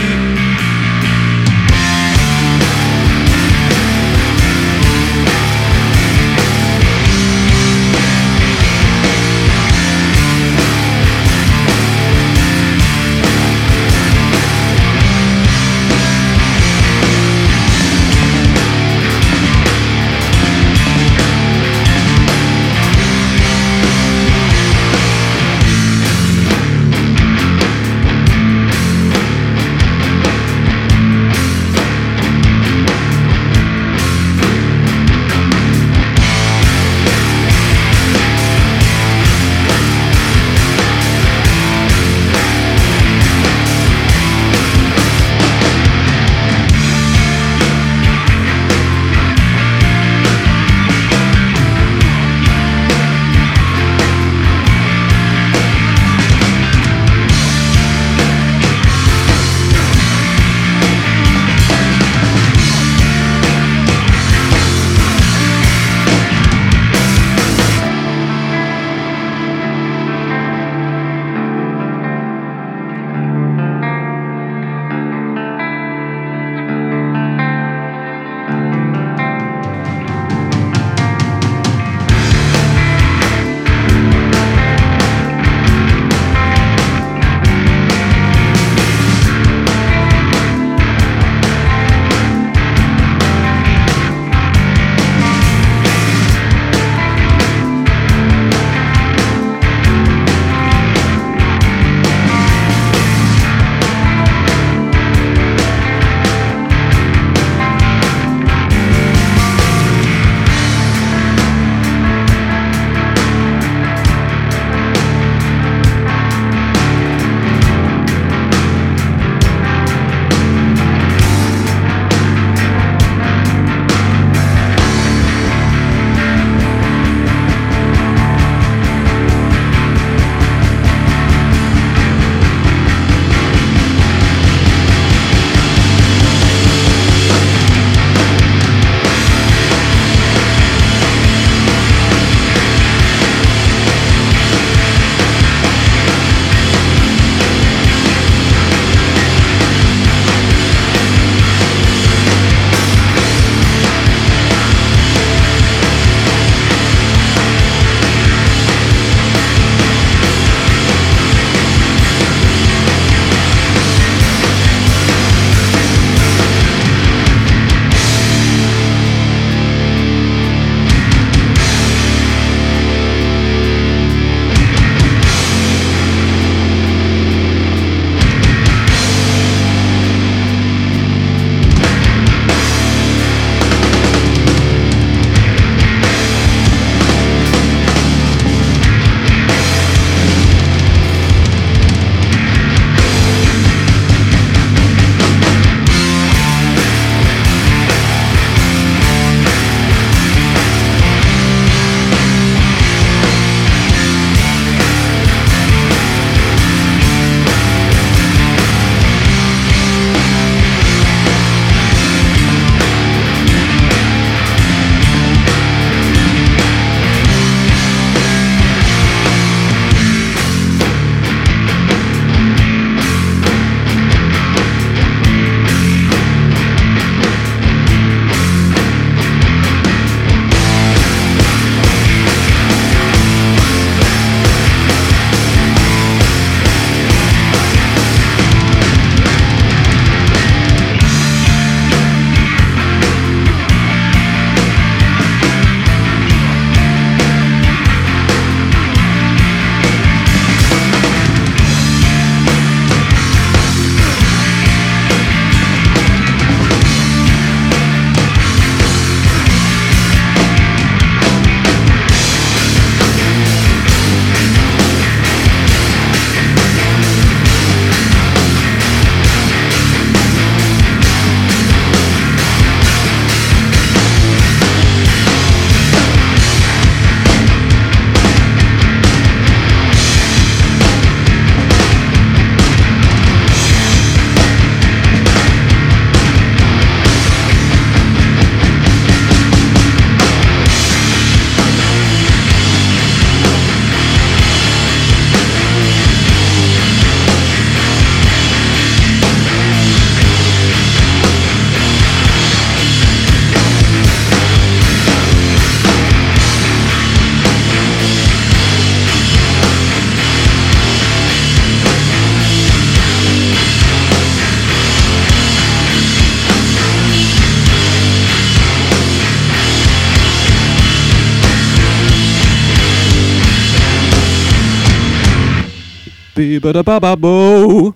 Bee 326.62 326.68
ba 326.68 326.74
da 326.74 326.84
ba 326.84 327.00
ba 327.02 327.16
bo. 327.18 327.96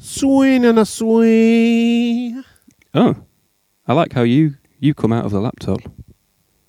Swing 0.00 0.64
and 0.64 0.78
a 0.78 0.86
swing. 0.86 2.42
Oh, 2.94 3.14
I 3.86 3.92
like 3.92 4.14
how 4.14 4.22
you 4.22 4.54
you 4.80 4.94
come 4.94 5.12
out 5.12 5.26
of 5.26 5.32
the 5.32 5.40
laptop. 5.40 5.80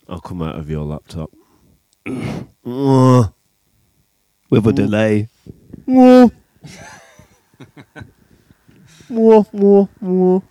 I'll 0.09 0.19
come 0.19 0.41
out 0.41 0.59
of 0.59 0.69
your 0.69 0.83
laptop. 0.83 1.31
With 2.05 2.49
a 4.67 4.73
delay. 4.73 5.29
Mwah. 5.87 6.31
Mwah, 9.09 9.45
mwah, 9.53 9.87
mwah. 10.03 10.43